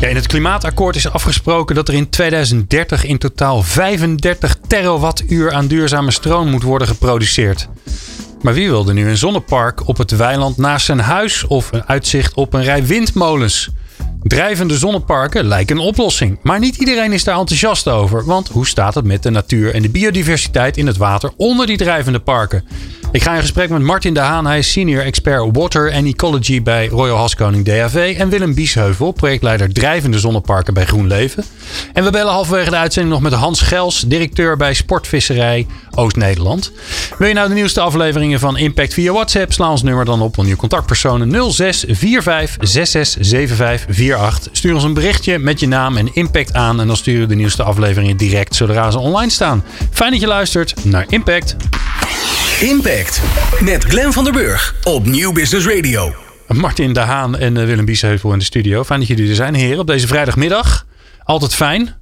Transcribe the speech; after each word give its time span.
Ja, 0.00 0.08
in 0.08 0.16
het 0.16 0.26
klimaatakkoord 0.26 0.96
is 0.96 1.10
afgesproken 1.10 1.74
dat 1.74 1.88
er 1.88 1.94
in 1.94 2.08
2030 2.08 3.04
in 3.04 3.18
totaal 3.18 3.62
35 3.62 4.56
terawattuur 4.66 5.52
aan 5.52 5.66
duurzame 5.66 6.10
stroom 6.10 6.50
moet 6.50 6.62
worden 6.62 6.88
geproduceerd. 6.88 7.68
Maar 8.42 8.54
wie 8.54 8.68
wilde 8.68 8.92
nu 8.92 9.08
een 9.08 9.16
zonnepark 9.16 9.88
op 9.88 9.96
het 9.96 10.10
weiland 10.10 10.56
naast 10.56 10.86
zijn 10.86 11.00
huis 11.00 11.46
of 11.46 11.72
een 11.72 11.84
uitzicht 11.86 12.34
op 12.34 12.54
een 12.54 12.62
rij 12.62 12.86
windmolens? 12.86 13.70
Drijvende 14.24 14.78
zonneparken 14.78 15.44
lijken 15.44 15.76
een 15.76 15.82
oplossing, 15.82 16.38
maar 16.42 16.58
niet 16.58 16.76
iedereen 16.76 17.12
is 17.12 17.24
daar 17.24 17.38
enthousiast 17.38 17.88
over. 17.88 18.24
Want 18.24 18.48
hoe 18.48 18.66
staat 18.66 18.94
het 18.94 19.04
met 19.04 19.22
de 19.22 19.30
natuur 19.30 19.74
en 19.74 19.82
de 19.82 19.88
biodiversiteit 19.88 20.76
in 20.76 20.86
het 20.86 20.96
water 20.96 21.30
onder 21.36 21.66
die 21.66 21.76
drijvende 21.76 22.20
parken? 22.20 22.64
Ik 23.12 23.22
ga 23.22 23.34
in 23.34 23.40
gesprek 23.40 23.68
met 23.68 23.82
Martin 23.82 24.14
de 24.14 24.20
Haan. 24.20 24.46
Hij 24.46 24.58
is 24.58 24.72
senior 24.72 25.02
expert 25.02 25.56
water 25.56 25.90
en 25.90 26.06
ecology 26.06 26.62
bij 26.62 26.88
Royal 26.88 27.16
Haskoning 27.16 27.64
DAV. 27.64 28.14
En 28.18 28.28
Willem 28.28 28.54
Biesheuvel, 28.54 29.12
projectleider 29.12 29.72
drijvende 29.72 30.18
zonneparken 30.18 30.74
bij 30.74 30.86
GroenLeven. 30.86 31.44
En 31.92 32.04
we 32.04 32.10
bellen 32.10 32.32
halverwege 32.32 32.70
de 32.70 32.76
uitzending 32.76 33.14
nog 33.14 33.22
met 33.22 33.32
Hans 33.32 33.60
Gels, 33.60 34.00
directeur 34.00 34.56
bij 34.56 34.74
Sportvisserij 34.74 35.66
Oost-Nederland. 35.94 36.72
Wil 37.18 37.28
je 37.28 37.34
nou 37.34 37.48
de 37.48 37.54
nieuwste 37.54 37.80
afleveringen 37.80 38.40
van 38.40 38.56
Impact 38.56 38.94
via 38.94 39.12
WhatsApp? 39.12 39.52
Sla 39.52 39.70
ons 39.70 39.82
nummer 39.82 40.04
dan 40.04 40.22
op 40.22 40.38
onder 40.38 40.52
je 40.52 40.58
contactpersonen 40.58 41.52
06 41.52 41.84
45 41.88 42.68
66 42.68 43.26
75 43.26 44.16
48. 44.16 44.48
Stuur 44.52 44.74
ons 44.74 44.84
een 44.84 44.94
berichtje 44.94 45.38
met 45.38 45.60
je 45.60 45.68
naam 45.68 45.96
en 45.96 46.14
Impact 46.14 46.52
aan. 46.52 46.80
En 46.80 46.86
dan 46.86 46.96
sturen 46.96 47.20
we 47.20 47.26
de 47.26 47.34
nieuwste 47.34 47.62
afleveringen 47.62 48.16
direct 48.16 48.54
zodra 48.54 48.90
ze 48.90 48.98
online 48.98 49.30
staan. 49.30 49.64
Fijn 49.90 50.10
dat 50.10 50.20
je 50.20 50.26
luistert 50.26 50.84
naar 50.84 51.06
Impact. 51.08 51.56
Impact 52.60 53.20
met 53.60 53.84
Glenn 53.84 54.12
van 54.12 54.24
der 54.24 54.32
Burg 54.32 54.74
op 54.82 55.06
Nieuw 55.06 55.32
Business 55.32 55.66
Radio. 55.66 56.14
Martin 56.48 56.92
de 56.92 57.00
Haan 57.00 57.36
en 57.36 57.56
eh, 57.56 57.64
Willem 57.64 57.84
Biesheuvel 57.84 58.32
in 58.32 58.38
de 58.38 58.44
studio. 58.44 58.84
Fijn 58.84 58.98
dat 58.98 59.08
jullie 59.08 59.28
er 59.28 59.34
zijn, 59.34 59.54
heren, 59.54 59.78
op 59.78 59.86
deze 59.86 60.06
vrijdagmiddag. 60.06 60.86
Altijd 61.24 61.54
fijn. 61.54 61.94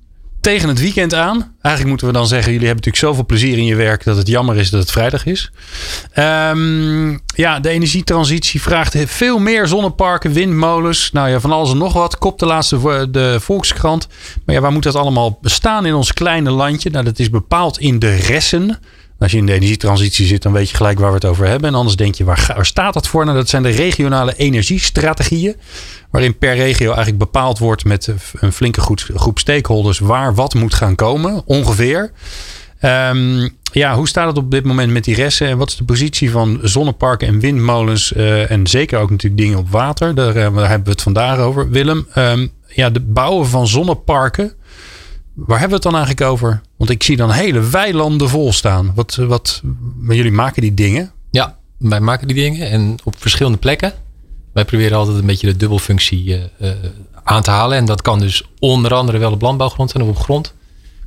Tegen 0.42 0.68
het 0.68 0.80
weekend 0.80 1.14
aan. 1.14 1.54
Eigenlijk 1.60 1.88
moeten 1.88 2.06
we 2.06 2.12
dan 2.12 2.26
zeggen: 2.26 2.52
jullie 2.52 2.66
hebben 2.66 2.84
natuurlijk 2.84 3.12
zoveel 3.12 3.26
plezier 3.26 3.58
in 3.58 3.64
je 3.64 3.74
werk 3.74 4.04
dat 4.04 4.16
het 4.16 4.26
jammer 4.26 4.56
is 4.56 4.70
dat 4.70 4.80
het 4.80 4.90
vrijdag 4.90 5.26
is. 5.26 5.50
Ehm, 6.12 7.10
ja, 7.26 7.60
de 7.60 7.68
energietransitie 7.68 8.62
vraagt 8.62 8.96
veel 9.06 9.38
meer 9.38 9.66
zonneparken, 9.66 10.32
windmolens. 10.32 11.12
Nou 11.12 11.28
ja, 11.28 11.40
van 11.40 11.52
alles 11.52 11.70
en 11.70 11.78
nog 11.78 11.92
wat. 11.92 12.18
Kop 12.18 12.38
de 12.38 12.46
laatste 12.46 13.08
de 13.10 13.36
Volkskrant. 13.40 14.08
Maar 14.44 14.54
ja, 14.54 14.60
waar 14.60 14.72
moet 14.72 14.82
dat 14.82 14.94
allemaal 14.94 15.38
bestaan 15.42 15.86
in 15.86 15.94
ons 15.94 16.12
kleine 16.12 16.50
landje? 16.50 16.90
Nou, 16.90 17.04
dat 17.04 17.18
is 17.18 17.30
bepaald 17.30 17.78
in 17.78 17.98
de 17.98 18.14
ressen. 18.14 18.78
Als 19.22 19.32
je 19.32 19.38
in 19.38 19.46
de 19.46 19.52
energietransitie 19.52 20.26
zit, 20.26 20.42
dan 20.42 20.52
weet 20.52 20.70
je 20.70 20.76
gelijk 20.76 20.98
waar 20.98 21.08
we 21.08 21.14
het 21.14 21.24
over 21.24 21.46
hebben. 21.46 21.68
En 21.68 21.74
anders 21.74 21.96
denk 21.96 22.14
je, 22.14 22.24
waar, 22.24 22.58
staat 22.60 22.94
dat 22.94 23.08
voor? 23.08 23.24
Nou, 23.24 23.36
dat 23.36 23.48
zijn 23.48 23.62
de 23.62 23.70
regionale 23.70 24.36
energiestrategieën. 24.36 25.56
Waarin 26.10 26.38
per 26.38 26.54
regio 26.54 26.86
eigenlijk 26.86 27.18
bepaald 27.18 27.58
wordt 27.58 27.84
met 27.84 28.12
een 28.40 28.52
flinke 28.52 28.80
groep 29.14 29.38
stakeholders 29.38 29.98
waar 29.98 30.34
wat 30.34 30.54
moet 30.54 30.74
gaan 30.74 30.94
komen, 30.94 31.42
ongeveer. 31.44 32.12
Ehm, 32.78 33.48
ja, 33.72 33.94
hoe 33.94 34.08
staat 34.08 34.26
het 34.26 34.36
op 34.36 34.50
dit 34.50 34.64
moment 34.64 34.92
met 34.92 35.04
die 35.04 35.14
resten? 35.14 35.48
En 35.48 35.58
wat 35.58 35.68
is 35.68 35.76
de 35.76 35.84
positie 35.84 36.30
van 36.30 36.58
zonneparken 36.62 37.28
en 37.28 37.40
windmolens? 37.40 38.12
Uh, 38.12 38.50
en 38.50 38.66
zeker 38.66 38.98
ook 38.98 39.10
natuurlijk 39.10 39.42
dingen 39.42 39.58
op 39.58 39.70
water. 39.70 40.14
Daar, 40.14 40.34
daar 40.34 40.42
hebben 40.42 40.84
we 40.84 40.90
het 40.90 41.02
vandaag 41.02 41.38
over. 41.38 41.70
Willem, 41.70 42.06
um, 42.14 42.50
ja, 42.66 42.90
de 42.90 43.00
bouwen 43.00 43.46
van 43.46 43.66
zonneparken 43.66 44.52
Waar 45.34 45.58
hebben 45.58 45.78
we 45.78 45.84
het 45.84 45.92
dan 45.92 45.94
eigenlijk 45.94 46.30
over? 46.30 46.60
Want 46.76 46.90
ik 46.90 47.02
zie 47.02 47.16
dan 47.16 47.30
hele 47.30 47.60
weilanden 47.60 48.28
vol 48.28 48.52
staan. 48.52 48.92
Wat, 48.94 49.14
wat, 49.14 49.62
maar 49.98 50.16
jullie 50.16 50.32
maken 50.32 50.62
die 50.62 50.74
dingen? 50.74 51.12
Ja, 51.30 51.58
wij 51.78 52.00
maken 52.00 52.26
die 52.26 52.36
dingen 52.36 52.70
en 52.70 52.96
op 53.04 53.14
verschillende 53.18 53.58
plekken. 53.58 53.92
Wij 54.52 54.64
proberen 54.64 54.98
altijd 54.98 55.18
een 55.18 55.26
beetje 55.26 55.46
de 55.46 55.56
dubbelfunctie 55.56 56.24
uh, 56.60 56.70
aan 57.22 57.42
te 57.42 57.50
halen. 57.50 57.76
En 57.76 57.84
dat 57.84 58.02
kan 58.02 58.18
dus 58.18 58.44
onder 58.58 58.94
andere 58.94 59.18
wel 59.18 59.32
op 59.32 59.42
landbouwgrond 59.42 59.90
zijn 59.90 60.02
of 60.02 60.08
op 60.08 60.18
grond. 60.18 60.54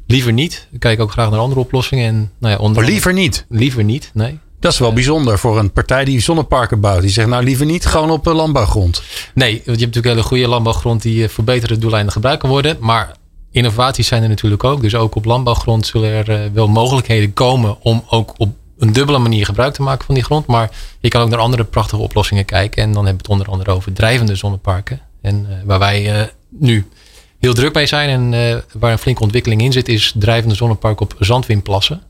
Liever 0.07 0.33
niet. 0.33 0.67
Ik 0.71 0.79
kijk 0.79 0.99
ook 0.99 1.11
graag 1.11 1.29
naar 1.29 1.39
andere 1.39 1.59
oplossingen. 1.59 2.07
En, 2.07 2.31
nou 2.39 2.53
ja, 2.53 2.59
onder 2.59 2.81
maar 2.81 2.91
liever 2.91 3.13
niet? 3.13 3.45
Liever 3.49 3.83
niet, 3.83 4.11
nee. 4.13 4.39
Dat 4.59 4.73
is 4.73 4.79
wel 4.79 4.93
bijzonder 4.93 5.39
voor 5.39 5.59
een 5.59 5.71
partij 5.71 6.05
die 6.05 6.19
zonneparken 6.19 6.79
bouwt. 6.79 7.01
Die 7.01 7.11
zegt 7.11 7.27
nou 7.27 7.43
liever 7.43 7.65
niet 7.65 7.85
gewoon 7.85 8.09
op 8.09 8.25
landbouwgrond. 8.25 9.01
Nee, 9.33 9.51
want 9.51 9.63
je 9.63 9.71
hebt 9.71 9.79
natuurlijk 9.79 10.05
hele 10.05 10.23
goede 10.23 10.47
landbouwgrond 10.47 11.01
die 11.01 11.29
voor 11.29 11.43
betere 11.43 11.77
doeleinden 11.77 12.11
gebruikt 12.11 12.41
kan 12.41 12.49
worden. 12.49 12.77
Maar 12.79 13.15
innovaties 13.55 14.07
zijn 14.07 14.23
er 14.23 14.29
natuurlijk 14.29 14.63
ook. 14.63 14.81
Dus 14.81 14.95
ook 14.95 15.15
op 15.15 15.25
landbouwgrond 15.25 15.87
zullen 15.87 16.09
er 16.09 16.29
eh, 16.29 16.51
wel 16.53 16.67
mogelijkheden 16.67 17.33
komen 17.33 17.81
om 17.81 18.03
ook 18.09 18.33
op 18.37 18.55
een 18.77 18.93
dubbele 18.93 19.17
manier 19.17 19.45
gebruik 19.45 19.73
te 19.73 19.81
maken 19.81 20.05
van 20.05 20.15
die 20.15 20.23
grond. 20.23 20.45
Maar 20.45 20.69
je 20.99 21.09
kan 21.09 21.21
ook 21.21 21.29
naar 21.29 21.39
andere 21.39 21.63
prachtige 21.63 22.01
oplossingen 22.01 22.45
kijken. 22.45 22.83
En 22.83 22.91
dan 22.91 23.05
hebben 23.05 23.13
we 23.13 23.21
het 23.21 23.31
onder 23.31 23.47
andere 23.47 23.71
over 23.71 23.93
drijvende 23.93 24.35
zonneparken. 24.35 24.99
En 25.21 25.45
uh, 25.49 25.55
waar 25.63 25.79
wij 25.79 26.19
uh, 26.19 26.27
nu 26.49 26.87
heel 27.39 27.53
druk 27.53 27.73
mee 27.73 27.85
zijn 27.85 28.09
en 28.09 28.63
waar 28.73 28.91
een 28.91 28.97
flinke 28.97 29.21
ontwikkeling 29.21 29.61
in 29.61 29.71
zit, 29.71 29.87
is 29.87 30.13
drijvende 30.17 30.55
zonneparken 30.55 31.05
op 31.05 31.15
zandwindplassen. 31.19 32.01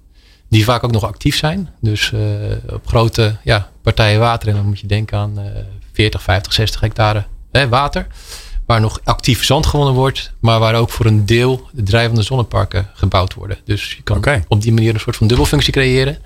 Die 0.50 0.64
vaak 0.64 0.84
ook 0.84 0.92
nog 0.92 1.04
actief 1.04 1.38
zijn. 1.38 1.70
Dus 1.82 2.14
op 2.70 2.88
grote 2.88 3.36
ja, 3.44 3.70
partijen 3.82 4.20
water. 4.20 4.48
En 4.48 4.56
dan 4.56 4.66
moet 4.66 4.80
je 4.80 4.88
denken 4.88 5.18
aan 5.18 5.40
40, 5.94 6.22
50, 6.22 6.54
60 6.54 6.82
hectare 6.82 7.26
hè, 7.52 7.70
water 7.70 8.08
waar 8.66 8.82
nog 8.82 9.00
actief 9.04 9.44
zand 9.44 9.66
gewonnen 9.66 9.94
wordt, 9.94 10.34
maar 10.40 10.60
waar 10.60 10.76
ook 10.76 10.90
voor 10.90 11.06
een 11.06 11.26
deel 11.26 11.70
de 11.72 11.84
drijvende 11.84 12.22
zonneparken 12.22 12.90
gebouwd 12.94 13.34
worden. 13.34 13.58
Dus 13.66 13.94
je 13.94 14.02
kan 14.02 14.44
op 14.48 14.62
die 14.62 14.74
manier 14.74 14.94
een 14.94 15.00
soort 15.00 15.16
van 15.16 15.28
dubbelfunctie 15.28 15.74
creëren. 15.74 16.18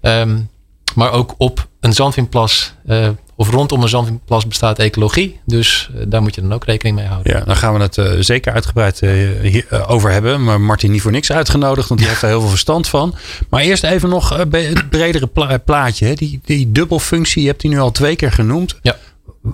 Um, 0.00 0.48
maar 0.94 1.12
ook 1.12 1.34
op 1.38 1.68
een 1.80 1.92
zandwindplas 1.92 2.74
uh, 2.86 3.08
of 3.36 3.50
rondom 3.50 3.82
een 3.82 3.88
zandwindplas 3.88 4.46
bestaat 4.46 4.78
ecologie. 4.78 5.40
Dus 5.46 5.90
uh, 5.94 6.02
daar 6.08 6.22
moet 6.22 6.34
je 6.34 6.40
dan 6.40 6.52
ook 6.52 6.64
rekening 6.64 6.96
mee 6.96 7.06
houden. 7.06 7.32
Ja, 7.36 7.44
dan 7.44 7.56
gaan 7.56 7.74
we 7.74 7.80
het 7.80 7.96
uh, 7.96 8.12
zeker 8.18 8.52
uitgebreid 8.52 9.00
hier, 9.00 9.86
over 9.86 10.10
hebben. 10.10 10.44
Maar 10.44 10.60
Martin 10.60 10.90
niet 10.90 11.02
voor 11.02 11.10
niks 11.10 11.32
uitgenodigd, 11.32 11.88
want 11.88 12.00
die 12.00 12.08
heeft 12.08 12.22
er 12.22 12.28
heel 12.28 12.40
veel 12.40 12.48
verstand 12.48 12.88
van. 12.88 13.14
Maar 13.48 13.60
eerst 13.60 13.84
even 13.84 14.08
nog 14.08 14.28
het 14.28 14.90
bredere 14.90 15.26
pla 15.26 15.58
plaatje. 15.58 16.06
Hè? 16.06 16.14
Die, 16.14 16.40
die 16.44 16.72
dubbelfunctie, 16.72 17.42
je 17.42 17.48
hebt 17.48 17.60
die 17.60 17.70
nu 17.70 17.78
al 17.78 17.90
twee 17.90 18.16
keer 18.16 18.32
genoemd. 18.32 18.78
Ja 18.82 18.96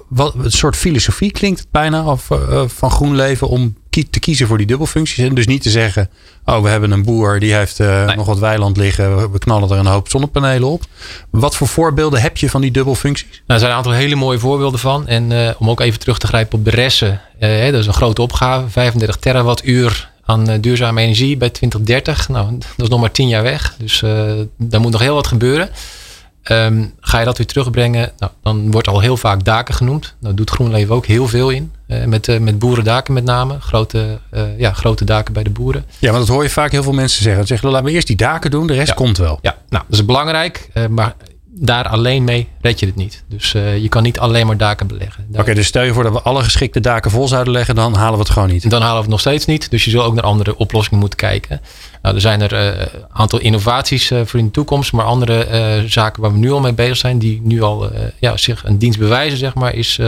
wat 0.09 0.35
een 0.35 0.51
soort 0.51 0.77
filosofie 0.77 1.31
klinkt 1.31 1.59
het 1.59 1.71
bijna 1.71 2.05
of, 2.05 2.31
uh, 2.31 2.63
van 2.67 2.91
GroenLeven 2.91 3.49
om 3.49 3.77
te 4.11 4.21
kiezen 4.21 4.47
voor 4.47 4.59
die 4.59 4.67
dubbelfuncties. 4.67 5.19
En 5.19 5.35
dus 5.35 5.47
niet 5.47 5.63
te 5.63 5.71
zeggen, 5.71 6.11
oh 6.45 6.63
we 6.63 6.69
hebben 6.69 6.91
een 6.91 7.05
boer 7.05 7.41
die 7.41 7.55
heeft 7.55 7.81
uh, 7.81 8.15
nog 8.15 8.27
wat 8.27 8.39
weiland 8.39 8.77
liggen. 8.77 9.33
We 9.33 9.39
knallen 9.39 9.71
er 9.71 9.79
een 9.79 9.87
hoop 9.87 10.09
zonnepanelen 10.09 10.69
op. 10.69 10.85
Wat 11.31 11.57
voor 11.57 11.67
voorbeelden 11.67 12.21
heb 12.21 12.37
je 12.37 12.51
van 12.51 12.61
die 12.61 12.71
dubbelfuncties? 12.71 13.31
Nou, 13.31 13.43
er 13.47 13.59
zijn 13.59 13.71
een 13.71 13.77
aantal 13.77 13.93
hele 13.93 14.15
mooie 14.15 14.39
voorbeelden 14.39 14.81
van. 14.81 15.07
En 15.07 15.31
uh, 15.31 15.51
om 15.59 15.71
ook 15.71 15.81
even 15.81 16.01
terug 16.01 16.19
te 16.19 16.27
grijpen 16.27 16.59
op 16.59 16.65
de 16.65 16.71
resten. 16.71 17.21
dat 17.39 17.75
is 17.75 17.87
een 17.87 17.93
grote 17.93 18.23
opgave. 18.23 18.69
35 18.69 19.17
terawattuur 19.17 20.11
aan 20.25 20.61
duurzame 20.61 21.01
energie 21.01 21.37
bij 21.37 21.51
2030. 21.51 22.29
Nou, 22.29 22.59
dat 22.59 22.67
is 22.77 22.89
nog 22.89 23.01
maar 23.01 23.11
10 23.11 23.29
jaar 23.29 23.43
weg. 23.43 23.75
Dus 23.79 24.01
daar 24.57 24.81
moet 24.81 24.93
nog 24.93 25.01
heel 25.01 25.15
wat 25.15 25.27
gebeuren. 25.27 25.71
Ehm, 26.51 26.85
ga 27.01 27.19
je 27.19 27.25
dat 27.25 27.37
weer 27.37 27.47
terugbrengen, 27.47 28.13
nou, 28.19 28.33
dan 28.43 28.71
wordt 28.71 28.89
al 28.89 29.01
heel 29.01 29.17
vaak 29.17 29.45
daken 29.45 29.75
genoemd. 29.75 30.15
Daar 30.21 30.35
doet 30.35 30.51
GroenLeven 30.51 30.95
ook 30.95 31.07
heel 31.07 31.29
veel 31.29 31.51
in. 31.51 31.73
Uh, 31.87 32.05
met, 32.05 32.29
uh, 32.29 32.39
met 32.39 32.59
boerendaken 32.59 33.15
met 33.15 33.25
name. 33.25 33.61
Grote, 33.61 34.19
uh, 34.33 34.59
ja, 34.59 34.73
grote 34.73 35.05
daken 35.05 35.33
bij 35.33 35.43
de 35.43 35.51
boeren. 35.51 35.85
Ja, 35.99 36.11
maar 36.11 36.21
dat 36.21 36.29
hoor 36.29 36.43
je 36.43 36.51
vaak 36.51 36.73
heel 36.73 36.83
veel 36.83 36.93
mensen 36.93 37.23
zeggen. 37.23 37.43
Ze 37.43 37.49
zeggen, 37.49 37.71
laten 37.71 37.87
we 37.87 37.93
eerst 37.93 38.07
die 38.07 38.17
daken 38.17 38.51
doen, 38.51 38.67
de 38.67 38.75
rest 38.75 38.95
komt 38.95 39.19
wel. 39.19 39.39
Ja, 39.43 39.57
nou, 39.69 39.85
dat 39.89 39.99
is 39.99 40.05
belangrijk. 40.05 40.69
maar 40.91 41.15
daar 41.45 41.89
alleen 41.89 42.25
mee 42.25 42.49
red 42.61 42.81
je 42.81 42.87
het 42.87 42.97
niet. 42.97 43.25
Dus 43.29 43.53
je 43.53 43.89
kan 43.89 44.03
niet 44.03 44.19
alleen 44.19 44.47
maar 44.47 44.57
daken 44.57 44.87
beleggen. 44.87 45.27
Oké, 45.33 45.55
dus 45.55 45.67
stel 45.67 45.83
je 45.83 45.93
voor 45.93 46.03
dat 46.03 46.13
we 46.13 46.21
alle 46.21 46.43
geschikte 46.43 46.81
daken 46.81 47.11
vol 47.11 47.29
zouden 47.29 47.53
leggen, 47.53 47.75
dan 47.75 47.95
halen 47.95 48.13
we 48.13 48.19
het 48.25 48.31
gewoon 48.31 48.49
niet. 48.49 48.71
Dan 48.71 48.81
halen 48.81 48.97
we 48.97 49.03
het 49.03 49.11
nog 49.11 49.21
steeds 49.21 49.47
niet. 49.47 49.71
Dus 49.71 49.85
je 49.85 49.91
zult 49.91 50.05
ook 50.05 50.15
naar 50.15 50.25
andere 50.25 50.57
oplossingen 50.57 51.01
moeten 51.01 51.19
kijken. 51.19 51.61
Nou, 52.03 52.15
er 52.15 52.21
zijn 52.21 52.41
er 52.41 52.53
een 52.53 52.77
uh, 52.77 52.87
aantal 53.13 53.39
innovaties 53.39 54.11
uh, 54.11 54.21
voor 54.25 54.39
in 54.39 54.45
de 54.45 54.51
toekomst, 54.51 54.93
maar 54.93 55.05
andere 55.05 55.47
uh, 55.51 55.89
zaken 55.89 56.23
waar 56.23 56.33
we 56.33 56.39
nu 56.39 56.51
al 56.51 56.61
mee 56.61 56.73
bezig 56.73 56.97
zijn, 56.97 57.19
die 57.19 57.41
nu 57.45 57.63
al 57.63 57.91
ja, 58.19 58.37
zich 58.37 58.65
een 58.65 58.79
dienst 58.79 58.99
bewijzen, 58.99 59.39
zeg 59.39 59.55
maar, 59.55 59.75
is 59.75 60.01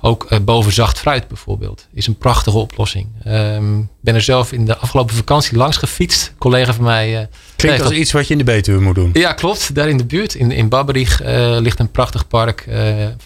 ook 0.00 0.44
boven 0.44 0.72
zacht 0.72 0.98
fruit 0.98 1.28
bijvoorbeeld. 1.28 1.86
Is 1.92 2.06
een 2.06 2.18
prachtige 2.18 2.58
oplossing. 2.58 3.06
Ik 3.24 3.32
um, 3.32 3.88
ben 4.00 4.14
er 4.14 4.20
zelf 4.20 4.52
in 4.52 4.64
de 4.64 4.76
afgelopen 4.76 5.14
vakantie 5.14 5.56
langs 5.56 5.76
gefietst. 5.76 6.26
Een 6.28 6.38
collega 6.38 6.74
van 6.74 6.84
mij. 6.84 7.28
Klinkt 7.56 7.82
als 7.82 7.92
iets 7.92 8.12
wat 8.12 8.26
je 8.26 8.32
in 8.32 8.38
de 8.38 8.44
Betuwe 8.44 8.80
moet 8.80 8.94
doen. 8.94 9.10
Ja, 9.12 9.32
klopt. 9.32 9.74
Daar 9.74 9.88
in 9.88 9.96
de 9.96 10.04
buurt, 10.04 10.34
in, 10.34 10.50
in 10.50 10.68
Babberich, 10.68 11.22
ligt 11.60 11.78
een 11.78 11.90
prachtig 11.90 12.28
park 12.28 12.68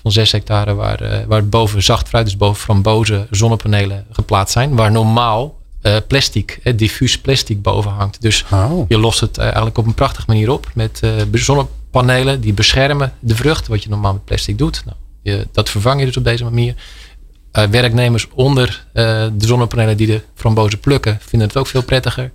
van 0.02 0.12
6 0.12 0.32
hectare, 0.32 0.74
waar, 0.74 1.24
waar 1.26 1.48
boven 1.48 1.82
zacht 1.82 2.08
fruit, 2.08 2.24
dus 2.24 2.36
boven 2.36 2.62
frambozen 2.62 3.26
zonnepanelen 3.30 4.06
geplaatst 4.12 4.52
zijn. 4.52 4.76
Waar 4.76 4.92
normaal 4.92 5.59
uh, 5.82 5.96
plastic, 6.06 6.60
uh, 6.64 6.76
diffuus 6.76 7.18
plastic 7.18 7.62
boven 7.62 7.90
hangt. 7.90 8.22
Dus 8.22 8.44
Oh. 8.52 8.84
je 8.88 8.98
lost 8.98 9.20
het 9.20 9.38
eigenlijk 9.38 9.78
op 9.78 9.86
een 9.86 9.94
prachtige 9.94 10.26
manier 10.26 10.50
op 10.50 10.70
met 10.74 11.00
uh, 11.04 11.12
zonnepanelen 11.32 12.40
die 12.40 12.52
beschermen 12.52 13.12
de 13.20 13.34
vrucht, 13.34 13.66
wat 13.68 13.82
je 13.82 13.88
normaal 13.88 14.12
met 14.12 14.24
plastic 14.24 14.58
doet. 14.58 14.82
Nou, 14.84 14.96
je, 15.22 15.46
dat 15.52 15.70
vervang 15.70 16.00
je 16.00 16.06
dus 16.06 16.16
op 16.16 16.24
deze 16.24 16.44
manier. 16.44 16.74
werknemers 17.70 18.26
onder 18.34 18.86
de 18.92 19.30
zonnepanelen 19.38 19.96
die 19.96 20.06
de 20.06 20.22
frambozen 20.34 20.80
plukken, 20.80 21.18
vinden 21.20 21.48
het 21.48 21.56
ook 21.56 21.66
veel 21.66 21.82
prettiger. 21.82 22.32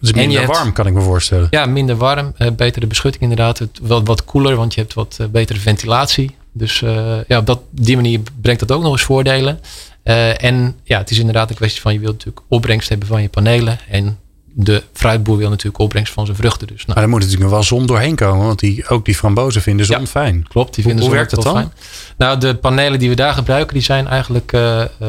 Dus 0.00 0.12
minder 0.12 0.40
hebt, 0.40 0.56
warm, 0.56 0.72
kan 0.72 0.86
ik 0.86 0.92
me 0.92 1.00
voorstellen. 1.00 1.46
Ja, 1.50 1.66
minder 1.66 1.96
warm. 1.96 2.34
betere 2.56 2.86
beschutting 2.86 3.22
inderdaad. 3.22 3.58
Het, 3.58 3.80
wel 3.82 4.04
wat 4.04 4.24
koeler, 4.24 4.56
want 4.56 4.74
je 4.74 4.80
hebt 4.80 4.94
wat 4.94 5.18
betere 5.30 5.58
ventilatie. 5.58 6.36
Dus 6.52 6.78
ja, 7.26 7.38
op 7.38 7.46
dat, 7.46 7.60
die 7.70 7.96
manier 7.96 8.20
brengt 8.40 8.60
dat 8.60 8.72
ook 8.72 8.82
nog 8.82 8.92
eens 8.92 9.02
voordelen. 9.02 9.60
Uh, 10.08 10.42
en 10.42 10.76
ja, 10.82 10.98
het 10.98 11.10
is 11.10 11.18
inderdaad 11.18 11.50
een 11.50 11.56
kwestie 11.56 11.80
van 11.80 11.92
je 11.92 11.98
wilt 11.98 12.12
natuurlijk 12.12 12.46
opbrengst 12.48 12.88
hebben 12.88 13.08
van 13.08 13.22
je 13.22 13.28
panelen. 13.28 13.78
En 13.88 14.18
de 14.44 14.82
fruitboer 14.92 15.36
wil 15.36 15.48
natuurlijk 15.48 15.78
opbrengst 15.78 16.12
van 16.12 16.24
zijn 16.24 16.36
vruchten. 16.36 16.66
Dus, 16.66 16.84
nou. 16.84 16.94
Maar 16.94 17.02
er 17.02 17.08
moet 17.08 17.20
natuurlijk 17.20 17.50
wel 17.50 17.62
zon 17.62 17.86
doorheen 17.86 18.14
komen. 18.14 18.46
Want 18.46 18.58
die, 18.58 18.88
ook 18.88 19.04
die 19.04 19.14
frambozen 19.14 19.62
vinden 19.62 19.86
zon 19.86 20.00
ja, 20.00 20.06
fijn. 20.06 20.46
Klopt, 20.48 20.74
die 20.74 20.84
vinden 20.84 21.02
Hoe, 21.02 21.08
zon 21.08 21.18
werkt 21.18 21.34
dat 21.34 21.44
dan? 21.44 21.54
Fijn. 21.54 21.72
Nou, 22.16 22.38
de 22.38 22.54
panelen 22.54 22.98
die 22.98 23.08
we 23.08 23.14
daar 23.14 23.34
gebruiken, 23.34 23.74
die 23.74 23.82
zijn 23.82 24.06
eigenlijk 24.06 24.52
uh, 24.52 24.84
uh, 25.02 25.08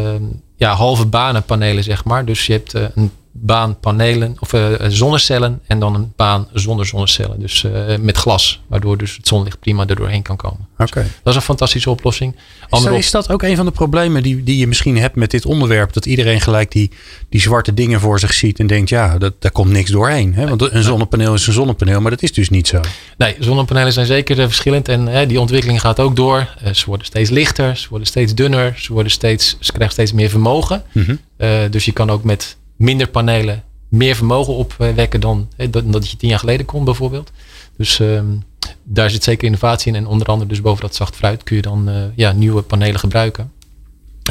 ja, 0.55 0.73
halve 0.73 1.05
banenpanelen, 1.05 1.83
zeg 1.83 2.03
maar. 2.03 2.25
Dus 2.25 2.45
je 2.45 2.53
hebt 2.53 2.75
uh, 2.75 2.83
een 2.95 3.11
baan 3.31 3.79
panelen 3.79 4.37
of 4.39 4.51
zonnecellen 4.87 5.59
en 5.67 5.79
dan 5.79 5.95
een 5.95 6.13
baan 6.15 6.47
zonder 6.53 6.85
zonnecellen. 6.85 7.39
Dus 7.39 7.65
met 7.99 8.17
glas, 8.17 8.61
waardoor 8.67 8.97
dus 8.97 9.15
het 9.15 9.27
zonlicht 9.27 9.59
prima 9.59 9.87
er 9.87 9.95
doorheen 9.95 10.21
kan 10.21 10.35
komen. 10.35 10.67
Oké. 10.73 10.83
Okay. 10.83 11.03
Dat 11.03 11.33
is 11.33 11.35
een 11.35 11.41
fantastische 11.41 11.89
oplossing. 11.89 12.35
Is, 12.69 12.83
dat, 12.83 12.93
is 12.93 13.11
dat 13.11 13.31
ook 13.31 13.43
een 13.43 13.55
van 13.55 13.65
de 13.65 13.71
problemen 13.71 14.23
die, 14.23 14.43
die 14.43 14.57
je 14.57 14.67
misschien 14.67 14.97
hebt 14.97 15.15
met 15.15 15.31
dit 15.31 15.45
onderwerp? 15.45 15.93
Dat 15.93 16.05
iedereen 16.05 16.41
gelijk 16.41 16.71
die, 16.71 16.91
die 17.29 17.41
zwarte 17.41 17.73
dingen 17.73 17.99
voor 17.99 18.19
zich 18.19 18.33
ziet 18.33 18.59
en 18.59 18.67
denkt, 18.67 18.89
ja, 18.89 19.17
dat, 19.17 19.33
daar 19.39 19.51
komt 19.51 19.71
niks 19.71 19.91
doorheen. 19.91 20.33
Hè? 20.33 20.47
Want 20.47 20.71
een 20.71 20.83
zonnepaneel 20.83 21.33
is 21.33 21.47
een 21.47 21.53
zonnepaneel, 21.53 22.01
maar 22.01 22.11
dat 22.11 22.21
is 22.21 22.33
dus 22.33 22.49
niet 22.49 22.67
zo. 22.67 22.79
Nee, 23.17 23.35
zonnepanelen 23.39 23.93
zijn 23.93 24.05
zeker 24.05 24.35
verschillend 24.35 24.87
en 24.87 25.07
hè, 25.07 25.25
die 25.25 25.39
ontwikkeling 25.39 25.81
gaat 25.81 25.99
ook 25.99 26.15
door. 26.15 26.47
Ze 26.73 26.85
worden 26.85 27.05
steeds 27.05 27.29
lichter, 27.29 27.77
ze 27.77 27.87
worden 27.89 28.07
steeds 28.07 28.35
dunner, 28.35 28.73
ze, 28.77 28.93
worden 28.93 29.11
steeds, 29.11 29.57
ze 29.59 29.71
krijgen 29.71 29.93
steeds 29.93 30.13
meer 30.13 30.29
vermogen. 30.29 30.83
Mm 30.91 31.03
-hmm. 31.03 31.19
uh, 31.37 31.49
dus 31.69 31.85
je 31.85 31.91
kan 31.91 32.09
ook 32.09 32.23
met 32.23 32.57
minder 32.79 33.07
panelen 33.07 33.63
meer 33.89 34.15
vermogen 34.15 34.53
opwekken 34.53 35.19
dan, 35.19 35.49
dan 35.69 35.91
dat 35.91 36.09
je 36.09 36.17
tien 36.17 36.29
jaar 36.29 36.39
geleden 36.39 36.65
kon 36.65 36.83
bijvoorbeeld. 36.83 37.31
Dus 37.77 37.99
um, 37.99 38.43
daar 38.83 39.09
zit 39.09 39.23
zeker 39.23 39.45
innovatie 39.45 39.91
in. 39.91 39.97
En 39.97 40.07
onder 40.07 40.27
andere 40.27 40.49
dus 40.49 40.61
boven 40.61 40.81
dat 40.81 40.95
zacht 40.95 41.15
fruit 41.15 41.43
kun 41.43 41.55
je 41.55 41.61
dan 41.61 41.89
uh, 41.89 42.03
ja, 42.15 42.31
nieuwe 42.31 42.61
panelen 42.61 42.99
gebruiken. 42.99 43.51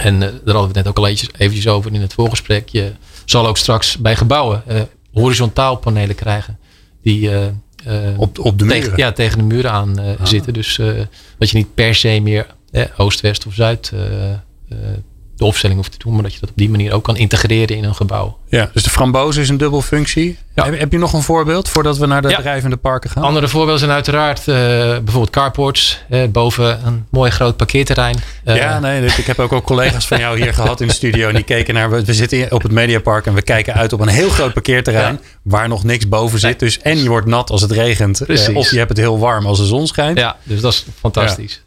En 0.01 0.15
uh, 0.15 0.21
daar 0.21 0.31
hadden 0.31 0.61
we 0.61 0.67
het 0.67 0.75
net 0.75 0.89
ook 0.89 0.97
al 0.97 1.07
eventjes, 1.07 1.31
eventjes 1.39 1.69
over 1.69 1.93
in 1.93 2.01
het 2.01 2.15
voorgesprek. 2.15 2.69
Je 2.69 2.93
zal 3.25 3.47
ook 3.47 3.57
straks 3.57 3.97
bij 3.97 4.17
gebouwen 4.17 4.63
uh, 4.69 4.81
horizontaal 5.13 5.77
panelen 5.77 6.17
krijgen. 6.17 6.59
Die 7.03 7.31
op, 8.17 8.39
op 8.39 8.59
de 8.59 8.65
muren? 8.65 8.83
Tegen, 8.83 8.99
ja, 8.99 9.13
tegen 9.13 9.39
de 9.39 9.45
muren 9.45 9.71
aan 9.71 9.99
ah. 9.99 10.27
zitten. 10.27 10.53
Dus 10.53 10.81
dat 11.39 11.51
je 11.51 11.57
niet 11.57 11.75
per 11.75 11.95
se 11.95 12.21
meer 12.23 12.47
oost, 12.97 13.21
west 13.21 13.47
of 13.47 13.55
zuid 13.55 13.93
de 15.39 15.45
opstelling 15.45 15.79
hoeft 15.79 15.93
te 15.93 15.99
doen, 15.99 16.15
maar 16.15 16.23
dat 16.23 16.35
je 16.35 16.41
dat 16.41 16.51
op 16.51 16.57
die 16.57 16.71
manier 16.71 16.93
ook 16.93 17.05
kan 17.05 17.17
integreren 17.17 17.77
in 17.77 17.85
een 17.85 17.95
gebouw. 17.95 18.39
Ja, 18.49 18.71
dus 18.73 18.83
de 18.83 18.91
framboze 18.91 19.41
is 19.41 19.49
een 19.49 19.57
dubbel 19.57 19.83
functie. 19.83 20.39
Ja. 20.55 20.65
Heb, 20.65 20.79
heb, 20.79 20.93
je 20.93 20.99
nog 20.99 21.13
een 21.13 21.23
voorbeeld 21.23 21.69
voordat 21.69 21.99
we 21.99 22.07
naar 22.07 22.23
de 22.23 22.29
ja. 22.29 22.37
drijvende 22.37 22.77
parken 22.77 23.11
gaan? 23.11 23.23
Andere 23.23 23.49
voorbeelden 23.49 23.79
zijn 23.79 23.91
uiteraard 23.91 24.39
uh, 24.39 24.55
bijvoorbeeld 24.55 25.31
carports 25.31 26.03
uh, 26.11 26.25
boven 26.29 26.87
een 26.87 27.07
mooi 27.11 27.31
groot 27.31 27.57
parkeerterrein. 27.57 28.17
Uh, 28.45 28.57
ja, 28.57 28.79
nee, 28.79 29.05
ik 29.05 29.27
heb 29.27 29.39
ook, 29.39 29.53
ook 29.53 29.65
collega's 29.65 30.07
van 30.07 30.19
jou 30.19 30.41
hier 30.43 30.55
gehad 30.55 30.81
in 30.81 30.87
de 30.87 30.93
studio 30.93 31.29
en 31.29 31.35
die 31.35 31.45
keken 31.45 31.75
naar. 31.75 31.91
We 31.91 32.15
zitten 32.15 32.53
op 32.53 32.63
het 32.63 32.73
Mediapark 32.73 33.27
en 33.27 33.35
we 33.35 33.43
kijken 33.43 33.75
uit 33.75 33.93
op 33.93 34.01
een 34.01 34.09
heel 34.09 34.29
groot 34.29 34.53
parkeerterrein 34.53 35.19
ja. 35.23 35.29
waar 35.43 35.69
nog 35.69 35.85
niks 35.85 36.09
boven 36.09 36.39
zit. 36.39 36.59
Dus 36.59 36.79
en 36.79 37.03
je 37.03 37.09
wordt 37.09 37.27
nat 37.27 37.51
als 37.51 37.63
het 37.63 37.71
regent, 37.71 38.21
of 38.55 38.71
je 38.71 38.79
hebt 38.79 38.89
het 38.89 38.99
heel 38.99 39.19
warm 39.19 39.47
als 39.47 39.59
de 39.59 39.67
zon 39.67 39.87
schijnt. 39.87 40.19
Ja, 40.19 40.37
dus 40.43 40.61
dat 40.61 40.73
is 40.73 40.85
fantastisch. 41.01 41.63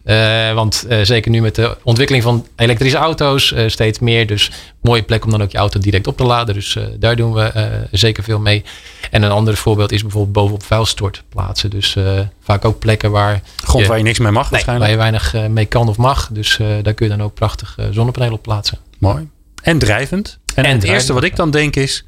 want 0.53 0.85
zeker 1.01 1.31
nu 1.31 1.41
met 1.41 1.55
de 1.55 1.77
ontwikkeling 1.83 2.23
van 2.23 2.47
elektrische 2.55 2.97
auto's 2.97 3.53
steeds 3.69 3.99
meer, 3.99 4.27
dus 4.27 4.51
mooie 4.81 5.01
plek 5.01 5.25
om 5.25 5.31
dan 5.31 5.41
ook 5.41 5.51
je 5.51 5.57
auto 5.57 5.79
direct 5.79 6.07
op 6.07 6.17
te 6.17 6.23
laden. 6.23 6.53
Dus 6.53 6.75
uh, 6.75 6.83
daar 6.99 7.15
doen 7.15 7.33
we 7.33 7.51
uh, 7.55 7.63
zeker 7.91 8.23
veel 8.23 8.39
mee. 8.39 8.63
En 9.11 9.23
een 9.23 9.31
ander 9.31 9.55
voorbeeld 9.55 9.91
is 9.91 10.01
bijvoorbeeld 10.01 10.33
bovenop 10.33 10.63
vuilstortplaatsen. 10.63 11.69
Dus 11.69 11.95
uh, 11.95 12.19
vaak 12.43 12.65
ook 12.65 12.79
plekken 12.79 13.11
waar... 13.11 13.41
Grond 13.55 13.83
je, 13.83 13.89
waar 13.89 13.97
je 13.97 14.03
niks 14.03 14.19
mee 14.19 14.31
mag 14.31 14.41
nee, 14.41 14.51
waarschijnlijk. 14.51 14.91
Waar 14.91 15.09
je 15.09 15.11
weinig 15.11 15.49
mee 15.49 15.65
kan 15.65 15.87
of 15.87 15.97
mag. 15.97 16.29
Dus 16.31 16.57
daar 16.81 16.93
kun 16.93 17.09
je 17.09 17.15
dan 17.15 17.23
ook 17.23 17.33
prachtig 17.33 17.77
zonnepanelen 17.91 18.35
op 18.35 18.41
plaatsen. 18.41 18.77
Mooi. 18.97 19.29
En 19.61 19.79
drijvend. 19.79 20.27
En, 20.27 20.55
en 20.55 20.55
het 20.55 20.63
drijvend, 20.63 20.83
eerste 20.83 21.13
wat 21.13 21.23
ik 21.23 21.35
dan 21.35 21.51
denk 21.51 21.75
is... 21.75 22.05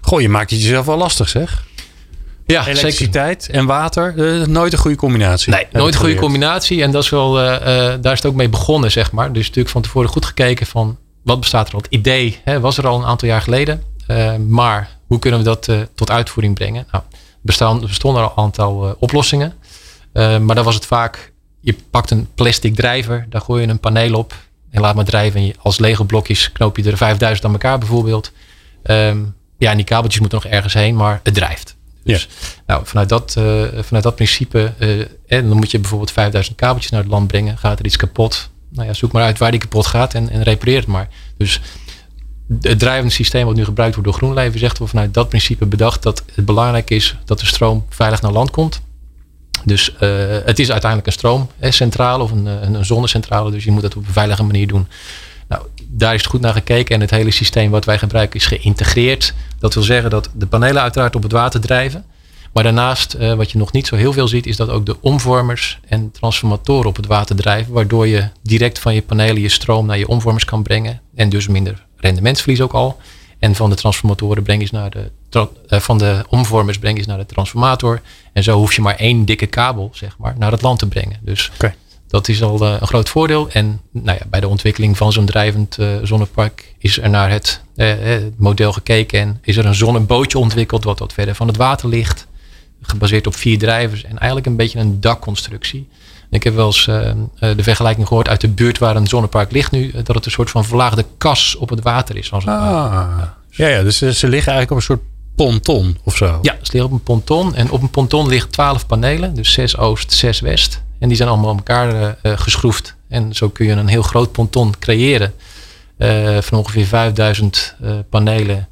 Goh, 0.00 0.20
je 0.20 0.28
maakt 0.28 0.50
het 0.50 0.62
jezelf 0.62 0.86
wel 0.86 0.96
lastig 0.96 1.28
zeg. 1.28 1.64
Ja, 2.46 2.66
Elektriciteit 2.66 3.42
zeker. 3.42 3.60
en 3.60 3.66
water, 3.66 4.14
nooit 4.48 4.72
een 4.72 4.78
goede 4.78 4.96
combinatie. 4.96 5.52
Nee, 5.52 5.66
nooit 5.72 5.94
een 5.94 6.00
goede 6.00 6.14
combinatie. 6.14 6.82
En 6.82 6.90
dat 6.90 7.02
is 7.02 7.10
wel, 7.10 7.32
daar 7.32 8.12
is 8.12 8.22
het 8.22 8.26
ook 8.26 8.34
mee 8.34 8.48
begonnen, 8.48 8.90
zeg 8.90 9.12
maar. 9.12 9.32
Dus 9.32 9.46
natuurlijk 9.46 9.68
van 9.68 9.82
tevoren 9.82 10.08
goed 10.08 10.24
gekeken 10.24 10.66
van 10.66 10.98
wat 11.22 11.40
bestaat 11.40 11.68
er 11.68 11.74
al? 11.74 11.80
Het 11.80 11.92
idee 11.92 12.40
hè, 12.44 12.60
was 12.60 12.78
er 12.78 12.86
al 12.86 12.98
een 12.98 13.06
aantal 13.06 13.28
jaar 13.28 13.40
geleden. 13.40 13.82
Uh, 14.08 14.36
maar 14.36 14.96
hoe 15.06 15.18
kunnen 15.18 15.40
we 15.40 15.44
dat 15.44 15.70
tot 15.94 16.10
uitvoering 16.10 16.54
brengen? 16.54 16.86
Nou, 16.90 17.04
bestaan, 17.40 17.80
er 17.80 17.86
bestonden 17.86 18.22
er 18.22 18.28
al 18.28 18.36
een 18.36 18.42
aantal 18.42 18.96
oplossingen. 18.98 19.54
maar 20.12 20.54
dan 20.54 20.64
was 20.64 20.74
het 20.74 20.86
vaak, 20.86 21.32
je 21.60 21.76
pakt 21.90 22.10
een 22.10 22.28
plastic 22.34 22.74
drijver, 22.74 23.26
daar 23.28 23.40
gooi 23.40 23.62
je 23.62 23.68
een 23.68 23.80
paneel 23.80 24.14
op 24.14 24.34
en 24.70 24.80
laat 24.80 24.94
maar 24.94 25.04
drijven. 25.04 25.40
En 25.40 25.52
als 25.62 25.78
Lego 25.78 26.04
blokjes 26.04 26.52
knoop 26.52 26.76
je 26.76 26.90
er 26.90 26.96
5000 26.96 27.46
aan 27.46 27.52
elkaar 27.52 27.78
bijvoorbeeld. 27.78 28.32
Um, 28.84 29.34
ja, 29.58 29.70
en 29.70 29.76
die 29.76 29.86
kabeltjes 29.86 30.20
moeten 30.20 30.40
nog 30.42 30.52
ergens 30.52 30.74
heen, 30.74 30.96
maar 30.96 31.20
het 31.22 31.34
drijft. 31.34 31.75
Dus 32.06 32.28
ja. 32.40 32.48
nou, 32.66 32.86
vanuit, 32.86 33.08
dat, 33.08 33.32
vanuit 33.74 34.02
dat 34.02 34.14
principe, 34.14 34.72
en 35.26 35.48
dan 35.48 35.56
moet 35.56 35.70
je 35.70 35.78
bijvoorbeeld 35.78 36.12
5000 36.12 36.56
kabeltjes 36.56 36.90
naar 36.90 37.00
het 37.00 37.10
land 37.10 37.26
brengen. 37.26 37.58
Gaat 37.58 37.78
er 37.78 37.84
iets 37.84 37.96
kapot? 37.96 38.50
nou 38.76 38.88
ja, 38.88 38.94
zoek 38.94 39.12
maar 39.12 39.22
uit 39.22 39.38
waar 39.38 39.50
die 39.50 39.60
kapot 39.60 39.86
gaat 39.86 40.14
en, 40.14 40.28
en 40.28 40.42
repareer 40.42 40.78
het 40.78 40.86
maar. 40.86 41.08
Dus 41.36 41.60
het 42.60 42.78
drijvende 42.78 43.12
systeem 43.12 43.46
wat 43.46 43.54
nu 43.54 43.64
gebruikt 43.64 43.94
wordt 43.94 44.10
door 44.10 44.18
GroenLeven 44.18 44.58
zegt 44.58 44.78
we 44.78 44.86
vanuit 44.86 45.14
dat 45.14 45.28
principe 45.28 45.66
bedacht 45.66 46.02
dat 46.02 46.22
het 46.34 46.44
belangrijk 46.44 46.90
is 46.90 47.16
dat 47.24 47.40
de 47.40 47.46
stroom 47.46 47.86
veilig 47.88 48.22
naar 48.22 48.32
land 48.32 48.50
komt. 48.50 48.80
Dus 49.64 49.90
uh, 49.90 49.98
het 50.44 50.58
is 50.58 50.70
uiteindelijk 50.70 51.06
een 51.06 51.12
stroomcentrale 51.12 52.22
of 52.22 52.30
een, 52.30 52.46
een, 52.46 52.74
een 52.74 52.84
zonnecentrale. 52.84 53.50
Dus 53.50 53.64
je 53.64 53.70
moet 53.70 53.82
dat 53.82 53.96
op 53.96 54.06
een 54.06 54.12
veilige 54.12 54.42
manier 54.42 54.66
doen. 54.66 54.86
Nou, 55.48 55.62
daar 55.88 56.14
is 56.14 56.20
het 56.20 56.30
goed 56.30 56.40
naar 56.40 56.52
gekeken 56.52 56.94
en 56.94 57.00
het 57.00 57.10
hele 57.10 57.30
systeem 57.30 57.70
wat 57.70 57.84
wij 57.84 57.98
gebruiken 57.98 58.40
is 58.40 58.46
geïntegreerd. 58.46 59.34
Dat 59.58 59.74
wil 59.74 59.82
zeggen 59.82 60.10
dat 60.10 60.30
de 60.34 60.46
panelen 60.46 60.82
uiteraard 60.82 61.16
op 61.16 61.22
het 61.22 61.32
water 61.32 61.60
drijven. 61.60 62.04
Maar 62.52 62.64
daarnaast, 62.64 63.16
uh, 63.20 63.34
wat 63.34 63.50
je 63.50 63.58
nog 63.58 63.72
niet 63.72 63.86
zo 63.86 63.96
heel 63.96 64.12
veel 64.12 64.28
ziet, 64.28 64.46
is 64.46 64.56
dat 64.56 64.68
ook 64.68 64.86
de 64.86 65.00
omvormers 65.00 65.78
en 65.88 66.10
transformatoren 66.10 66.88
op 66.88 66.96
het 66.96 67.06
water 67.06 67.36
drijven. 67.36 67.72
Waardoor 67.72 68.06
je 68.06 68.28
direct 68.42 68.78
van 68.78 68.94
je 68.94 69.02
panelen 69.02 69.42
je 69.42 69.48
stroom 69.48 69.86
naar 69.86 69.98
je 69.98 70.08
omvormers 70.08 70.44
kan 70.44 70.62
brengen. 70.62 71.00
En 71.14 71.28
dus 71.28 71.48
minder 71.48 71.86
rendementsverlies 71.96 72.60
ook 72.60 72.72
al. 72.72 72.96
En 73.38 73.54
van 73.54 73.70
de 73.70 73.76
transformatoren 73.76 74.42
breng 74.42 74.62
je 74.62 74.68
naar 74.72 74.90
de, 74.90 75.10
uh, 75.68 75.80
van 75.80 75.98
de 75.98 76.24
omvormers 76.28 76.78
breng 76.78 76.98
je 76.98 77.06
naar 77.06 77.18
de 77.18 77.26
transformator. 77.26 78.00
En 78.32 78.42
zo 78.42 78.56
hoef 78.56 78.74
je 78.74 78.80
maar 78.80 78.96
één 78.96 79.24
dikke 79.24 79.46
kabel, 79.46 79.90
zeg 79.92 80.18
maar, 80.18 80.34
naar 80.38 80.52
het 80.52 80.62
land 80.62 80.78
te 80.78 80.86
brengen. 80.86 81.18
Dus. 81.22 81.50
Dat 82.08 82.28
is 82.28 82.42
al 82.42 82.62
uh, 82.62 82.76
een 82.80 82.86
groot 82.86 83.08
voordeel. 83.08 83.48
En 83.50 83.80
nou 83.90 84.18
ja, 84.20 84.26
bij 84.30 84.40
de 84.40 84.48
ontwikkeling 84.48 84.96
van 84.96 85.12
zo'n 85.12 85.26
drijvend 85.26 85.78
zonnepark 86.02 86.74
is 86.78 86.98
er 86.98 87.10
naar 87.10 87.30
het, 87.30 87.60
het 87.76 88.38
model 88.38 88.72
gekeken. 88.72 89.20
En 89.20 89.38
is 89.42 89.56
er 89.56 89.66
een 89.66 89.74
zonnebootje 89.74 90.38
ontwikkeld 90.38 90.84
wat 90.84 90.98
wat 90.98 91.12
verder 91.12 91.34
van 91.34 91.46
het 91.46 91.56
water 91.56 91.88
ligt 91.88 92.26
gebaseerd 92.82 93.26
op 93.26 93.36
vier 93.36 93.58
drijvers 93.58 94.04
en 94.04 94.18
eigenlijk 94.18 94.46
een 94.46 94.56
beetje 94.56 94.78
een 94.78 95.00
dakconstructie. 95.00 95.88
Ik 96.30 96.42
heb 96.42 96.54
wel 96.54 96.66
eens 96.66 96.86
uh, 96.86 97.10
de 97.38 97.62
vergelijking 97.62 98.06
gehoord 98.06 98.28
uit 98.28 98.40
de 98.40 98.48
buurt 98.48 98.78
waar 98.78 98.96
een 98.96 99.06
zonnepark 99.06 99.52
ligt 99.52 99.70
nu, 99.70 99.90
dat 99.90 100.14
het 100.14 100.24
een 100.24 100.30
soort 100.30 100.50
van 100.50 100.64
verlaagde 100.64 101.04
kas 101.18 101.56
op 101.56 101.68
het 101.68 101.82
water 101.82 102.16
is. 102.16 102.32
Als 102.32 102.44
het 102.44 102.54
ah. 102.54 103.22
Ja, 103.50 103.68
ja, 103.68 103.82
dus 103.82 103.96
ze 103.96 104.28
liggen 104.28 104.52
eigenlijk 104.52 104.70
op 104.70 104.76
een 104.76 104.82
soort 104.82 105.00
ponton 105.34 105.98
of 106.02 106.16
zo. 106.16 106.38
Ja, 106.42 106.56
ze 106.62 106.72
liggen 106.72 106.84
op 106.84 106.92
een 106.92 107.02
ponton 107.02 107.54
en 107.54 107.70
op 107.70 107.82
een 107.82 107.90
ponton 107.90 108.28
liggen 108.28 108.50
twaalf 108.50 108.86
panelen, 108.86 109.34
dus 109.34 109.52
zes 109.52 109.76
oost, 109.76 110.12
zes 110.12 110.40
west. 110.40 110.82
En 110.98 111.08
die 111.08 111.16
zijn 111.16 111.28
allemaal 111.28 111.50
op 111.50 111.56
elkaar 111.56 112.16
uh, 112.22 112.32
geschroefd. 112.38 112.96
En 113.08 113.34
zo 113.34 113.48
kun 113.48 113.66
je 113.66 113.72
een 113.72 113.88
heel 113.88 114.02
groot 114.02 114.32
ponton 114.32 114.74
creëren 114.78 115.34
uh, 115.98 116.40
van 116.40 116.58
ongeveer 116.58 116.86
5000 116.86 117.74
panelen. 118.10 118.68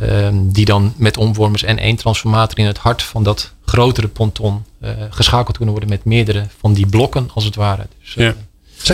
Um, 0.00 0.52
die 0.52 0.64
dan 0.64 0.94
met 0.96 1.16
omvormers 1.16 1.62
en 1.62 1.78
één 1.78 1.96
transformator 1.96 2.58
in 2.58 2.66
het 2.66 2.78
hart 2.78 3.02
van 3.02 3.22
dat 3.22 3.52
grotere 3.64 4.08
ponton 4.08 4.64
uh, 4.82 4.90
geschakeld 5.10 5.56
kunnen 5.56 5.74
worden 5.74 5.90
met 5.90 6.04
meerdere 6.04 6.46
van 6.58 6.72
die 6.72 6.86
blokken 6.86 7.30
als 7.34 7.44
het 7.44 7.54
ware. 7.54 7.86
Dus, 8.00 8.14
ja. 8.14 8.34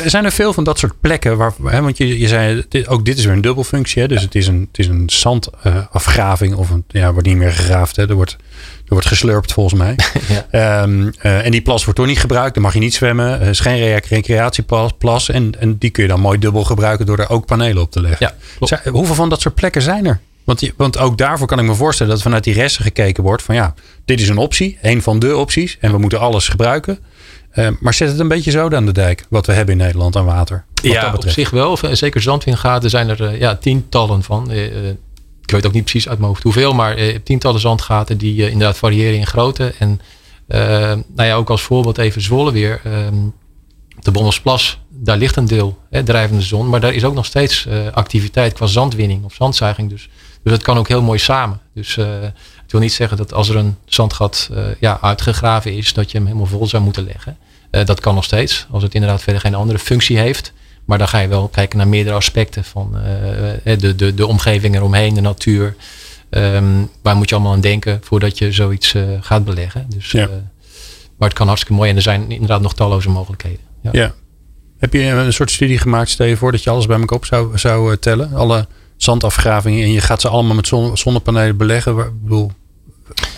zijn 0.08 0.24
er 0.24 0.32
veel 0.32 0.52
van 0.52 0.64
dat 0.64 0.78
soort 0.78 1.00
plekken 1.00 1.36
waar, 1.36 1.54
hè, 1.64 1.80
want 1.80 1.96
je, 1.96 2.18
je 2.18 2.28
zei, 2.28 2.64
dit, 2.68 2.88
ook 2.88 3.04
dit 3.04 3.18
is 3.18 3.24
weer 3.24 3.34
een 3.34 3.40
dubbelfunctie, 3.40 4.02
hè, 4.02 4.08
dus 4.08 4.18
ja. 4.18 4.24
het 4.24 4.34
is 4.34 4.46
een, 4.46 4.68
het 4.70 4.78
is 4.78 4.86
een 4.86 5.10
zandafgraving 5.10 6.52
uh, 6.52 6.58
of 6.58 6.70
een, 6.70 6.84
ja, 6.88 7.12
wordt 7.12 7.28
niet 7.28 7.36
meer 7.36 7.52
gegraafd, 7.52 7.96
hè, 7.96 8.08
er 8.08 8.14
wordt, 8.14 8.36
er 8.84 8.98
wordt 8.98 9.06
geslurpt 9.06 9.52
volgens 9.52 9.80
mij. 9.80 9.96
ja. 10.50 10.82
um, 10.82 11.12
en 11.18 11.50
die 11.50 11.62
plas 11.62 11.84
wordt 11.84 11.98
toch 11.98 12.08
niet 12.08 12.20
gebruikt, 12.20 12.54
dan 12.54 12.62
mag 12.62 12.74
je 12.74 12.80
niet 12.80 12.94
zwemmen, 12.94 13.40
er 13.40 13.48
is 13.48 13.60
geen 13.60 14.00
recreatieplas 14.08 15.28
en, 15.28 15.52
en 15.58 15.78
die 15.78 15.90
kun 15.90 16.02
je 16.02 16.08
dan 16.08 16.20
mooi 16.20 16.38
dubbel 16.38 16.64
gebruiken 16.64 17.06
door 17.06 17.18
er 17.18 17.30
ook 17.30 17.46
panelen 17.46 17.82
op 17.82 17.90
te 17.90 18.00
leggen. 18.00 18.34
Ja, 18.58 18.90
hoeveel 18.90 19.14
van 19.14 19.28
dat 19.28 19.40
soort 19.40 19.54
plekken 19.54 19.82
zijn 19.82 20.06
er? 20.06 20.20
Want, 20.44 20.72
want 20.76 20.98
ook 20.98 21.18
daarvoor 21.18 21.46
kan 21.46 21.58
ik 21.58 21.64
me 21.64 21.74
voorstellen 21.74 22.12
dat 22.12 22.22
vanuit 22.22 22.44
die 22.44 22.54
resten 22.54 22.84
gekeken 22.84 23.22
wordt 23.22 23.42
van 23.42 23.54
ja, 23.54 23.74
dit 24.04 24.20
is 24.20 24.28
een 24.28 24.38
optie, 24.38 24.78
een 24.82 25.02
van 25.02 25.18
de 25.18 25.36
opties 25.36 25.78
en 25.80 25.90
we 25.90 25.98
moeten 25.98 26.20
alles 26.20 26.48
gebruiken. 26.48 26.98
Uh, 27.54 27.68
maar 27.80 27.94
zet 27.94 28.08
het 28.08 28.18
een 28.18 28.28
beetje 28.28 28.50
zo 28.50 28.68
aan 28.68 28.86
de 28.86 28.92
dijk, 28.92 29.24
wat 29.28 29.46
we 29.46 29.52
hebben 29.52 29.74
in 29.74 29.80
Nederland 29.80 30.16
aan 30.16 30.24
water. 30.24 30.64
Ja, 30.82 31.12
op 31.14 31.28
zich 31.28 31.50
wel. 31.50 31.78
Zeker 31.92 32.22
zandwingaten 32.22 32.90
zijn 32.90 33.08
er 33.08 33.20
uh, 33.20 33.40
ja, 33.40 33.56
tientallen 33.56 34.22
van. 34.22 34.52
Uh, 34.52 34.90
ik 35.42 35.50
weet 35.50 35.66
ook 35.66 35.72
niet 35.72 35.82
precies 35.82 36.08
uit 36.08 36.18
mijn 36.18 36.30
hoofd 36.30 36.42
hoeveel, 36.42 36.74
maar 36.74 36.96
tientallen 37.24 37.60
zandgaten 37.60 38.18
die 38.18 38.50
inderdaad 38.50 38.78
variëren 38.78 39.18
in 39.18 39.26
grootte. 39.26 39.74
En 39.78 40.00
nou 41.14 41.28
ja, 41.28 41.34
ook 41.34 41.50
als 41.50 41.62
voorbeeld 41.62 41.98
even 41.98 42.22
Zwolle 42.22 42.52
weer. 42.52 42.80
Ehm, 42.84 43.14
de 44.00 44.10
Bommelsplas, 44.10 44.78
daar 44.88 45.16
ligt 45.16 45.36
een 45.36 45.46
deel, 45.46 45.78
hè, 45.90 46.02
drijvende 46.02 46.42
zon. 46.42 46.68
Maar 46.68 46.80
daar 46.80 46.94
is 46.94 47.04
ook 47.04 47.14
nog 47.14 47.26
steeds 47.26 47.68
activiteit 47.92 48.52
qua 48.52 48.66
zandwinning 48.66 49.24
of 49.24 49.34
zandzuiging. 49.34 49.90
Dus, 49.90 50.08
dus 50.42 50.52
het 50.52 50.62
kan 50.62 50.78
ook 50.78 50.88
heel 50.88 51.02
mooi 51.02 51.18
samen. 51.18 51.60
Dus 51.74 51.96
ik 52.66 52.70
wil 52.70 52.80
niet 52.80 52.92
zeggen 52.92 53.16
dat 53.16 53.32
als 53.32 53.48
er 53.48 53.56
een 53.56 53.76
zandgat 53.84 54.50
ja, 54.80 54.98
uitgegraven 55.00 55.76
is, 55.76 55.92
dat 55.92 56.10
je 56.10 56.16
hem 56.16 56.26
helemaal 56.26 56.48
vol 56.48 56.66
zou 56.66 56.82
moeten 56.82 57.04
leggen. 57.04 57.36
Uh, 57.72 57.84
dat 57.84 58.00
kan 58.00 58.14
nog 58.14 58.24
steeds, 58.24 58.66
als 58.70 58.82
het 58.82 58.94
inderdaad 58.94 59.22
verder 59.22 59.40
geen 59.40 59.54
andere 59.54 59.78
functie 59.78 60.18
heeft. 60.18 60.52
Maar 60.84 60.98
dan 60.98 61.08
ga 61.08 61.18
je 61.18 61.28
wel 61.28 61.48
kijken 61.48 61.78
naar 61.78 61.88
meerdere 61.88 62.16
aspecten 62.16 62.64
van 62.64 62.94
uh, 62.96 63.78
de, 63.78 63.94
de, 63.94 64.14
de 64.14 64.26
omgeving 64.26 64.74
eromheen, 64.74 65.14
de 65.14 65.20
natuur. 65.20 65.76
Um, 66.30 66.90
waar 67.02 67.16
moet 67.16 67.28
je 67.28 67.34
allemaal 67.34 67.52
aan 67.52 67.60
denken 67.60 68.00
voordat 68.02 68.38
je 68.38 68.52
zoiets 68.52 68.94
uh, 68.94 69.02
gaat 69.20 69.44
beleggen. 69.44 69.86
Dus, 69.88 70.10
ja. 70.10 70.28
maar 71.18 71.28
het 71.28 71.38
kan 71.38 71.46
hartstikke 71.46 71.76
mooi 71.76 71.90
en 71.90 71.96
er 71.96 72.02
zijn 72.02 72.30
inderdaad 72.30 72.60
nog 72.60 72.74
talloze 72.74 73.08
mogelijkheden. 73.10 73.60
Ja. 73.82 73.90
ja. 73.92 74.14
Heb 74.78 74.92
je 74.92 75.00
een 75.02 75.32
soort 75.32 75.50
studie 75.50 75.78
gemaakt, 75.78 76.10
stel 76.10 76.26
je 76.26 76.36
voor 76.36 76.52
dat 76.52 76.62
je 76.62 76.70
alles 76.70 76.86
bij 76.86 76.98
elkaar 76.98 77.16
op 77.16 77.24
zou, 77.24 77.58
zou 77.58 77.96
tellen? 77.96 78.34
Alle 78.34 78.66
zandafgravingen 78.96 79.82
en 79.82 79.92
je 79.92 80.00
gaat 80.00 80.20
ze 80.20 80.28
allemaal 80.28 80.54
met 80.54 80.66
zon, 80.66 80.96
zonnepanelen 80.96 81.56
beleggen. 81.56 81.98
Ik 81.98 82.22
bedoel, 82.22 82.52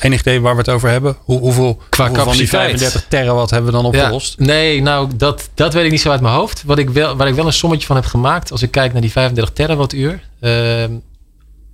Enig 0.00 0.20
idee 0.20 0.40
waar 0.40 0.52
we 0.52 0.58
het 0.58 0.70
over 0.70 0.88
hebben? 0.88 1.16
Hoe, 1.20 1.40
hoeveel, 1.40 1.82
Qua 1.88 2.06
hoeveel 2.06 2.24
van 2.24 2.36
die 2.36 2.48
35 2.48 3.06
terawatt 3.08 3.50
hebben 3.50 3.70
we 3.70 3.76
dan 3.76 3.86
opgelost? 3.86 4.34
Ja, 4.38 4.44
nee, 4.44 4.82
nou 4.82 5.10
dat, 5.16 5.50
dat 5.54 5.74
weet 5.74 5.84
ik 5.84 5.90
niet 5.90 6.00
zo 6.00 6.10
uit 6.10 6.20
mijn 6.20 6.34
hoofd. 6.34 6.62
Wat 6.64 6.78
ik 6.78 6.90
wel, 6.90 7.16
waar 7.16 7.28
ik 7.28 7.34
wel 7.34 7.46
een 7.46 7.52
sommetje 7.52 7.86
van 7.86 7.96
heb 7.96 8.04
gemaakt. 8.04 8.52
Als 8.52 8.62
ik 8.62 8.70
kijk 8.70 8.92
naar 8.92 9.00
die 9.00 9.10
35 9.10 9.54
terawattuur. 9.54 10.28
Uh, 10.40 10.84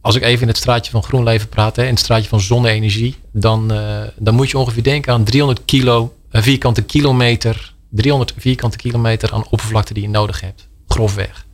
als 0.00 0.16
ik 0.16 0.22
even 0.22 0.42
in 0.42 0.48
het 0.48 0.56
straatje 0.56 0.90
van 0.90 1.02
GroenLeven 1.02 1.48
praat. 1.48 1.76
Hè, 1.76 1.82
in 1.82 1.90
het 1.90 1.98
straatje 1.98 2.28
van 2.28 2.40
zonne-energie. 2.40 3.16
Dan, 3.32 3.72
uh, 3.72 4.02
dan 4.16 4.34
moet 4.34 4.50
je 4.50 4.58
ongeveer 4.58 4.82
denken 4.82 5.12
aan 5.12 5.24
300 5.24 5.64
kilo, 5.64 6.14
uh, 6.32 6.42
vierkante 6.42 6.82
kilometer. 6.82 7.74
300 7.90 8.34
vierkante 8.36 8.76
kilometer 8.76 9.32
aan 9.32 9.44
oppervlakte 9.50 9.94
die 9.94 10.02
je 10.02 10.08
nodig 10.08 10.40
hebt. 10.40 10.68
Grofweg. 10.88 11.46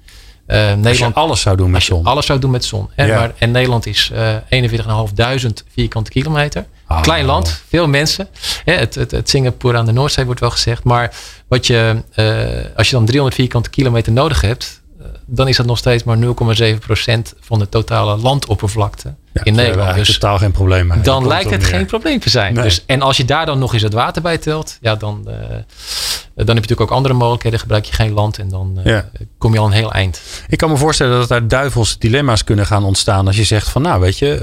Uh, 0.48 0.74
Nederland, 0.74 1.14
alles 1.14 1.40
zou 1.40 1.56
doen 1.56 1.70
met 1.70 1.82
zon. 1.82 2.04
Alles 2.04 2.26
zou 2.26 2.38
doen 2.38 2.50
met 2.50 2.64
zon. 2.64 2.88
Hè? 2.94 3.14
Maar, 3.14 3.32
en 3.38 3.50
Nederland 3.50 3.86
is 3.86 4.10
uh, 4.12 4.70
41.500 4.70 5.48
vierkante 5.72 6.10
kilometer. 6.10 6.66
Ah, 6.86 7.02
Klein 7.02 7.24
land, 7.24 7.62
veel 7.68 7.88
mensen. 7.88 8.28
het, 8.64 8.94
het, 8.94 9.10
het, 9.10 9.28
Singapore 9.28 9.78
aan 9.78 9.86
de 9.86 9.92
Noordzee 9.92 10.24
wordt 10.24 10.40
wel 10.40 10.50
gezegd. 10.50 10.84
Maar 10.84 11.14
wat 11.48 11.66
je, 11.66 12.02
uh, 12.14 12.76
als 12.76 12.90
je 12.90 12.96
dan 12.96 13.04
300 13.04 13.34
vierkante 13.34 13.70
kilometer 13.70 14.12
nodig 14.12 14.40
hebt, 14.40 14.82
dan 15.26 15.48
is 15.48 15.56
dat 15.56 15.66
nog 15.66 15.78
steeds 15.78 16.04
maar 16.04 16.18
0,7% 16.18 16.22
van 17.40 17.58
de 17.58 17.68
totale 17.68 18.16
landoppervlakte 18.16 19.14
in 19.42 19.54
Nederland. 19.54 19.94
Dus 19.94 20.12
totaal 20.12 20.38
geen 20.38 20.52
probleem. 20.52 20.92
Dan 21.02 21.26
lijkt 21.26 21.50
het 21.50 21.64
geen 21.64 21.86
probleem 21.86 22.20
te 22.20 22.30
zijn. 22.30 22.54
Dus, 22.54 22.82
en 22.86 23.02
als 23.02 23.16
je 23.16 23.24
daar 23.24 23.46
dan 23.46 23.58
nog 23.58 23.72
eens 23.72 23.82
het 23.82 23.92
water 23.92 24.22
bij 24.22 24.38
telt, 24.38 24.78
ja, 24.80 24.94
dan, 24.94 25.24
uh, 25.26 25.32
dan 25.32 25.44
heb 26.34 26.46
je 26.46 26.54
natuurlijk 26.54 26.80
ook 26.80 26.90
andere 26.90 27.14
mogelijkheden. 27.14 27.58
Gebruik 27.58 27.84
je 27.84 27.92
geen 27.92 28.12
land 28.12 28.38
en 28.38 28.48
dan 28.48 28.78
uh, 28.84 28.98
kom 29.38 29.52
je 29.52 29.58
al 29.58 29.66
een 29.66 29.72
heel 29.72 29.92
eind. 29.92 30.20
Ik 30.48 30.58
kan 30.58 30.70
me 30.70 30.76
voorstellen 30.76 31.18
dat 31.18 31.28
daar 31.28 31.48
duivels 31.48 31.98
dilemma's 31.98 32.44
kunnen 32.44 32.66
gaan 32.66 32.84
ontstaan. 32.84 33.26
Als 33.26 33.36
je 33.36 33.44
zegt 33.44 33.68
van 33.68 33.82
nou 33.82 34.00
weet 34.00 34.18
je, 34.18 34.38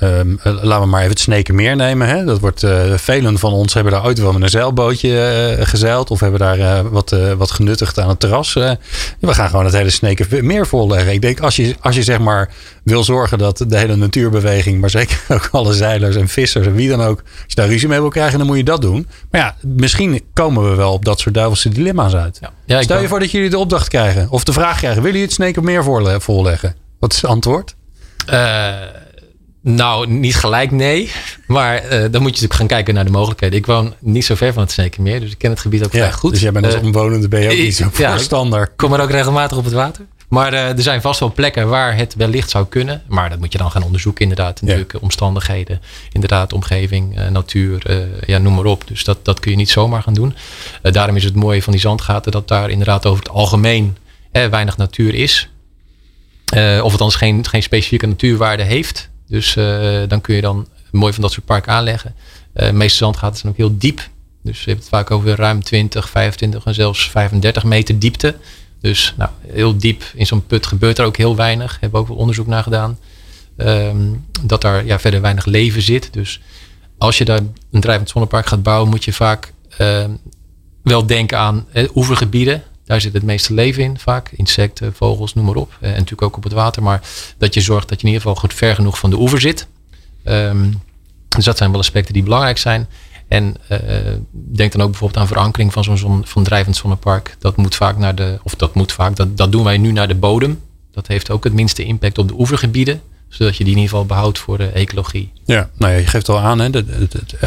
uh, 0.00 0.52
laten 0.62 0.80
we 0.80 0.86
maar 0.86 1.00
even 1.00 1.10
het 1.10 1.20
sneken 1.20 1.54
meer 1.54 1.76
nemen. 1.76 2.08
Hè? 2.08 2.24
Dat 2.24 2.38
wordt, 2.38 2.66
velen 2.94 3.38
van 3.38 3.52
ons 3.52 3.74
hebben 3.74 3.92
daar 3.92 4.04
ooit 4.04 4.18
wel 4.18 4.32
met 4.32 4.42
een 4.42 4.48
zeilbootje 4.48 5.56
gezeild. 5.60 6.10
Of 6.10 6.20
hebben 6.20 6.40
daar 6.40 6.90
wat, 6.90 7.16
wat 7.36 7.50
genuttigd 7.50 7.98
aan 7.98 8.08
het 8.08 8.20
terras. 8.20 8.52
we 8.52 8.78
gaan 9.20 9.48
gewoon 9.48 9.64
het 9.64 9.74
hele 9.74 9.90
sneken 9.90 10.46
meer 10.46 10.66
volleggen. 10.66 11.12
Ik 11.12 11.22
denk 11.22 11.40
als 11.40 11.56
je, 11.56 11.76
als 11.80 11.96
je 11.96 12.02
zeg 12.02 12.18
maar 12.18 12.50
wil 12.82 13.04
zorgen 13.04 13.38
dat 13.38 13.64
de 13.68 13.78
hele 13.78 13.96
natuurbeweging, 14.18 14.80
maar 14.80 14.90
zeker 14.90 15.20
ook 15.34 15.48
alle 15.52 15.72
zeilers 15.72 16.16
en 16.16 16.28
vissers 16.28 16.66
en 16.66 16.74
wie 16.74 16.88
dan 16.88 17.02
ook, 17.02 17.18
als 17.18 17.44
je 17.46 17.54
daar 17.54 17.68
ruzie 17.68 17.88
mee 17.88 18.00
wil 18.00 18.08
krijgen, 18.08 18.38
dan 18.38 18.46
moet 18.46 18.56
je 18.56 18.64
dat 18.64 18.80
doen. 18.80 19.06
Maar 19.30 19.40
ja, 19.40 19.56
misschien 19.60 20.22
komen 20.32 20.70
we 20.70 20.76
wel 20.76 20.92
op 20.92 21.04
dat 21.04 21.20
soort 21.20 21.34
duivelse 21.34 21.68
dilemma's 21.68 22.14
uit. 22.14 22.40
Ja. 22.66 22.82
Stel 22.82 23.00
je 23.00 23.08
voor 23.08 23.20
dat 23.20 23.30
jullie 23.30 23.50
de 23.50 23.58
opdracht 23.58 23.88
krijgen 23.88 24.30
of 24.30 24.44
de 24.44 24.52
vraag 24.52 24.76
krijgen: 24.76 25.02
willen 25.02 25.18
jullie 25.18 25.22
het 25.22 25.32
Snake 25.32 25.62
meer 25.62 26.20
voorleggen? 26.20 26.74
Wat 26.98 27.12
is 27.12 27.22
het 27.22 27.30
antwoord? 27.30 27.76
Uh, 28.30 28.68
nou, 29.60 30.06
niet 30.06 30.36
gelijk 30.36 30.70
nee. 30.70 31.10
Maar 31.46 31.84
uh, 31.84 31.90
dan 31.90 32.00
moet 32.00 32.10
je 32.12 32.18
natuurlijk 32.20 32.54
gaan 32.54 32.66
kijken 32.66 32.94
naar 32.94 33.04
de 33.04 33.10
mogelijkheden. 33.10 33.58
Ik 33.58 33.66
woon 33.66 33.94
niet 33.98 34.24
zo 34.24 34.34
ver 34.34 34.52
van 34.52 34.62
het 34.62 34.72
Snake 34.72 35.02
meer, 35.02 35.20
dus 35.20 35.30
ik 35.30 35.38
ken 35.38 35.50
het 35.50 35.60
gebied 35.60 35.84
ook 35.84 35.92
ja, 35.92 35.98
vrij 35.98 36.12
goed. 36.12 36.30
Dus 36.30 36.40
jij 36.40 36.52
bent 36.52 36.64
als 36.64 36.74
uh, 36.74 36.82
omwonende 36.82 37.28
ben 37.28 37.40
je 37.40 37.50
ook 37.50 37.56
niet 37.56 37.76
zo 37.76 37.90
ja, 37.96 38.10
voorstander. 38.10 38.62
Ik 38.62 38.70
kom 38.76 38.92
er 38.92 39.00
ook 39.00 39.10
regelmatig 39.10 39.56
op 39.56 39.64
het 39.64 39.72
water. 39.72 40.04
Maar 40.28 40.52
uh, 40.52 40.68
er 40.68 40.82
zijn 40.82 41.00
vast 41.00 41.20
wel 41.20 41.32
plekken 41.32 41.68
waar 41.68 41.96
het 41.96 42.14
wellicht 42.14 42.50
zou 42.50 42.66
kunnen. 42.66 43.02
Maar 43.06 43.30
dat 43.30 43.38
moet 43.38 43.52
je 43.52 43.58
dan 43.58 43.70
gaan 43.70 43.82
onderzoeken 43.82 44.22
inderdaad. 44.22 44.62
Natuurlijk 44.62 44.92
ja. 44.92 44.98
omstandigheden, 45.02 45.80
inderdaad 46.12 46.52
omgeving, 46.52 47.18
uh, 47.18 47.28
natuur, 47.28 47.90
uh, 47.90 48.22
ja, 48.26 48.38
noem 48.38 48.54
maar 48.54 48.64
op. 48.64 48.86
Dus 48.86 49.04
dat, 49.04 49.24
dat 49.24 49.40
kun 49.40 49.50
je 49.50 49.56
niet 49.56 49.70
zomaar 49.70 50.02
gaan 50.02 50.14
doen. 50.14 50.34
daarom 50.82 51.16
is 51.16 51.24
het 51.24 51.34
mooie 51.34 51.62
van 51.62 51.72
die 51.72 51.80
zandgaten 51.82 52.32
dat 52.32 52.48
daar 52.48 52.70
inderdaad 52.70 53.06
over 53.06 53.24
het 53.24 53.32
algemeen 53.32 53.96
weinig 54.32 54.76
natuur 54.76 55.14
is. 55.14 55.48
of 56.82 56.92
het 56.92 57.00
anders 57.00 57.14
geen, 57.14 57.46
geen 57.46 57.62
specifieke 57.62 58.06
natuurwaarde 58.06 58.62
heeft. 58.62 59.08
Dus 59.28 59.54
dan 60.08 60.20
kun 60.20 60.34
je 60.34 60.40
dan 60.40 60.66
mooi 60.90 61.12
van 61.12 61.22
dat 61.22 61.32
soort 61.32 61.46
parken 61.46 61.72
aanleggen. 61.72 62.14
de 62.52 62.72
meeste 62.72 62.96
zandgaten 62.96 63.38
zijn 63.38 63.52
ook 63.52 63.58
heel 63.58 63.78
diep. 63.78 64.08
Dus 64.42 64.58
je 64.64 64.70
hebt 64.70 64.80
het 64.80 64.88
vaak 64.88 65.10
over 65.10 65.36
ruim 65.36 65.62
20, 65.62 66.08
25 66.08 66.64
en 66.64 66.74
zelfs 66.74 67.10
35 67.10 67.64
meter 67.64 67.98
diepte. 67.98 68.36
Dus 68.80 69.14
nou, 69.16 69.30
heel 69.46 69.78
diep 69.78 70.02
in 70.14 70.26
zo'n 70.26 70.46
put 70.46 70.66
gebeurt 70.66 70.98
er 70.98 71.04
ook 71.04 71.16
heel 71.16 71.36
weinig. 71.36 71.70
Hebben 71.70 71.90
we 71.90 71.98
ook 71.98 72.08
wel 72.08 72.16
onderzoek 72.16 72.46
naar 72.46 72.62
gedaan. 72.62 72.98
Um, 73.56 74.26
dat 74.42 74.60
daar 74.60 74.84
ja, 74.84 74.98
verder 74.98 75.20
weinig 75.20 75.44
leven 75.44 75.82
zit. 75.82 76.12
Dus 76.12 76.40
als 76.98 77.18
je 77.18 77.24
daar 77.24 77.40
een 77.70 77.80
drijvend 77.80 78.10
zonnepark 78.10 78.46
gaat 78.46 78.62
bouwen, 78.62 78.88
moet 78.88 79.04
je 79.04 79.12
vaak 79.12 79.52
um, 79.80 80.18
wel 80.82 81.06
denken 81.06 81.38
aan 81.38 81.66
eh, 81.72 81.88
oevergebieden. 81.94 82.62
Daar 82.84 83.00
zit 83.00 83.12
het 83.12 83.22
meeste 83.22 83.54
leven 83.54 83.82
in, 83.82 83.98
vaak. 83.98 84.30
Insecten, 84.30 84.94
vogels, 84.94 85.34
noem 85.34 85.44
maar 85.44 85.54
op. 85.54 85.76
Eh, 85.80 85.88
en 85.88 85.94
natuurlijk 85.94 86.22
ook 86.22 86.36
op 86.36 86.44
het 86.44 86.52
water. 86.52 86.82
Maar 86.82 87.00
dat 87.38 87.54
je 87.54 87.60
zorgt 87.60 87.88
dat 87.88 88.00
je 88.00 88.06
in 88.06 88.12
ieder 88.12 88.26
geval 88.26 88.40
goed 88.40 88.54
ver 88.54 88.74
genoeg 88.74 88.98
van 88.98 89.10
de 89.10 89.18
oever 89.18 89.40
zit. 89.40 89.66
Um, 90.24 90.80
dus 91.28 91.44
dat 91.44 91.56
zijn 91.56 91.70
wel 91.70 91.80
aspecten 91.80 92.14
die 92.14 92.22
belangrijk 92.22 92.58
zijn. 92.58 92.88
En 93.28 93.56
uh, 93.70 93.78
denk 94.32 94.72
dan 94.72 94.82
ook 94.82 94.90
bijvoorbeeld 94.90 95.20
aan 95.20 95.26
verankering 95.26 95.72
van 95.72 95.84
zo'n 95.84 95.98
zon, 95.98 96.26
van 96.26 96.42
drijvend 96.42 96.76
zonnepark. 96.76 97.36
Dat 97.38 97.56
moet 97.56 97.74
vaak 97.74 97.98
naar 97.98 98.14
de, 98.14 98.38
of 98.42 98.54
dat 98.54 98.74
moet 98.74 98.92
vaak, 98.92 99.16
dat, 99.16 99.36
dat 99.36 99.52
doen 99.52 99.64
wij 99.64 99.78
nu 99.78 99.92
naar 99.92 100.08
de 100.08 100.14
bodem. 100.14 100.60
Dat 100.90 101.06
heeft 101.06 101.30
ook 101.30 101.44
het 101.44 101.52
minste 101.52 101.84
impact 101.84 102.18
op 102.18 102.28
de 102.28 102.38
oevergebieden 102.38 103.00
zodat 103.28 103.56
je 103.56 103.64
die 103.64 103.72
in 103.72 103.78
ieder 103.78 103.90
geval 103.90 104.06
behoudt 104.06 104.38
voor 104.38 104.58
de 104.58 104.66
ecologie. 104.66 105.32
Ja, 105.44 105.70
nou 105.76 105.92
ja, 105.92 105.98
je 105.98 106.06
geeft 106.06 106.28
al 106.28 106.38
aan, 106.38 106.58
hè, 106.58 106.70
dat, 106.70 106.84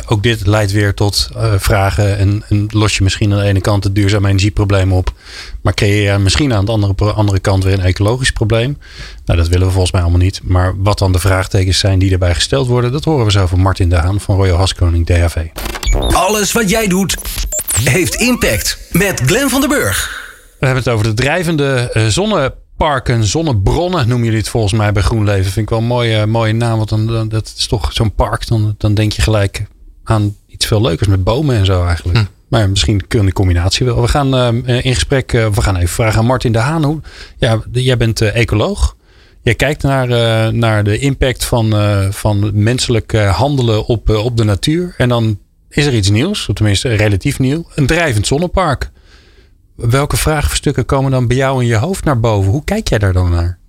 ook 0.06 0.24
dit 0.24 0.48
leidt 0.48 0.72
weer 0.72 0.94
tot 0.94 1.30
uh, 1.36 1.54
vragen. 1.58 2.18
En, 2.18 2.44
en, 2.50 2.68
los 2.70 2.98
je 2.98 3.04
misschien 3.04 3.34
aan 3.34 3.40
de 3.40 3.46
ene 3.46 3.62
kant 3.62 3.84
het 3.84 3.96
duurzame 3.96 4.28
energieprobleem 4.28 4.94
op. 4.94 5.14
Maar 5.62 5.74
creëer 5.74 6.12
je 6.12 6.18
misschien 6.18 6.54
aan 6.54 6.66
de 6.66 6.72
andere, 6.72 7.14
andere 7.14 7.40
kant 7.40 7.64
weer 7.64 7.74
een 7.74 7.82
ecologisch 7.82 8.32
probleem. 8.32 8.78
Nou, 9.26 9.40
dat 9.40 9.48
willen 9.48 9.66
we 9.66 9.72
volgens 9.72 9.92
mij 9.92 10.02
allemaal 10.02 10.20
niet. 10.20 10.40
Maar 10.44 10.74
wat 10.78 10.98
dan 10.98 11.12
de 11.12 11.20
vraagtekens 11.20 11.80
zijn 11.80 12.00
die 12.00 12.10
daarbij 12.10 12.34
gesteld 12.34 12.68
worden, 12.68 12.92
dat 12.92 13.04
horen 13.04 13.26
we 13.26 13.32
zo 13.32 13.46
van 13.46 13.60
Martin 13.60 13.90
de 13.90 13.96
Haan 13.96 14.20
van 14.20 14.36
Royal 14.36 14.58
Haskoning 14.58 15.06
DHV. 15.06 15.46
Alles 16.08 16.52
wat 16.52 16.70
jij 16.70 16.88
doet, 16.88 17.18
heeft 17.84 18.16
impact. 18.16 18.78
Met 18.92 19.22
Glenn 19.26 19.50
van 19.50 19.62
den 19.62 19.70
Burg. 19.70 20.20
We 20.60 20.66
hebben 20.66 20.84
het 20.84 20.94
over 20.94 21.06
de 21.06 21.14
drijvende 21.14 21.92
uh, 21.94 22.08
zonne 22.08 22.56
parken, 22.88 23.24
zonnebronnen 23.24 24.08
noemen 24.08 24.26
jullie 24.26 24.40
het 24.40 24.50
volgens 24.50 24.74
mij 24.74 24.92
bij 24.92 25.02
GroenLeven. 25.02 25.52
Vind 25.52 25.66
ik 25.66 25.70
wel 25.70 25.80
een 25.80 25.86
mooie, 25.86 26.26
mooie 26.26 26.54
naam. 26.54 26.78
Want 26.78 26.90
dan, 26.90 27.30
dat 27.30 27.54
is 27.58 27.68
toch 27.68 27.94
zo'n 27.94 28.14
park. 28.14 28.48
Dan, 28.48 28.76
dan 28.78 28.94
denk 28.94 29.12
je 29.12 29.22
gelijk 29.22 29.66
aan 30.04 30.36
iets 30.48 30.66
veel 30.66 30.82
leukers 30.82 31.08
met 31.08 31.24
bomen 31.24 31.56
en 31.56 31.66
zo 31.66 31.86
eigenlijk. 31.86 32.18
Hm. 32.18 32.26
Maar 32.48 32.70
misschien 32.70 33.08
kunnen 33.08 33.28
de 33.28 33.34
combinatie 33.34 33.86
wel. 33.86 34.02
We 34.02 34.08
gaan 34.08 34.36
uh, 34.36 34.86
in 34.86 34.94
gesprek. 34.94 35.34
Uh, 35.34 35.48
we 35.48 35.62
gaan 35.62 35.76
even 35.76 35.90
vragen 35.90 36.20
aan 36.20 36.26
Martin 36.26 36.52
de 36.52 36.60
Haan. 36.60 36.84
Hoe, 36.84 37.02
ja, 37.38 37.62
jij 37.72 37.98
bent 37.98 38.22
uh, 38.22 38.36
ecoloog. 38.36 38.96
Jij 39.42 39.56
kijkt 39.56 39.84
naar, 39.84 40.08
naar 40.54 40.84
de 40.84 40.98
impact 40.98 41.46
van, 41.46 41.74
van 42.14 42.52
menselijk 42.54 43.14
handelen 43.14 43.86
op, 43.86 44.10
op 44.10 44.38
de 44.38 44.44
natuur. 44.44 44.94
En 44.98 45.10
dan 45.10 45.40
is 45.70 45.86
er 45.86 45.94
iets 45.94 46.10
nieuws, 46.10 46.48
of 46.48 46.56
tenminste 46.56 46.96
relatief 46.96 47.40
nieuw. 47.40 47.66
Een 47.76 47.86
drijvend 47.86 48.28
zonnepark. 48.28 48.92
Welke 49.90 50.18
vraagstukken 50.18 50.86
komen 50.86 51.12
dan 51.12 51.28
bij 51.28 51.38
jou 51.38 51.62
in 51.62 51.68
je 51.68 51.76
hoofd 51.76 52.04
naar 52.04 52.20
boven? 52.20 52.52
Hoe 52.52 52.64
kijk 52.64 52.88
jij 52.88 53.00
daar 53.00 53.14
dan 53.14 53.30
naar? 53.30 53.60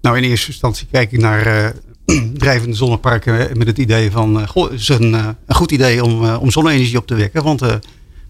Nou, 0.00 0.16
in 0.16 0.22
eerste 0.22 0.46
instantie 0.46 0.86
kijk 0.90 1.12
ik 1.12 1.20
naar 1.20 1.74
uh, 2.06 2.22
drijvende 2.34 2.76
zonneparken 2.76 3.58
met 3.58 3.66
het 3.66 3.78
idee 3.78 4.10
van... 4.10 4.40
Uh, 4.40 4.72
is 4.72 4.88
een, 4.88 5.12
uh, 5.12 5.28
een, 5.46 5.54
goed 5.54 5.70
idee 5.70 6.04
om, 6.04 6.34
om 6.34 6.50
zonne-energie 6.50 6.98
op 6.98 7.06
te 7.06 7.14
wekken. 7.14 7.42
Want 7.42 7.62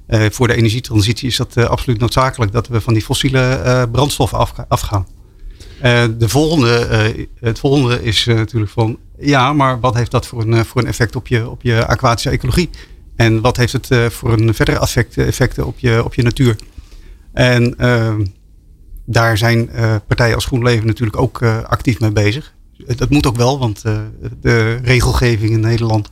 voor 0.08 0.48
de 0.48 0.54
energietransitie 0.54 1.28
is 1.28 1.36
dat 1.36 1.56
absoluut 1.56 1.98
noodzakelijk... 1.98 2.52
dat 2.52 2.68
we 2.68 2.80
van 2.80 2.92
die 2.92 3.02
fossiele 3.02 3.88
brandstoffen 3.92 4.38
af, 4.38 4.52
afgaan. 4.68 5.06
De 6.18 6.28
volgende, 6.28 7.26
het 7.40 7.58
volgende 7.58 8.02
is 8.02 8.24
natuurlijk 8.24 8.72
van, 8.72 8.98
ja, 9.18 9.52
maar 9.52 9.80
wat 9.80 9.94
heeft 9.94 10.10
dat 10.10 10.26
voor 10.26 10.42
een, 10.42 10.64
voor 10.64 10.80
een 10.80 10.88
effect 10.88 11.16
op 11.16 11.26
je, 11.26 11.50
op 11.50 11.62
je 11.62 11.86
aquatische 11.86 12.30
ecologie? 12.30 12.70
En 13.16 13.40
wat 13.40 13.56
heeft 13.56 13.72
het 13.72 14.12
voor 14.12 14.32
een 14.32 14.54
verdere 14.54 14.78
effect, 14.78 15.16
effecten 15.16 15.66
op 15.66 15.78
je, 15.78 16.04
op 16.04 16.14
je 16.14 16.22
natuur? 16.22 16.56
En 17.32 17.78
ehm, 17.78 18.24
daar 19.04 19.38
zijn 19.38 19.70
partijen 20.06 20.34
als 20.34 20.44
GroenLeven 20.44 20.86
natuurlijk 20.86 21.20
ook 21.20 21.42
actief 21.42 22.00
mee 22.00 22.12
bezig. 22.12 22.54
Dat 22.96 23.10
moet 23.10 23.26
ook 23.26 23.36
wel, 23.36 23.58
want 23.58 23.82
de 24.40 24.78
regelgeving 24.82 25.50
in 25.50 25.60
Nederland 25.60 26.10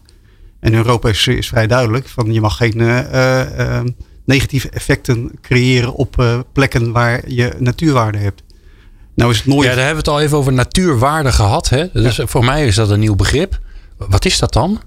en 0.60 0.74
Europa 0.74 1.08
is, 1.08 1.26
is 1.26 1.48
vrij 1.48 1.66
duidelijk. 1.66 2.08
Van 2.08 2.32
je 2.32 2.40
mag 2.40 2.56
geen 2.56 2.80
ehm, 2.80 3.88
negatieve 4.24 4.70
effecten 4.70 5.30
creëren 5.40 5.94
op 5.94 6.44
plekken 6.52 6.92
waar 6.92 7.30
je 7.30 7.54
natuurwaarde 7.58 8.18
hebt. 8.18 8.42
Nou 9.14 9.30
is 9.30 9.38
het 9.38 9.46
mooi. 9.46 9.68
Ja, 9.68 9.74
daar 9.74 9.84
hebben 9.86 10.04
we 10.04 10.10
het 10.10 10.18
al 10.18 10.24
even 10.24 10.38
over 10.38 10.52
natuurwaarde 10.52 11.32
gehad. 11.32 11.68
Hè? 11.68 11.86
Dus 11.92 12.20
voor 12.24 12.44
mij 12.44 12.66
is 12.66 12.74
dat 12.74 12.90
een 12.90 13.00
nieuw 13.00 13.16
begrip. 13.16 13.58
Wat 13.96 14.24
is 14.24 14.38
dat 14.38 14.52
dan? 14.52 14.80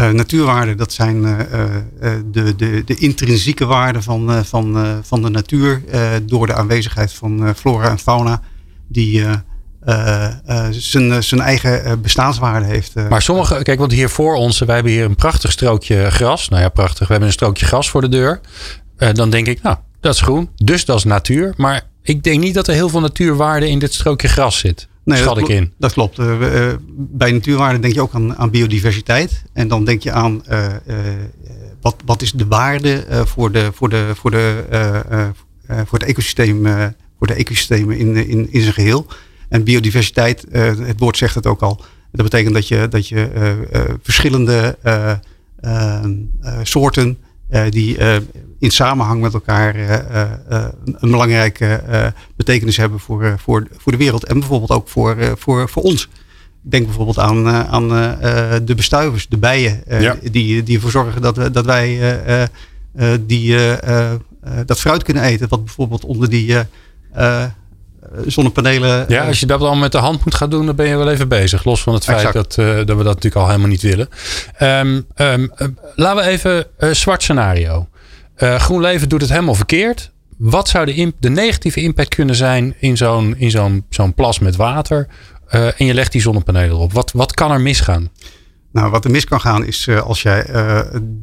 Uh, 0.00 0.10
natuurwaarden, 0.10 0.76
dat 0.76 0.92
zijn 0.92 1.16
uh, 1.16 1.38
de, 2.32 2.56
de, 2.56 2.82
de 2.84 2.94
intrinsieke 2.94 3.64
waarden 3.64 4.02
van, 4.02 4.44
van, 4.44 5.00
van 5.02 5.22
de 5.22 5.28
natuur 5.28 5.82
door 6.22 6.46
de 6.46 6.54
aanwezigheid 6.54 7.12
van 7.12 7.54
flora 7.56 7.90
en 7.90 7.98
fauna, 7.98 8.42
die 8.88 9.24
zijn, 10.70 11.22
zijn 11.22 11.40
eigen 11.40 12.00
bestaanswaarde 12.00 12.66
heeft. 12.66 12.94
Maar 13.08 13.22
sommige, 13.22 13.62
kijk, 13.62 13.78
want 13.78 13.92
hier 13.92 14.08
voor 14.08 14.34
ons, 14.34 14.58
wij 14.58 14.74
hebben 14.74 14.92
hier 14.92 15.04
een 15.04 15.14
prachtig 15.14 15.52
strookje 15.52 16.10
gras. 16.10 16.48
Nou 16.48 16.62
ja, 16.62 16.68
prachtig. 16.68 17.06
We 17.06 17.12
hebben 17.12 17.28
een 17.28 17.34
strookje 17.34 17.66
gras 17.66 17.90
voor 17.90 18.00
de 18.00 18.08
deur. 18.08 18.40
dan 19.12 19.30
denk 19.30 19.46
ik, 19.46 19.62
nou, 19.62 19.76
dat 20.00 20.14
is 20.14 20.20
groen, 20.20 20.50
dus 20.54 20.84
dat 20.84 20.96
is 20.96 21.04
natuur. 21.04 21.54
Maar 21.56 21.82
ik 22.02 22.22
denk 22.22 22.40
niet 22.40 22.54
dat 22.54 22.68
er 22.68 22.74
heel 22.74 22.88
veel 22.88 23.00
natuurwaarde 23.00 23.68
in 23.68 23.78
dit 23.78 23.94
strookje 23.94 24.28
gras 24.28 24.58
zit. 24.58 24.88
Nee, 25.08 25.18
schat 25.18 25.38
ik 25.38 25.48
in. 25.48 25.72
Dat 25.78 25.92
klopt. 25.92 26.18
Uh, 26.18 26.72
bij 26.96 27.32
natuurwaarde 27.32 27.78
denk 27.78 27.94
je 27.94 28.00
ook 28.00 28.14
aan, 28.14 28.36
aan, 28.36 28.50
biodiversiteit. 28.50 29.42
En 29.52 29.68
dan 29.68 29.84
denk 29.84 30.02
je 30.02 30.12
aan 30.12 30.42
uh, 30.50 30.66
wat, 31.80 31.96
wat 32.04 32.22
is 32.22 32.32
de 32.32 32.46
waarde 32.46 33.04
voor, 33.26 33.52
de, 33.52 33.70
voor, 33.72 33.88
de, 33.88 34.10
voor, 34.14 34.30
de, 34.30 34.64
voor, 35.86 35.98
het 35.98 36.08
ecosysteem, 36.08 36.66
voor 37.18 37.26
de 37.26 37.34
ecosystemen 37.34 37.98
in, 37.98 38.16
in, 38.16 38.52
in 38.52 38.60
zijn 38.60 38.74
geheel. 38.74 39.06
En 39.48 39.64
biodiversiteit, 39.64 40.44
het 40.50 40.98
woord 40.98 41.16
zegt 41.16 41.34
het 41.34 41.46
ook 41.46 41.60
al. 41.60 41.80
Dat 42.12 42.22
betekent 42.30 42.54
dat 42.54 42.68
je, 42.68 42.88
dat 42.88 43.08
je 43.08 43.28
verschillende 44.02 44.78
soorten 46.62 47.18
die 47.70 47.96
in 48.58 48.70
samenhang 48.70 49.20
met 49.20 49.34
elkaar 49.34 49.74
eh, 49.74 49.94
eh, 49.94 50.32
eh, 50.48 50.68
een 50.84 51.10
belangrijke 51.10 52.12
betekenis 52.36 52.76
hebben 52.76 53.00
voor, 53.00 53.34
voor, 53.38 53.66
voor 53.76 53.92
de 53.92 53.98
wereld. 53.98 54.24
En 54.24 54.38
bijvoorbeeld 54.38 54.70
ook 54.70 54.88
voor, 54.88 55.16
voor, 55.38 55.68
voor 55.68 55.82
ons. 55.82 56.08
Denk 56.60 56.84
bijvoorbeeld 56.84 57.18
aan, 57.18 57.48
aan 57.48 57.88
de 58.64 58.74
bestuivers, 58.76 59.28
de 59.28 59.36
bijen, 59.36 59.82
die, 60.30 60.62
die 60.62 60.74
ervoor 60.74 60.90
zorgen 60.90 61.22
dat, 61.22 61.54
dat 61.54 61.64
wij 61.64 62.18
die, 63.26 63.56
dat 64.66 64.80
fruit 64.80 65.02
kunnen 65.02 65.22
eten. 65.22 65.48
Wat 65.48 65.64
bijvoorbeeld 65.64 66.04
onder 66.04 66.30
die 66.30 66.56
zonnepanelen. 68.26 69.04
Ja, 69.08 69.26
als 69.26 69.40
je 69.40 69.46
dat 69.46 69.60
dan 69.60 69.78
met 69.78 69.92
de 69.92 69.98
hand 69.98 70.24
moet 70.24 70.34
gaan 70.34 70.50
doen, 70.50 70.66
dan 70.66 70.76
ben 70.76 70.86
je 70.86 70.96
wel 70.96 71.10
even 71.10 71.28
bezig. 71.28 71.64
Los 71.64 71.82
van 71.82 71.94
het 71.94 72.04
feit 72.04 72.32
dat, 72.32 72.54
dat 72.54 72.56
we 72.56 72.84
dat 72.84 73.04
natuurlijk 73.04 73.36
al 73.36 73.46
helemaal 73.46 73.68
niet 73.68 73.82
willen. 73.82 74.08
Um, 74.62 75.06
um, 75.16 75.50
laten 75.94 76.24
we 76.24 76.30
even 76.30 76.66
uh, 76.78 76.90
zwart 76.90 77.22
scenario. 77.22 77.88
GroenLeven 78.36 79.08
doet 79.08 79.20
het 79.20 79.30
helemaal 79.30 79.54
verkeerd. 79.54 80.10
Wat 80.36 80.68
zou 80.68 80.86
de, 80.86 81.12
de 81.20 81.30
negatieve 81.30 81.80
impact 81.80 82.14
kunnen 82.14 82.34
zijn 82.34 82.74
in 82.78 82.96
zo'n 82.96 83.36
zo'n 83.38 83.84
zo'n 83.90 84.14
plas 84.14 84.38
met 84.38 84.56
water? 84.56 85.08
En 85.48 85.86
je 85.86 85.94
legt 85.94 86.12
die 86.12 86.20
zonnepanelen 86.20 86.70
erop. 86.70 86.92
Wat, 86.92 87.12
wat 87.12 87.34
kan 87.34 87.50
er 87.50 87.60
misgaan? 87.60 88.10
Nou, 88.72 88.90
wat 88.90 89.04
er 89.04 89.10
mis 89.10 89.24
kan 89.24 89.40
gaan 89.40 89.64
is 89.64 89.88
als 89.88 90.22
jij 90.22 90.44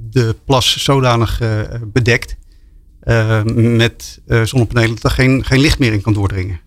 de 0.09 0.35
plas 0.45 0.83
zodanig 0.83 1.41
bedekt 1.93 2.35
met 3.53 4.19
zonnepanelen 4.43 4.95
dat 4.95 5.03
er 5.03 5.09
geen, 5.11 5.45
geen 5.45 5.59
licht 5.59 5.79
meer 5.79 5.93
in 5.93 6.01
kan 6.01 6.13
doordringen. 6.13 6.59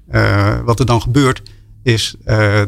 wat 0.65 0.81
er 0.81 0.87
dan 0.87 1.03
gebeurt 1.03 1.43
is 1.83 2.15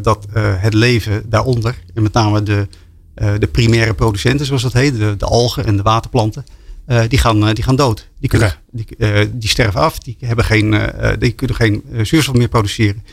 dat 0.02 0.26
het 0.34 0.74
leven 0.74 1.30
daaronder, 1.30 1.78
en 1.94 2.02
met 2.02 2.12
name 2.12 2.42
de, 2.42 2.68
de 3.14 3.48
primaire 3.52 3.94
producenten 3.94 4.46
zoals 4.46 4.62
dat 4.62 4.72
heet, 4.72 4.98
de, 4.98 5.14
de 5.16 5.24
algen 5.24 5.64
en 5.64 5.76
de 5.76 5.82
waterplanten, 5.82 6.44
uh, 6.90 7.02
die, 7.08 7.18
gaan, 7.18 7.48
uh, 7.48 7.54
die 7.54 7.64
gaan 7.64 7.76
dood. 7.76 8.08
Die, 8.18 8.28
kunnen, 8.28 8.54
die, 8.70 8.86
uh, 8.98 9.20
die 9.32 9.48
sterven 9.48 9.80
af. 9.80 9.98
Die, 9.98 10.16
hebben 10.20 10.44
geen, 10.44 10.90
die 11.18 11.32
kunnen 11.32 11.56
geen 11.56 11.82
zuurstof 12.02 12.34
meer 12.34 12.48
produceren. 12.48 13.04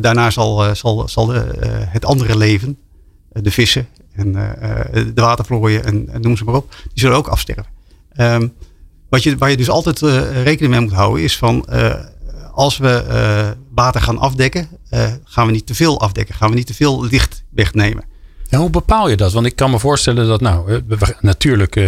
daarna 0.00 0.30
zal, 0.30 0.74
zal, 0.74 1.08
zal 1.08 1.32
het 1.68 2.04
andere 2.04 2.36
leven, 2.36 2.78
de 3.32 3.50
vissen 3.50 3.88
en 4.12 4.32
de 4.92 5.12
watervlooien 5.14 5.84
en, 5.84 6.08
en, 6.08 6.20
noem 6.20 6.36
ze 6.36 6.44
maar 6.44 6.54
op, 6.54 6.70
die 6.70 6.90
zullen 6.94 7.16
ook 7.16 7.28
afsterven. 7.28 7.66
Um, 8.16 8.52
wat 9.14 9.22
je, 9.22 9.36
waar 9.36 9.50
je 9.50 9.56
dus 9.56 9.70
altijd 9.70 10.00
rekening 10.42 10.72
mee 10.72 10.80
moet 10.80 10.92
houden 10.92 11.22
is 11.22 11.38
van 11.38 11.66
als 12.52 12.78
we 12.78 13.54
water 13.74 14.00
gaan 14.00 14.18
afdekken, 14.18 14.68
gaan 15.24 15.46
we 15.46 15.52
niet 15.52 15.66
te 15.66 15.74
veel 15.74 16.00
afdekken. 16.00 16.34
Gaan 16.34 16.50
we 16.50 16.56
niet 16.56 16.66
te 16.66 16.74
veel 16.74 17.04
licht 17.04 17.44
wegnemen. 17.50 18.04
En 18.48 18.58
hoe 18.58 18.70
bepaal 18.70 19.08
je 19.08 19.16
dat? 19.16 19.32
Want 19.32 19.46
ik 19.46 19.56
kan 19.56 19.70
me 19.70 19.78
voorstellen 19.78 20.26
dat, 20.26 20.40
nou, 20.40 20.82
natuurlijk 21.20 21.80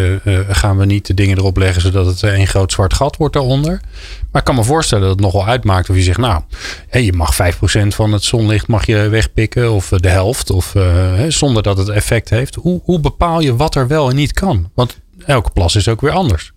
gaan 0.48 0.76
we 0.76 0.84
niet 0.84 1.06
de 1.06 1.14
dingen 1.14 1.38
erop 1.38 1.56
leggen 1.56 1.82
zodat 1.82 2.06
het 2.06 2.22
een 2.22 2.46
groot 2.46 2.72
zwart 2.72 2.94
gat 2.94 3.16
wordt 3.16 3.34
daaronder. 3.34 3.80
Maar 4.30 4.40
ik 4.40 4.46
kan 4.46 4.54
me 4.54 4.64
voorstellen 4.64 5.04
dat 5.04 5.12
het 5.12 5.20
nogal 5.20 5.46
uitmaakt 5.46 5.90
of 5.90 5.96
je 5.96 6.02
zegt, 6.02 6.18
nou, 6.18 6.42
hey, 6.88 7.04
je 7.04 7.12
mag 7.12 7.34
5% 7.34 7.38
van 7.88 8.12
het 8.12 8.24
zonlicht 8.24 8.66
mag 8.66 8.86
je 8.86 9.08
wegpikken 9.08 9.72
of 9.72 9.88
de 9.88 10.08
helft, 10.08 10.50
of, 10.50 10.74
zonder 11.28 11.62
dat 11.62 11.78
het 11.78 11.88
effect 11.88 12.30
heeft. 12.30 12.54
Hoe, 12.54 12.80
hoe 12.84 13.00
bepaal 13.00 13.40
je 13.40 13.56
wat 13.56 13.74
er 13.74 13.86
wel 13.86 14.10
en 14.10 14.16
niet 14.16 14.32
kan? 14.32 14.70
Want 14.74 14.98
elke 15.26 15.50
plas 15.50 15.76
is 15.76 15.88
ook 15.88 16.00
weer 16.00 16.12
anders. 16.12 16.52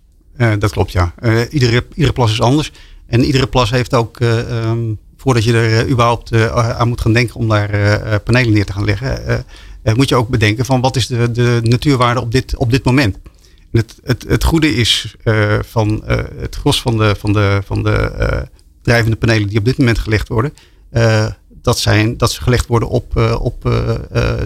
Dat 0.58 0.70
klopt, 0.70 0.92
ja. 0.92 1.14
iedere, 1.50 1.84
iedere 1.94 2.12
plas 2.12 2.32
is 2.32 2.40
anders. 2.40 2.72
En 3.06 3.24
iedere 3.24 3.46
plas 3.46 3.70
heeft 3.70 3.94
ook, 3.94 4.20
um, 4.20 4.98
voordat 5.16 5.44
je 5.44 5.52
er 5.52 5.88
überhaupt 5.88 6.34
aan 6.52 6.88
moet 6.88 7.00
gaan 7.00 7.12
denken 7.12 7.34
om 7.34 7.48
daar 7.48 8.20
panelen 8.20 8.52
neer 8.52 8.64
te 8.64 8.72
gaan 8.72 8.84
leggen 8.84 9.44
uh, 9.82 9.94
moet 9.94 10.08
je 10.08 10.14
ook 10.14 10.28
bedenken 10.28 10.64
van 10.64 10.80
wat 10.80 10.96
is 10.96 11.06
de, 11.06 11.30
de 11.30 11.60
natuurwaarde 11.62 12.20
op 12.20 12.32
dit, 12.32 12.56
op 12.56 12.70
dit 12.70 12.84
moment. 12.84 13.18
het, 13.72 13.96
het, 14.04 14.24
het 14.28 14.44
goede 14.44 14.74
is 14.74 15.14
uh, 15.24 15.58
van 15.62 16.02
uh, 16.08 16.16
het 16.36 16.56
gros 16.56 16.80
van 16.82 16.96
de, 16.96 17.14
van 17.18 17.32
de, 17.32 17.60
van 17.64 17.82
de 17.82 18.48
drijvende 18.82 19.16
panelen 19.16 19.48
die 19.48 19.58
op 19.58 19.64
dit 19.64 19.78
moment 19.78 19.98
gelegd 19.98 20.28
worden, 20.28 20.54
dat, 21.62 21.78
zijn, 21.78 22.16
dat 22.16 22.32
ze 22.32 22.42
gelegd 22.42 22.66
worden 22.66 22.88
op, 22.88 23.16
op 23.40 23.72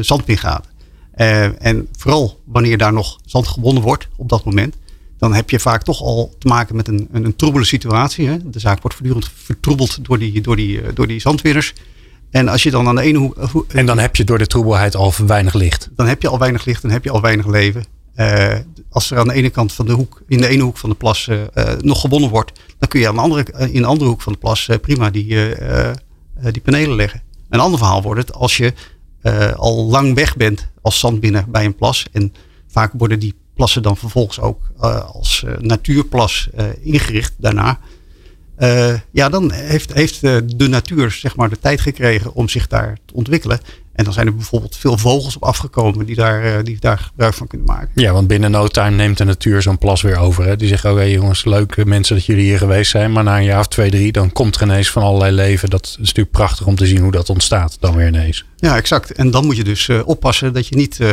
zandpingaten. 0.00 0.70
en 1.59 1.88
vooral 1.98 2.40
wanneer 2.44 2.78
daar 2.78 2.92
nog 2.92 3.18
zand 3.24 3.48
gewonnen 3.48 3.83
wordt 3.83 4.09
op 4.16 4.28
dat 4.28 4.44
moment, 4.44 4.76
dan 5.18 5.35
heb 5.35 5.50
je 5.50 5.61
vaak 5.61 5.83
toch 5.83 6.00
al 6.00 6.35
te 6.38 6.48
maken 6.48 6.77
met 6.77 6.88
een, 6.88 7.09
een, 7.12 7.24
een 7.24 7.37
troebele 7.37 7.64
situatie. 7.64 8.29
Hè? 8.29 8.50
De 8.50 8.59
zaak 8.59 8.83
wordt 8.83 8.96
voortdurend 8.96 9.31
vertroebeld 9.35 10.05
door 10.05 10.18
die, 10.18 10.40
door 10.40 10.57
die, 10.57 10.92
door 10.92 11.07
die 11.07 11.20
zandwinners. 11.20 11.72
En 12.31 12.48
als 12.48 12.62
je 12.62 12.70
dan 12.70 12.88
aan 12.88 12.94
de 12.94 13.03
ene 13.03 13.18
hoek. 13.18 13.72
En 13.72 13.87
dan 13.87 13.98
heb 13.98 14.16
je 14.16 14.24
door 14.24 14.38
de 14.38 14.46
troebelheid 14.46 14.96
al 14.96 15.12
weinig 15.27 15.55
licht. 15.55 15.90
Dan 15.96 16.07
heb 16.07 16.22
je 16.22 16.29
al 16.29 16.38
weinig 16.38 16.64
licht 16.64 16.85
en 16.85 16.90
heb 16.90 17.05
je 17.05 17.11
al 17.11 17.20
weinig 17.20 17.46
leven. 17.46 17.85
Uh, 18.16 18.55
als 18.90 19.11
er 19.11 19.18
aan 19.18 19.29
de 19.29 19.35
ene 19.35 19.50
kant 19.50 19.72
van 19.72 19.87
de 19.87 19.92
hoek, 19.92 20.22
in 20.29 20.40
de 20.40 20.48
ene 20.48 20.62
hoek 20.62 20.77
van 20.77 20.90
de 20.90 20.96
plas 20.96 21.27
uh, 21.27 21.42
nog 21.79 22.00
gewonnen 22.00 22.31
wordt, 22.31 22.53
dan 22.79 22.88
kun 22.88 23.00
je 23.00 23.09
aan 23.09 23.14
de 23.14 23.20
andere, 23.20 23.70
in 23.70 23.81
de 23.81 23.87
andere 23.87 24.11
hoek 24.11 24.22
van 24.22 24.33
de 24.33 24.38
plas 24.38 24.68
prima 24.81 25.11
die, 25.11 25.27
die 26.53 26.62
panelen 26.62 26.96
leggen. 26.96 27.22
Een 27.48 27.61
ander 27.61 27.79
verhaal 27.79 28.03
wordt 28.03 28.20
het 28.20 28.33
als 28.33 28.57
je 28.57 28.72
al 29.57 29.85
lang 29.85 30.14
weg 30.14 30.37
bent 30.37 30.68
als 30.83 30.98
zandbinnen 30.98 31.44
bij 31.48 31.64
een 31.64 31.74
plas. 31.74 32.07
En 32.12 32.35
vaak 32.68 32.92
worden 32.96 33.18
die 33.18 33.35
plassen 33.55 33.83
dan 33.83 33.97
vervolgens 33.97 34.40
ook 34.40 34.61
als 35.12 35.45
natuurplas 35.59 36.49
ingericht 36.81 37.33
daarna. 37.37 37.79
Ja, 39.11 39.29
dan 39.29 39.53
heeft, 39.53 39.93
heeft 39.93 40.21
de 40.59 40.69
natuur 40.69 41.11
zeg 41.11 41.37
maar, 41.37 41.49
de 41.49 41.59
tijd 41.59 41.81
gekregen 41.81 42.35
om 42.35 42.49
zich 42.49 42.67
daar 42.67 42.99
te 43.05 43.14
ontwikkelen. 43.14 43.61
En 43.94 44.04
dan 44.04 44.12
zijn 44.12 44.26
er 44.26 44.35
bijvoorbeeld 44.35 44.76
veel 44.76 44.98
vogels 44.98 45.37
op 45.37 45.42
afgekomen 45.42 46.07
die 46.07 46.14
daar, 46.14 46.44
eh, 46.44 46.64
die 46.64 46.76
daar 46.80 46.98
gebruik 46.98 47.35
van 47.35 47.46
kunnen 47.46 47.66
maken. 47.66 47.88
Ja, 47.94 48.12
want 48.12 48.26
binnen 48.26 48.50
no 48.50 48.66
time 48.66 48.96
neemt 48.96 49.18
de 49.18 49.24
natuur 49.24 49.62
zo'n 49.62 49.78
plas 49.78 50.02
weer 50.02 50.16
over. 50.16 50.44
Hè? 50.44 50.57
Die 50.57 50.68
zeggen, 50.68 50.90
oké 50.90 51.02
jongens, 51.02 51.44
leuk 51.44 51.76
eh, 51.76 51.85
mensen 51.85 52.16
dat 52.16 52.24
jullie 52.24 52.44
hier 52.44 52.59
geweest 52.59 52.90
zijn. 52.90 53.12
Maar 53.12 53.24
na 53.24 53.37
een 53.37 53.44
jaar 53.44 53.59
of 53.59 53.68
twee, 53.68 53.90
drie, 53.90 54.12
dan 54.12 54.33
komt 54.33 54.57
er 54.57 54.62
ineens 54.62 54.90
van 54.90 55.02
allerlei 55.02 55.35
leven. 55.35 55.70
Dat 55.70 55.87
is 55.87 55.96
natuurlijk 55.98 56.30
prachtig 56.30 56.66
om 56.66 56.74
te 56.74 56.87
zien 56.87 57.00
hoe 57.00 57.12
dat 57.12 57.30
ontstaat 57.30 57.76
dan 57.80 57.96
weer 57.96 58.07
ineens. 58.07 58.44
Ja, 58.57 58.76
exact. 58.76 59.12
En 59.12 59.30
dan 59.30 59.46
moet 59.46 59.57
je 59.57 59.64
dus 59.64 59.88
uh, 59.88 60.00
oppassen 60.04 60.52
dat 60.52 60.66
je 60.66 60.76
niet 60.76 60.98
uh, 60.98 61.09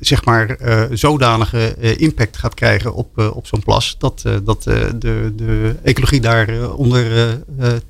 zeg 0.00 0.24
maar 0.24 0.56
zodanige 0.92 1.74
impact 1.96 2.36
gaat 2.36 2.54
krijgen 2.54 2.94
op, 2.94 3.32
op 3.34 3.46
zo'n 3.46 3.62
plas. 3.62 3.96
Dat, 3.98 4.22
dat 4.44 4.62
de, 4.62 5.32
de 5.36 5.74
ecologie 5.82 6.20
daaronder 6.20 7.04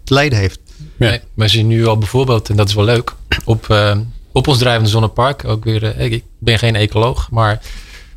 te 0.05 0.15
lijden 0.15 0.39
heeft. 0.39 0.61
Ja. 0.97 1.09
Nee, 1.09 1.21
we 1.35 1.49
zien 1.49 1.67
nu 1.67 1.87
al 1.87 1.99
bijvoorbeeld, 1.99 2.51
en 2.51 2.57
dat 2.57 2.69
is 2.69 2.75
wel 2.75 2.85
leuk, 2.85 3.15
op, 3.45 3.67
uh, 3.71 3.97
op 4.33 4.49
ons 4.49 4.59
drijvende 4.59 4.91
zonnepark. 4.91 5.45
Ook 5.45 5.65
weer, 5.65 5.83
uh, 5.83 6.13
ik 6.13 6.25
ben 6.39 6.59
geen 6.59 6.77
ecoloog, 6.77 7.31
maar 7.31 7.63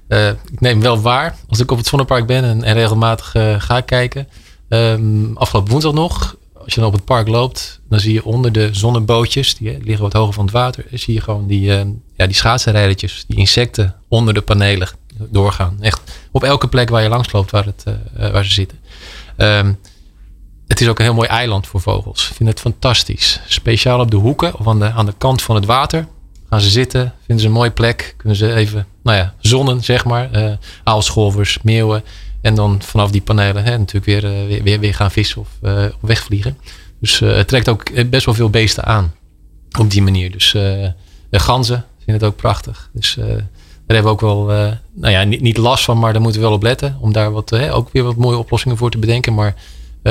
uh, 0.08 0.28
ik 0.28 0.60
neem 0.60 0.82
wel 0.82 1.02
waar 1.02 1.36
als 1.50 1.60
ik 1.60 1.72
op 1.72 1.78
het 1.78 1.88
zonnepark 1.88 2.26
ben 2.26 2.44
en, 2.44 2.64
en 2.64 2.74
regelmatig 2.74 3.36
ga 3.58 3.82
kijken. 3.82 4.28
Um, 4.70 5.38
afgelopen 5.38 5.72
woensdag 5.72 5.94
nog 5.94 6.36
als 6.54 6.74
je 6.74 6.82
dan 6.82 6.90
op 6.90 6.96
het 6.96 7.06
park 7.06 7.28
loopt, 7.28 7.80
dan 7.90 8.00
zie 8.00 8.14
je 8.14 8.26
onder 8.26 8.52
de 8.52 8.70
zonnebootjes, 8.72 9.56
die 9.56 9.78
liggen 9.84 10.04
wat 10.04 10.14
hoger 10.14 10.34
van 10.34 10.44
het 10.44 10.54
water, 10.54 10.86
zie 10.92 11.14
je 11.14 11.22
gewoon 11.22 11.48
die, 11.48 11.62
ja, 12.16 12.26
die 12.26 12.34
schaatsenrijdertjes, 12.34 13.26
die 13.28 13.38
insecten 13.38 13.96
onder 14.08 14.34
de 14.34 14.42
panelen 14.42 14.90
doorgaan. 15.18 15.78
Echt 15.82 16.02
op 16.32 16.44
elke 16.44 16.68
plek 16.68 16.90
waar 16.90 17.04
je 17.04 17.10
langs 17.10 17.32
loopt 17.32 17.52
waar, 17.52 17.66
het, 17.66 17.84
waar 18.32 18.46
ze 18.46 18.54
zitten. 18.54 18.78
Um, 19.38 19.78
het 20.68 20.82
is 20.82 20.88
ook 20.88 20.98
een 21.00 21.06
heel 21.06 21.14
mooi 21.14 21.28
eiland 21.28 21.68
voor 21.68 21.82
vogels. 21.82 22.30
Ik 22.30 22.36
vind 22.36 22.50
het 22.50 22.60
fantastisch. 22.60 23.40
Speciaal 23.48 24.00
op 24.00 24.12
de 24.12 24.18
hoeken 24.18 24.60
of 24.60 24.68
aan 24.68 24.80
de, 24.80 24.92
aan 24.92 25.06
de 25.06 25.14
kant 25.18 25.42
van 25.42 25.56
het 25.56 25.66
water. 25.66 26.08
Gaan 26.50 26.62
ze 26.62 26.70
zitten, 26.70 27.14
vinden 27.18 27.40
ze 27.40 27.46
een 27.46 27.58
mooie 27.58 27.72
plek. 27.72 28.14
Kunnen 28.18 28.38
ze 28.38 28.54
even, 28.54 28.88
nou 29.04 29.18
ja, 29.18 29.34
zonnen, 29.40 29.84
zeg 29.84 30.06
maar. 30.06 30.30
Uh, 30.36 30.54
aalscholvers, 30.84 31.60
meeuwen. 31.62 32.04
En 32.42 32.56
dan 32.56 32.82
vanaf 32.82 33.12
die 33.12 33.22
panelen 33.22 33.64
hè, 33.64 33.78
natuurlijk 33.78 34.06
weer, 34.06 34.24
uh, 34.24 34.62
weer, 34.64 34.80
weer, 34.80 34.94
gaan 34.94 35.12
vissen 35.12 35.42
of, 35.42 35.48
uh, 35.62 35.86
wegvliegen. 36.02 36.58
Dus 37.00 37.20
het 37.20 37.48
trekt 37.48 37.70
ook 37.70 38.10
best 38.10 38.26
wel 38.26 38.36
veel 38.36 38.50
beesten 38.50 38.86
aan. 38.86 39.14
Op 39.80 39.92
die 39.92 40.02
manier. 40.02 40.32
Dus 40.32 40.52
de 40.52 40.94
ganzen 41.40 41.86
vinden 41.98 42.16
het 42.16 42.24
ook 42.24 42.36
prachtig. 42.36 42.90
Dus 42.94 43.16
daar 43.16 43.96
hebben 43.96 44.04
we 44.04 44.10
ook 44.10 44.22
wel, 44.22 44.46
nou 44.94 45.14
ja, 45.14 45.24
niet, 45.24 45.42
niet, 45.42 45.58
last 45.58 45.84
van, 45.84 46.00
maar 46.00 46.14
daar 46.14 46.22
moeten 46.22 46.42
we 46.42 46.48
wel 46.48 46.56
op 46.56 46.64
letten. 46.64 46.98
Om 47.00 47.12
daar 47.14 47.32
wat, 47.32 47.70
ook 47.70 47.90
weer 47.92 48.04
wat 48.04 48.16
mooie 48.16 48.38
oplossingen 48.38 48.78
voor 48.78 48.92
te 48.92 48.98
bedenken. 48.98 49.34
Maar 49.34 49.56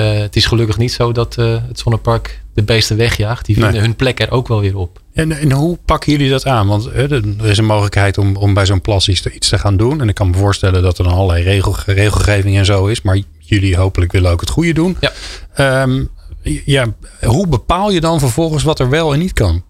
het 0.02 0.36
is 0.36 0.46
gelukkig 0.46 0.78
niet 0.78 0.92
zo 0.92 1.12
dat 1.12 1.36
uh, 1.38 1.56
het 1.68 1.78
zonnepark 1.78 2.42
de 2.54 2.62
beesten 2.62 2.96
wegjaagt. 2.96 3.46
Die 3.46 3.54
vinden 3.54 3.72
Nee. 3.72 3.82
hun 3.82 3.96
plek 3.96 4.20
er 4.20 4.30
ook 4.30 4.48
wel 4.48 4.60
weer 4.60 4.76
op. 4.76 5.00
En, 5.12 5.32
en 5.32 5.52
hoe 5.52 5.78
pakken 5.84 6.12
jullie 6.12 6.30
dat 6.30 6.46
aan? 6.46 6.66
Want 6.66 6.84
hè, 6.84 7.08
er 7.10 7.46
is 7.46 7.58
een 7.58 7.64
mogelijkheid 7.64 8.18
om, 8.18 8.36
om 8.36 8.54
bij 8.54 8.66
zo'n 8.66 8.80
plas 8.80 9.08
iets 9.08 9.20
te, 9.22 9.32
iets 9.32 9.48
te 9.48 9.58
gaan 9.58 9.76
doen. 9.76 10.00
En 10.00 10.08
ik 10.08 10.14
kan 10.14 10.30
me 10.30 10.36
voorstellen 10.36 10.82
dat 10.82 10.98
er 10.98 11.04
dan 11.04 11.12
allerlei 11.12 11.42
regel, 11.44 11.76
regelgeving 11.86 12.56
en 12.56 12.64
zo 12.64 12.86
is. 12.86 13.02
Maar 13.02 13.18
jullie 13.38 13.76
hopelijk 13.76 14.12
willen 14.12 14.30
ook 14.30 14.40
het 14.40 14.50
goede 14.50 14.72
doen. 14.72 14.96
Ja. 15.00 15.12
Ehm, 15.54 16.04
ja, 16.64 16.86
hoe 17.24 17.46
bepaal 17.48 17.90
je 17.90 18.00
dan 18.00 18.18
vervolgens 18.20 18.62
wat 18.62 18.78
er 18.80 18.88
wel 18.88 19.12
en 19.12 19.18
niet 19.18 19.32
kan? 19.32 19.62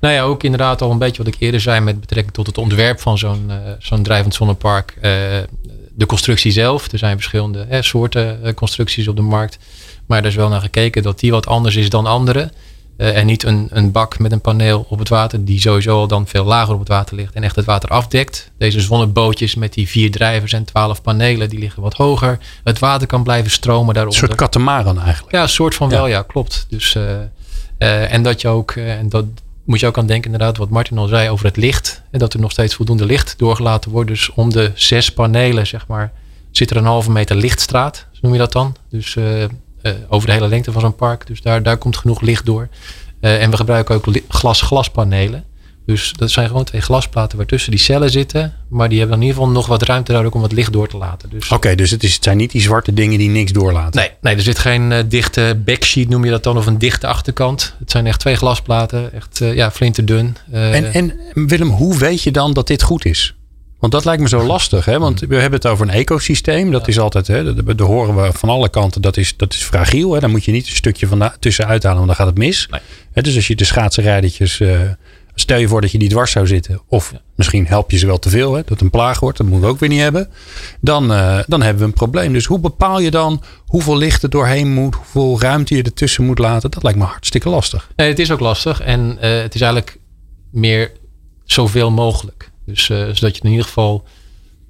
Nou 0.00 0.14
ja, 0.14 0.22
ook 0.22 0.42
inderdaad 0.42 0.82
al 0.82 0.90
een 0.90 0.98
beetje 0.98 1.22
wat 1.22 1.34
ik 1.34 1.40
eerder 1.40 1.60
zei 1.60 1.80
met 1.80 2.00
betrekking 2.00 2.34
tot 2.34 2.46
het 2.46 2.58
ontwerp 2.58 3.00
van 3.00 3.18
zo'n 3.18 3.44
uh, 3.48 3.54
zo'n 3.78 4.02
drijvend 4.02 4.34
zonnepark. 4.34 4.98
Uh, 5.02 5.10
de 5.94 6.06
constructie 6.06 6.52
zelf. 6.52 6.92
Er 6.92 6.98
zijn 6.98 7.16
verschillende 7.16 7.66
hè, 7.68 7.82
soorten 7.82 8.40
uh, 8.44 8.52
constructies 8.52 9.08
op 9.08 9.16
de 9.16 9.22
markt. 9.22 9.58
Maar 10.06 10.18
er 10.18 10.26
is 10.26 10.34
wel 10.34 10.48
naar 10.48 10.60
gekeken 10.60 11.02
dat 11.02 11.20
die 11.20 11.30
wat 11.30 11.46
anders 11.46 11.76
is 11.76 11.88
dan 11.88 12.06
andere. 12.06 12.50
Uh, 12.96 13.16
en 13.16 13.26
niet 13.26 13.44
een, 13.44 13.68
een 13.70 13.92
bak 13.92 14.18
met 14.18 14.32
een 14.32 14.40
paneel 14.40 14.86
op 14.88 14.98
het 14.98 15.08
water, 15.08 15.44
die 15.44 15.60
sowieso 15.60 15.98
al 15.98 16.06
dan 16.06 16.26
veel 16.26 16.44
lager 16.44 16.74
op 16.74 16.78
het 16.78 16.88
water 16.88 17.16
ligt 17.16 17.34
en 17.34 17.42
echt 17.42 17.56
het 17.56 17.64
water 17.64 17.88
afdekt. 17.88 18.50
Deze 18.58 18.80
zonnebootjes 18.80 19.54
met 19.54 19.72
die 19.72 19.88
vier 19.88 20.10
drijvers 20.10 20.52
en 20.52 20.64
twaalf 20.64 21.02
panelen, 21.02 21.48
die 21.48 21.58
liggen 21.58 21.82
wat 21.82 21.94
hoger. 21.94 22.38
Het 22.64 22.78
water 22.78 23.06
kan 23.06 23.22
blijven 23.22 23.50
stromen 23.50 23.94
daaronder. 23.94 24.22
Een 24.22 24.28
soort 24.28 24.40
katamaran 24.40 25.00
eigenlijk. 25.00 25.34
Ja, 25.34 25.42
een 25.42 25.48
soort 25.48 25.74
van 25.74 25.88
wel, 25.88 26.06
ja, 26.06 26.22
klopt. 26.22 26.66
Dus, 26.68 26.94
uh, 27.78 28.12
en 28.12 28.22
dat 28.22 28.40
je 28.40 28.48
ook, 28.48 28.70
en 28.70 29.08
dat 29.08 29.24
moet 29.64 29.80
je 29.80 29.86
ook 29.86 29.98
aan 29.98 30.06
denken, 30.06 30.32
inderdaad, 30.32 30.56
wat 30.56 30.70
Martin 30.70 30.98
al 30.98 31.06
zei 31.06 31.30
over 31.30 31.46
het 31.46 31.56
licht. 31.56 32.02
En 32.10 32.18
dat 32.18 32.34
er 32.34 32.40
nog 32.40 32.50
steeds 32.50 32.74
voldoende 32.74 33.06
licht 33.06 33.38
doorgelaten 33.38 33.90
wordt. 33.90 34.08
Dus 34.08 34.30
om 34.30 34.50
de 34.50 34.70
zes 34.74 35.12
panelen, 35.12 35.66
zeg 35.66 35.86
maar, 35.86 36.12
zit 36.50 36.70
er 36.70 36.76
een 36.76 36.84
halve 36.84 37.10
meter 37.10 37.36
lichtstraat, 37.36 38.06
noem 38.20 38.32
je 38.32 38.38
dat 38.38 38.52
dan. 38.52 38.76
Dus 38.88 39.14
uh, 39.14 39.40
uh, 39.42 39.48
over 40.08 40.26
de 40.26 40.32
hele 40.32 40.48
lengte 40.48 40.72
van 40.72 40.80
zo'n 40.80 40.96
park. 40.96 41.26
Dus 41.26 41.42
daar, 41.42 41.62
daar 41.62 41.76
komt 41.76 41.96
genoeg 41.96 42.20
licht 42.20 42.46
door. 42.46 42.68
Uh, 43.20 43.42
en 43.42 43.50
we 43.50 43.56
gebruiken 43.56 43.94
ook 43.94 44.06
glas-glaspanelen. 44.28 45.44
Dus 45.86 46.12
dat 46.16 46.30
zijn 46.30 46.46
gewoon 46.46 46.64
twee 46.64 46.80
glasplaten 46.80 47.36
waartussen 47.36 47.70
die 47.70 47.80
cellen 47.80 48.10
zitten. 48.10 48.54
Maar 48.68 48.88
die 48.88 48.98
hebben 48.98 49.16
in 49.16 49.22
ieder 49.22 49.36
geval 49.36 49.52
nog 49.52 49.66
wat 49.66 49.82
ruimte 49.82 50.12
nodig 50.12 50.32
om 50.32 50.40
wat 50.40 50.52
licht 50.52 50.72
door 50.72 50.88
te 50.88 50.96
laten. 50.96 51.30
Dus... 51.30 51.44
Oké, 51.44 51.54
okay, 51.54 51.74
dus 51.74 51.90
het, 51.90 52.02
is, 52.02 52.14
het 52.14 52.24
zijn 52.24 52.36
niet 52.36 52.50
die 52.50 52.60
zwarte 52.60 52.94
dingen 52.94 53.18
die 53.18 53.28
niks 53.28 53.52
doorlaten. 53.52 54.00
Nee, 54.00 54.10
nee 54.20 54.34
er 54.34 54.42
zit 54.42 54.58
geen 54.58 54.90
uh, 54.90 54.98
dichte 55.08 55.60
backsheet, 55.64 56.08
noem 56.08 56.24
je 56.24 56.30
dat 56.30 56.42
dan, 56.42 56.56
of 56.56 56.66
een 56.66 56.78
dichte 56.78 57.06
achterkant. 57.06 57.74
Het 57.78 57.90
zijn 57.90 58.06
echt 58.06 58.20
twee 58.20 58.36
glasplaten, 58.36 59.12
echt 59.12 59.40
uh, 59.40 59.54
ja, 59.54 59.70
flinterdun. 59.70 60.36
Uh, 60.52 60.74
en, 60.74 60.92
en 60.92 61.20
Willem, 61.48 61.68
hoe 61.68 61.98
weet 61.98 62.22
je 62.22 62.30
dan 62.30 62.52
dat 62.52 62.66
dit 62.66 62.82
goed 62.82 63.04
is? 63.04 63.34
Want 63.78 63.92
dat 63.92 64.04
lijkt 64.04 64.22
me 64.22 64.28
zo 64.28 64.46
lastig, 64.54 64.84
hè? 64.84 64.98
want 64.98 65.20
we 65.20 65.34
hebben 65.34 65.58
het 65.60 65.66
over 65.66 65.88
een 65.88 65.94
ecosysteem. 65.94 66.70
Dat 66.70 66.88
is 66.88 66.98
altijd, 66.98 67.26
hè, 67.26 67.64
daar 67.74 67.86
horen 67.86 68.22
we 68.22 68.32
van 68.32 68.48
alle 68.48 68.68
kanten, 68.68 69.02
dat 69.02 69.16
is, 69.16 69.36
dat 69.36 69.52
is 69.52 69.62
fragiel. 69.62 70.12
Hè? 70.12 70.20
Daar 70.20 70.30
moet 70.30 70.44
je 70.44 70.52
niet 70.52 70.66
een 70.66 70.74
stukje 70.74 71.06
van 71.06 71.32
tussenuit 71.38 71.82
halen, 71.82 71.98
want 71.98 72.08
dan 72.08 72.16
gaat 72.16 72.26
het 72.26 72.38
mis. 72.38 72.66
Nee. 72.70 72.80
Hè, 73.12 73.22
dus 73.22 73.36
als 73.36 73.46
je 73.46 73.56
de 73.56 73.64
schaatsenrijdertjes 73.64 74.60
Stel 75.34 75.58
je 75.58 75.68
voor 75.68 75.80
dat 75.80 75.90
je 75.90 75.98
die 75.98 76.08
dwars 76.08 76.30
zou 76.30 76.46
zitten. 76.46 76.80
Of 76.88 77.12
ja. 77.12 77.20
misschien 77.34 77.66
help 77.66 77.90
je 77.90 77.98
ze 77.98 78.06
wel 78.06 78.18
te 78.18 78.28
veel. 78.28 78.54
Hè, 78.54 78.60
dat 78.60 78.68
het 78.68 78.80
een 78.80 78.90
plaag 78.90 79.20
wordt. 79.20 79.38
Dat 79.38 79.46
moeten 79.46 79.66
we 79.66 79.72
ook 79.72 79.80
weer 79.80 79.88
niet 79.88 80.00
hebben. 80.00 80.28
Dan, 80.80 81.12
uh, 81.12 81.38
dan 81.46 81.62
hebben 81.62 81.82
we 81.82 81.88
een 81.88 81.94
probleem. 81.94 82.32
Dus 82.32 82.44
hoe 82.44 82.58
bepaal 82.58 83.00
je 83.00 83.10
dan 83.10 83.42
hoeveel 83.66 83.96
licht 83.96 84.22
er 84.22 84.30
doorheen 84.30 84.72
moet. 84.72 84.94
Hoeveel 84.94 85.40
ruimte 85.40 85.76
je 85.76 85.82
ertussen 85.82 86.24
moet 86.24 86.38
laten. 86.38 86.70
Dat 86.70 86.82
lijkt 86.82 86.98
me 86.98 87.04
hartstikke 87.04 87.48
lastig. 87.48 87.90
Nee, 87.96 88.08
het 88.08 88.18
is 88.18 88.30
ook 88.30 88.40
lastig. 88.40 88.80
En 88.80 89.18
uh, 89.22 89.40
het 89.40 89.54
is 89.54 89.60
eigenlijk 89.60 89.98
meer 90.50 90.92
zoveel 91.44 91.90
mogelijk. 91.90 92.50
Dus 92.66 92.88
uh, 92.88 92.98
zodat 92.98 93.36
je 93.36 93.42
in 93.42 93.50
ieder 93.50 93.66
geval 93.66 94.04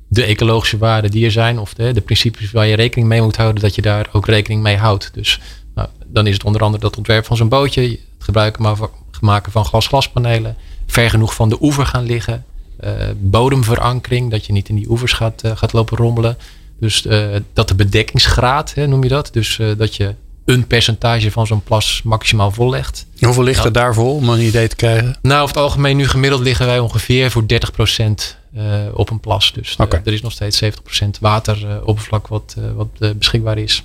de 0.08 0.24
ecologische 0.24 0.78
waarden 0.78 1.10
die 1.10 1.24
er 1.24 1.30
zijn. 1.30 1.58
Of 1.58 1.74
de, 1.74 1.92
de 1.92 2.00
principes 2.00 2.50
waar 2.50 2.66
je 2.66 2.76
rekening 2.76 3.08
mee 3.08 3.22
moet 3.22 3.36
houden. 3.36 3.62
Dat 3.62 3.74
je 3.74 3.82
daar 3.82 4.08
ook 4.12 4.26
rekening 4.26 4.62
mee 4.62 4.76
houdt. 4.76 5.10
Dus 5.14 5.40
nou, 5.74 5.88
dan 6.06 6.26
is 6.26 6.34
het 6.34 6.44
onder 6.44 6.62
andere 6.62 6.82
dat 6.82 6.96
ontwerp 6.96 7.24
van 7.24 7.36
zo'n 7.36 7.48
bootje. 7.48 7.82
Het 7.82 8.00
gebruiken 8.18 8.62
maar 8.62 8.76
maken 9.22 9.52
van 9.52 9.64
glas-glaspanelen. 9.64 10.56
Ver 10.86 11.10
genoeg 11.10 11.34
van 11.34 11.48
de 11.48 11.56
oever 11.60 11.86
gaan 11.86 12.04
liggen. 12.04 12.44
Uh, 12.84 12.90
bodemverankering, 13.16 14.30
dat 14.30 14.46
je 14.46 14.52
niet 14.52 14.68
in 14.68 14.74
die 14.74 14.90
oevers 14.90 15.12
gaat, 15.12 15.44
uh, 15.44 15.56
gaat 15.56 15.72
lopen 15.72 15.96
rommelen. 15.96 16.36
Dus 16.80 17.06
uh, 17.06 17.26
dat 17.52 17.68
de 17.68 17.74
bedekkingsgraad, 17.74 18.74
hè, 18.74 18.86
noem 18.86 19.02
je 19.02 19.08
dat. 19.08 19.28
Dus 19.32 19.60
dat 19.76 19.96
je 19.96 20.14
een 20.44 20.66
percentage 20.66 21.30
van 21.30 21.46
zo'n 21.46 21.62
plas 21.62 22.00
maximaal 22.04 22.50
vollegt. 22.50 23.06
Hoeveel 23.20 23.42
ligt 23.42 23.64
er 23.64 23.72
daar 23.72 23.94
vol 23.94 24.14
om 24.14 24.28
een 24.28 24.40
idee 24.40 24.68
te 24.68 24.76
krijgen? 24.76 25.16
Nou, 25.22 25.42
over 25.42 25.54
het 25.54 25.64
algemeen 25.64 25.96
nu 25.96 26.08
gemiddeld 26.08 26.42
liggen 26.42 26.66
wij 26.66 26.78
ongeveer 26.78 27.30
voor 27.30 27.42
30% 27.42 27.46
op 28.94 29.10
een 29.10 29.20
plas. 29.20 29.52
Dus 29.52 29.76
okay. 29.76 30.00
er 30.04 30.12
is 30.12 30.22
nog 30.22 30.32
steeds 30.32 30.62
70% 30.64 30.68
wateroppervlak 31.20 32.26
wat, 32.26 32.56
wat 32.74 33.18
beschikbaar 33.18 33.58
is. 33.58 33.84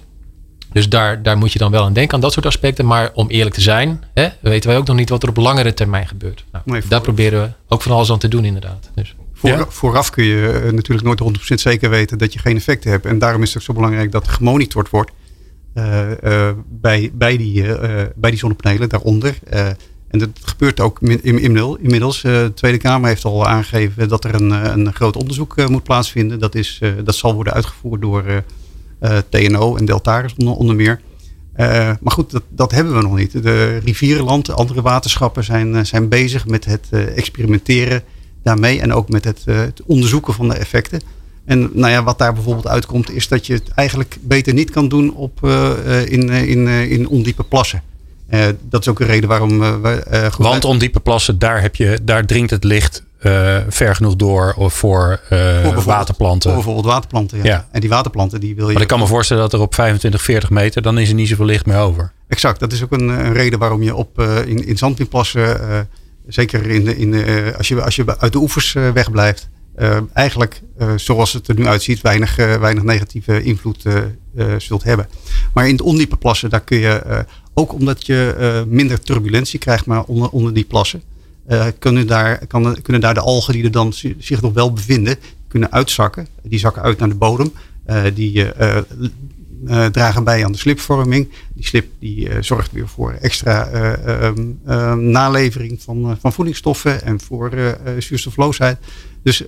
Dus 0.71 0.89
daar, 0.89 1.23
daar 1.23 1.37
moet 1.37 1.53
je 1.53 1.59
dan 1.59 1.71
wel 1.71 1.83
aan 1.83 1.93
denken, 1.93 2.15
aan 2.15 2.21
dat 2.21 2.33
soort 2.33 2.45
aspecten. 2.45 2.85
Maar 2.85 3.11
om 3.13 3.27
eerlijk 3.29 3.55
te 3.55 3.61
zijn, 3.61 4.03
hè, 4.13 4.29
weten 4.41 4.69
wij 4.69 4.77
ook 4.77 4.87
nog 4.87 4.95
niet 4.95 5.09
wat 5.09 5.23
er 5.23 5.29
op 5.29 5.37
langere 5.37 5.73
termijn 5.73 6.07
gebeurt. 6.07 6.45
Nou, 6.51 6.63
nee, 6.67 6.81
daar 6.89 7.01
proberen 7.01 7.41
we 7.41 7.49
ook 7.67 7.81
van 7.81 7.91
alles 7.91 8.11
aan 8.11 8.19
te 8.19 8.27
doen, 8.27 8.45
inderdaad. 8.45 8.89
Dus. 8.95 9.15
Voor, 9.33 9.49
ja? 9.49 9.65
Vooraf 9.69 10.09
kun 10.09 10.23
je 10.23 10.61
uh, 10.65 10.71
natuurlijk 10.71 11.19
nooit 11.19 11.39
100% 11.51 11.53
zeker 11.53 11.89
weten 11.89 12.17
dat 12.17 12.33
je 12.33 12.39
geen 12.39 12.55
effecten 12.55 12.91
hebt. 12.91 13.05
En 13.05 13.19
daarom 13.19 13.41
is 13.41 13.47
het 13.47 13.57
ook 13.57 13.63
zo 13.63 13.73
belangrijk 13.73 14.11
dat 14.11 14.25
er 14.25 14.31
gemonitord 14.31 14.89
wordt 14.89 15.11
uh, 15.73 16.09
uh, 16.23 16.49
bij, 16.67 17.11
bij, 17.13 17.37
die, 17.37 17.63
bij 18.15 18.29
die 18.29 18.39
zonnepanelen 18.39 18.89
daaronder. 18.89 19.39
en 20.07 20.19
dat 20.19 20.29
gebeurt 20.41 20.79
ook 20.79 21.01
in, 21.01 21.23
in, 21.23 21.39
inmiddels. 21.79 22.21
de 22.21 22.51
Tweede 22.55 22.77
Kamer 22.77 23.07
heeft 23.07 23.25
al 23.25 23.47
aangegeven 23.47 24.09
dat 24.09 24.23
er 24.23 24.33
een, 24.33 24.51
een 24.51 24.93
groot 24.93 25.15
onderzoek 25.15 25.67
moet 25.69 25.83
plaatsvinden. 25.83 26.39
Dat, 26.39 26.55
is, 26.55 26.81
dat 27.03 27.15
zal 27.15 27.33
worden 27.33 27.53
uitgevoerd 27.53 28.01
door 28.01 28.23
uh, 28.27 28.37
TNO 29.29 29.75
en 29.75 29.85
Deltaris 29.85 30.33
onder, 30.35 30.75
meer. 30.75 31.01
Uh, 31.57 31.65
maar 32.01 32.13
goed, 32.13 32.31
dat, 32.31 32.43
dat, 32.49 32.71
hebben 32.71 32.95
we 32.95 33.01
nog 33.01 33.15
niet. 33.15 33.43
De 33.43 33.77
rivierenland, 33.77 34.51
andere 34.51 34.81
waterschappen 34.81 35.43
zijn, 35.43 35.85
zijn 35.85 36.09
bezig 36.09 36.47
met 36.47 36.65
het 36.65 36.87
experimenteren 37.15 38.03
daarmee. 38.43 38.81
En 38.81 38.93
ook 38.93 39.09
met 39.09 39.23
het, 39.23 39.45
het, 39.45 39.81
onderzoeken 39.85 40.33
van 40.33 40.47
de 40.47 40.55
effecten. 40.55 41.01
En 41.45 41.69
nou 41.73 41.91
ja, 41.91 42.03
wat 42.03 42.17
daar 42.17 42.33
bijvoorbeeld 42.33 42.67
uitkomt, 42.67 43.11
is 43.11 43.27
dat 43.27 43.45
je 43.45 43.53
het 43.53 43.69
eigenlijk 43.69 44.17
beter 44.21 44.53
niet 44.53 44.69
kan 44.69 44.89
doen 44.89 45.13
op, 45.15 45.45
in, 46.05 46.29
in, 46.29 46.67
in 46.67 47.07
ondiepe 47.07 47.43
plassen. 47.43 47.83
dat 48.69 48.81
is 48.81 48.87
ook 48.87 48.99
een 48.99 49.07
reden 49.07 49.29
waarom 49.29 49.59
we. 49.59 50.31
Want 50.37 50.65
ondiepe 50.65 50.99
plassen, 50.99 51.39
daar, 51.39 51.61
heb 51.61 51.75
je, 51.75 51.99
daar 52.03 52.25
dringt 52.25 52.51
het 52.51 52.63
licht 52.63 53.03
uh, 53.21 53.57
ver 53.67 53.95
genoeg 53.95 54.15
door 54.15 54.53
of 54.57 54.73
voor, 54.73 55.19
uh, 55.29 55.63
voor 55.63 55.83
waterplanten. 55.83 56.49
Voor 56.49 56.53
bijvoorbeeld 56.53 56.93
waterplanten, 56.93 57.37
ja. 57.37 57.43
ja. 57.43 57.67
En 57.71 57.79
die 57.79 57.89
waterplanten 57.89 58.39
die 58.39 58.55
wil 58.55 58.67
je... 58.67 58.73
Maar 58.73 58.81
ik 58.81 58.87
kan 58.87 58.99
me 58.99 59.07
voorstellen 59.07 59.43
dat 59.43 59.53
er 59.53 59.59
op 59.59 59.75
25, 59.75 60.21
40 60.21 60.49
meter... 60.49 60.81
dan 60.81 60.97
is 60.97 61.09
er 61.09 61.15
niet 61.15 61.27
zoveel 61.27 61.45
licht 61.45 61.65
meer 61.65 61.77
over. 61.77 62.11
Exact. 62.27 62.59
Dat 62.59 62.71
is 62.71 62.83
ook 62.83 62.91
een, 62.91 63.07
een 63.07 63.33
reden 63.33 63.59
waarom 63.59 63.83
je 63.83 63.95
op, 63.95 64.19
uh, 64.19 64.45
in, 64.45 64.65
in 64.67 64.77
zandpinplassen... 64.77 65.87
zeker 66.27 66.65
in 66.67 66.97
in 66.97 67.13
als, 67.57 67.67
je, 67.67 67.81
als 67.81 67.95
je 67.95 68.19
uit 68.19 68.31
de 68.31 68.39
oevers 68.39 68.73
wegblijft... 68.73 69.49
eigenlijk, 70.13 70.61
zoals 70.95 71.33
het 71.33 71.47
er 71.47 71.55
nu 71.55 71.67
uitziet... 71.67 72.01
weinig, 72.01 72.35
weinig 72.35 72.83
negatieve 72.83 73.43
invloed 73.43 73.83
zult 74.57 74.83
hebben. 74.83 75.07
Maar 75.53 75.67
in 75.67 75.75
de 75.75 75.83
ondiepe 75.83 76.17
plassen, 76.17 76.49
daar 76.49 76.61
kun 76.61 76.77
je... 76.77 77.25
ook 77.53 77.73
omdat 77.73 78.05
je 78.05 78.65
minder 78.67 79.01
turbulentie 79.01 79.59
krijgt 79.59 79.85
maar 79.85 80.03
onder, 80.03 80.29
onder 80.29 80.53
die 80.53 80.65
plassen... 80.65 81.01
Uh, 81.47 81.65
kunnen, 81.79 82.07
daar, 82.07 82.47
kan, 82.47 82.81
kunnen 82.81 83.01
daar 83.01 83.13
de 83.13 83.19
algen 83.19 83.53
die 83.53 83.63
er 83.63 83.71
dan 83.71 83.93
zich 84.17 84.41
nog 84.41 84.53
wel 84.53 84.73
bevinden, 84.73 85.15
kunnen 85.47 85.71
uitzakken. 85.71 86.27
Die 86.43 86.59
zakken 86.59 86.81
uit 86.81 86.99
naar 86.99 87.09
de 87.09 87.15
bodem. 87.15 87.53
Uh, 87.87 88.03
die 88.13 88.45
uh, 88.59 89.85
dragen 89.85 90.23
bij 90.23 90.45
aan 90.45 90.51
de 90.51 90.57
slipvorming. 90.57 91.29
Die 91.53 91.65
slip 91.65 91.87
die, 91.99 92.29
zorgt 92.39 92.71
weer 92.71 92.87
voor 92.87 93.11
extra 93.11 93.69
um, 94.23 94.59
nalevering 95.11 95.81
van, 95.81 96.17
van 96.19 96.33
voedingsstoffen 96.33 97.03
en 97.03 97.19
voor 97.19 97.77
zuurstofloosheid. 97.97 98.77
Dus 99.23 99.43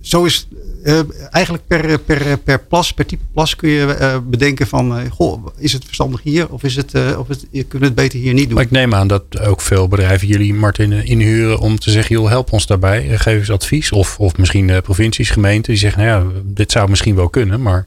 zo 0.00 0.24
is 0.24 0.48
uh, 0.84 1.00
eigenlijk 1.30 1.66
per, 1.66 1.98
per, 1.98 2.38
per 2.38 2.60
plas, 2.60 2.92
per 2.92 3.06
type 3.06 3.24
plas 3.32 3.56
kun 3.56 3.68
je 3.68 3.96
uh, 4.00 4.16
bedenken 4.30 4.66
van, 4.66 4.98
uh, 4.98 5.10
goh, 5.10 5.46
is 5.56 5.72
het 5.72 5.84
verstandig 5.84 6.22
hier 6.22 6.48
of 6.48 6.62
is 6.62 6.76
het, 6.76 7.16
of 7.16 7.28
het, 7.28 7.46
kunnen 7.50 7.78
we 7.78 7.84
het 7.84 7.94
beter 7.94 8.18
hier 8.18 8.34
niet 8.34 8.44
doen? 8.44 8.54
Maar 8.54 8.64
ik 8.64 8.70
neem 8.70 8.94
aan 8.94 9.08
dat 9.08 9.40
ook 9.40 9.60
veel 9.60 9.88
bedrijven 9.88 10.28
jullie, 10.28 10.54
Martin, 10.54 10.92
inhuren 10.92 11.58
om 11.58 11.78
te 11.78 11.90
zeggen, 11.90 12.16
joh, 12.16 12.28
help 12.28 12.52
ons 12.52 12.66
daarbij, 12.66 13.18
geef 13.18 13.38
eens 13.38 13.50
advies. 13.50 13.92
Of, 13.92 14.18
of 14.18 14.36
misschien 14.36 14.82
provincies, 14.82 15.30
gemeenten, 15.30 15.72
die 15.72 15.80
zeggen, 15.80 16.04
nou 16.04 16.24
ja, 16.24 16.40
dit 16.44 16.72
zou 16.72 16.90
misschien 16.90 17.14
wel 17.14 17.28
kunnen, 17.28 17.62
maar 17.62 17.86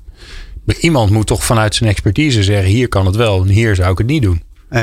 iemand 0.79 1.11
moet 1.11 1.27
toch 1.27 1.45
vanuit 1.45 1.75
zijn 1.75 1.89
expertise 1.89 2.43
zeggen, 2.43 2.69
hier 2.69 2.87
kan 2.87 3.05
het 3.05 3.15
wel 3.15 3.41
en 3.41 3.47
hier 3.47 3.75
zou 3.75 3.91
ik 3.91 3.97
het 3.97 4.07
niet 4.07 4.21
doen. 4.21 4.41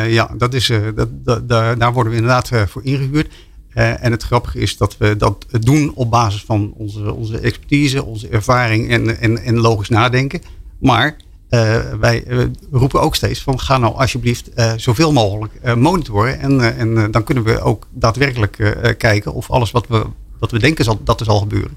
ja, 0.09 0.35
dat 0.38 0.55
is, 0.55 0.73
dat, 0.95 1.09
dat, 1.25 1.49
daar, 1.49 1.79
daar 1.79 1.93
worden 1.93 2.12
we 2.12 2.19
inderdaad 2.19 2.51
voor 2.69 2.85
ingehuurd. 2.85 3.29
Uh, 3.74 4.04
en 4.04 4.12
het 4.12 4.22
grappige 4.22 4.59
is 4.59 4.76
dat 4.76 4.96
we 4.96 5.16
dat 5.16 5.46
doen 5.61 5.92
op 5.94 6.11
basis 6.11 6.42
van 6.42 6.72
onze, 6.76 7.14
onze 7.14 7.38
expertise, 7.38 8.04
onze 8.04 8.28
ervaring 8.28 8.90
en, 8.90 9.20
en, 9.20 9.42
en 9.42 9.59
logisch 9.59 9.88
nadenken. 9.88 10.42
Maar 10.78 11.16
uh, 11.50 11.78
wij 12.00 12.24
roepen 12.70 13.00
ook 13.00 13.16
steeds 13.16 13.42
van 13.42 13.61
ga 13.61 13.78
nou 13.78 13.94
alsjeblieft 13.96 14.50
zoveel 14.76 15.12
mogelijk 15.12 15.76
monitoren. 15.76 16.40
En, 16.40 16.76
en 16.76 17.11
dan 17.11 17.24
kunnen 17.24 17.44
we 17.44 17.61
ook 17.61 17.87
daadwerkelijk 17.92 18.56
kijken 18.98 19.35
of 19.35 19.50
alles 19.50 19.70
wat 19.70 19.87
we, 19.87 20.06
wat 20.38 20.50
we 20.50 20.59
denken 20.59 20.85
zal, 20.85 21.00
dat 21.04 21.20
er 21.20 21.26
zal 21.26 21.38
gebeuren, 21.38 21.76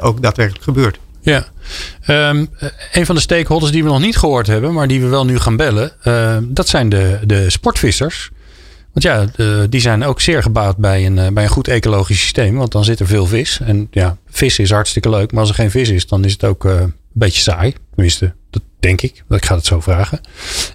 ook 0.00 0.22
daadwerkelijk 0.22 0.64
gebeurt. 0.64 0.98
Ja, 1.20 1.46
um, 2.08 2.48
een 2.92 3.06
van 3.06 3.14
de 3.14 3.20
stakeholders 3.20 3.72
die 3.72 3.82
we 3.84 3.90
nog 3.90 4.00
niet 4.00 4.16
gehoord 4.16 4.46
hebben, 4.46 4.72
maar 4.72 4.88
die 4.88 5.00
we 5.00 5.06
wel 5.06 5.24
nu 5.24 5.38
gaan 5.38 5.56
bellen, 5.56 5.92
dat 6.54 6.68
zijn 6.68 6.88
de, 6.88 7.18
de 7.24 7.50
sportvissers. 7.50 8.30
Want 8.92 9.04
ja, 9.04 9.26
die 9.66 9.80
zijn 9.80 10.04
ook 10.04 10.20
zeer 10.20 10.42
gebouwd 10.42 10.76
bij 10.76 11.06
een, 11.06 11.18
eh, 11.18 11.32
bij 11.32 11.42
een 11.42 11.48
goed 11.48 11.68
ecologisch 11.68 12.20
systeem. 12.20 12.56
Want 12.56 12.72
dan 12.72 12.84
zit 12.84 13.00
er 13.00 13.06
veel 13.06 13.26
vis. 13.26 13.60
En 13.64 13.88
ja, 13.90 14.16
vis 14.30 14.58
is 14.58 14.70
hartstikke 14.70 15.10
leuk. 15.10 15.32
Maar 15.32 15.40
als 15.40 15.48
er 15.48 15.54
geen 15.54 15.70
vis 15.70 15.88
is, 15.88 16.06
dan 16.06 16.24
is 16.24 16.32
het 16.32 16.44
ook 16.44 16.64
uh, 16.64 16.72
een 16.80 16.94
beetje 17.12 17.40
saai. 17.40 17.74
Tenminste, 17.94 18.34
dat 18.50 18.62
denk 18.80 19.00
ik. 19.00 19.24
Ik 19.28 19.44
ga 19.44 19.54
het 19.54 19.66
zo 19.66 19.80
vragen. 19.80 20.20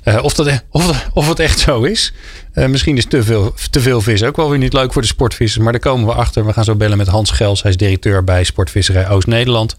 Uh, 0.04 0.24
of, 0.24 0.34
dat, 0.34 0.48
e-, 0.48 0.60
of, 0.70 1.10
of 1.14 1.28
het 1.30 1.40
echt 1.40 1.60
zo 1.60 1.84
is. 1.84 2.14
Misschien 2.54 2.98
is 2.98 3.06
te 3.06 3.24
veel, 3.24 3.54
te 3.70 3.80
veel 3.80 4.02
vis 4.02 4.24
ook 4.24 4.36
wel 4.36 4.50
weer 4.50 4.60
niet 4.60 4.74
leuk 4.74 4.94
voor 4.94 5.02
de 5.02 5.08
sportvissers. 5.08 5.64
Maar 5.64 5.72
daar 5.72 5.82
komen 5.82 6.06
we 6.06 6.14
achter. 6.14 6.46
We 6.46 6.54
gaan 6.54 6.64
zo 6.64 6.76
bellen 6.76 6.98
met 6.98 7.08
Hans 7.08 7.32
Gels. 7.32 7.62
Hij 7.62 7.72
is 7.72 7.78
directeur 7.78 8.24
bij 8.24 8.44
Sportvisserij 8.44 9.10
Oost-Nederland. 9.10 9.76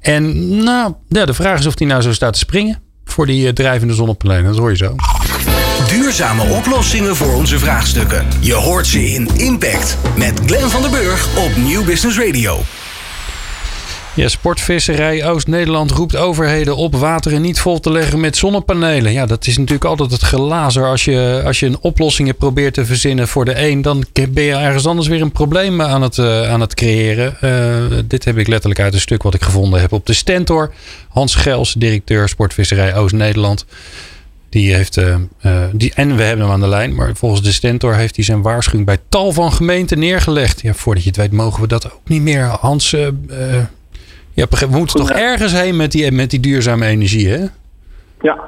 En 0.00 0.48
nou, 0.62 0.94
ja, 1.08 1.24
de 1.24 1.34
vraag 1.34 1.58
is 1.58 1.66
of 1.66 1.78
hij 1.78 1.86
nou 1.86 2.02
zo 2.02 2.12
staat 2.12 2.32
te 2.32 2.38
springen. 2.38 2.82
Voor 3.04 3.26
die 3.26 3.52
drijvende 3.52 3.94
zonnepanelen. 3.94 4.44
Dat 4.44 4.58
hoor 4.58 4.70
je 4.70 4.76
zo. 4.76 4.94
Duurzame 5.90 6.42
oplossingen 6.42 7.16
voor 7.16 7.34
onze 7.34 7.58
vraagstukken. 7.58 8.26
Je 8.40 8.54
hoort 8.54 8.86
ze 8.86 9.04
in 9.04 9.28
Impact 9.36 9.96
met 10.16 10.40
Glenn 10.46 10.70
van 10.70 10.82
der 10.82 10.90
Burg 10.90 11.38
op 11.38 11.56
Nieuw 11.56 11.84
Business 11.84 12.18
Radio. 12.18 12.60
Ja, 14.14 14.28
Sportvisserij 14.28 15.26
Oost-Nederland 15.26 15.90
roept 15.90 16.16
overheden 16.16 16.76
op 16.76 16.94
wateren 16.94 17.42
niet 17.42 17.60
vol 17.60 17.80
te 17.80 17.92
leggen 17.92 18.20
met 18.20 18.36
zonnepanelen. 18.36 19.12
Ja, 19.12 19.26
dat 19.26 19.46
is 19.46 19.56
natuurlijk 19.56 19.84
altijd 19.84 20.10
het 20.10 20.22
glazer. 20.22 20.86
Als 20.86 21.04
je, 21.04 21.42
als 21.44 21.60
je 21.60 21.66
een 21.66 21.80
oplossing 21.80 22.36
probeert 22.36 22.74
te 22.74 22.84
verzinnen 22.84 23.28
voor 23.28 23.44
de 23.44 23.68
een, 23.68 23.82
dan 23.82 24.04
ben 24.12 24.44
je 24.44 24.54
ergens 24.54 24.86
anders 24.86 25.08
weer 25.08 25.22
een 25.22 25.32
probleem 25.32 25.82
aan 25.82 26.02
het, 26.02 26.16
uh, 26.16 26.50
aan 26.50 26.60
het 26.60 26.74
creëren. 26.74 27.36
Uh, 27.40 27.98
dit 28.06 28.24
heb 28.24 28.38
ik 28.38 28.48
letterlijk 28.48 28.80
uit 28.80 28.94
een 28.94 29.00
stuk 29.00 29.22
wat 29.22 29.34
ik 29.34 29.42
gevonden 29.42 29.80
heb 29.80 29.92
op 29.92 30.06
de 30.06 30.12
Stentor. 30.12 30.72
Hans 31.08 31.34
Gels, 31.34 31.74
directeur 31.74 32.28
Sportvisserij 32.28 32.94
Oost-Nederland. 32.96 33.64
Die 34.50 34.74
heeft, 34.74 34.96
uh, 34.96 35.16
die, 35.72 35.92
en 35.94 36.16
we 36.16 36.22
hebben 36.22 36.44
hem 36.44 36.54
aan 36.54 36.60
de 36.60 36.68
lijn, 36.68 36.94
maar 36.94 37.14
volgens 37.14 37.42
de 37.42 37.52
Stentor 37.52 37.94
heeft 37.94 38.16
hij 38.16 38.24
zijn 38.24 38.42
waarschuwing 38.42 38.86
bij 38.86 38.98
tal 39.08 39.32
van 39.32 39.52
gemeenten 39.52 39.98
neergelegd. 39.98 40.60
Ja, 40.60 40.72
voordat 40.72 41.02
je 41.02 41.08
het 41.08 41.18
weet, 41.18 41.32
mogen 41.32 41.60
we 41.60 41.68
dat 41.68 41.92
ook 41.92 42.00
niet 42.04 42.22
meer. 42.22 42.42
Hans, 42.44 42.92
uh, 42.92 43.08
ja, 44.32 44.46
we 44.48 44.66
moeten 44.70 44.96
toch 44.96 45.10
ergens 45.10 45.52
heen 45.52 45.76
met 45.76 45.92
die, 45.92 46.12
met 46.12 46.30
die 46.30 46.40
duurzame 46.40 46.86
energie, 46.86 47.28
hè? 47.28 47.44
Ja, 48.20 48.38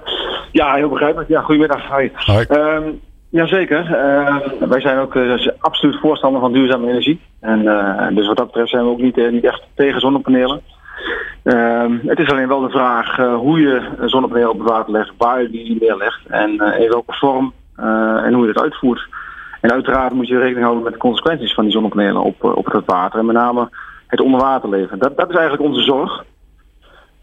ja 0.52 0.74
heel 0.74 0.88
begrijpelijk. 0.88 1.28
Ja, 1.28 1.40
goedemiddag. 1.40 1.86
Hoi. 1.88 2.10
Hoi. 2.14 2.46
Um, 2.48 3.00
jazeker. 3.28 3.84
Uh, 3.84 4.68
wij 4.68 4.80
zijn 4.80 4.98
ook 4.98 5.16
absoluut 5.58 6.00
voorstander 6.00 6.40
van 6.40 6.52
duurzame 6.52 6.88
energie. 6.88 7.20
En 7.40 7.62
dus 8.14 8.26
wat 8.26 8.36
dat 8.36 8.46
betreft 8.46 8.70
zijn 8.70 8.84
we 8.84 8.90
ook 8.90 9.00
niet, 9.00 9.30
niet 9.30 9.44
echt 9.44 9.62
tegen 9.74 10.00
zonnepanelen. 10.00 10.60
Ehm, 11.42 11.98
het 12.06 12.18
is 12.18 12.30
alleen 12.30 12.48
wel 12.48 12.60
de 12.60 12.70
vraag 12.70 13.18
uh, 13.18 13.34
hoe 13.34 13.60
je 13.60 13.82
zonnepanelen 14.04 14.50
op 14.50 14.58
het 14.58 14.68
water 14.68 14.92
legt, 14.92 15.12
waar 15.18 15.42
je 15.42 15.50
die 15.50 15.76
neerlegt 15.80 16.20
en 16.26 16.50
uh, 16.50 16.80
in 16.80 16.88
welke 16.88 17.12
vorm 17.12 17.52
uh, 17.80 18.24
en 18.24 18.32
hoe 18.32 18.46
je 18.46 18.52
dat 18.52 18.62
uitvoert. 18.62 19.08
En 19.60 19.72
uiteraard 19.72 20.12
moet 20.12 20.28
je 20.28 20.38
rekening 20.38 20.62
houden 20.62 20.84
met 20.84 20.92
de 20.92 20.98
consequenties 20.98 21.54
van 21.54 21.64
die 21.64 21.72
zonnepanelen 21.72 22.22
op, 22.22 22.44
op 22.44 22.72
het 22.72 22.86
water 22.86 23.18
en 23.18 23.26
met 23.26 23.34
name 23.34 23.68
het 24.06 24.20
onderwaterleven. 24.20 24.98
Dat, 24.98 25.16
dat 25.16 25.30
is 25.30 25.36
eigenlijk 25.36 25.68
onze 25.68 25.82
zorg. 25.82 26.24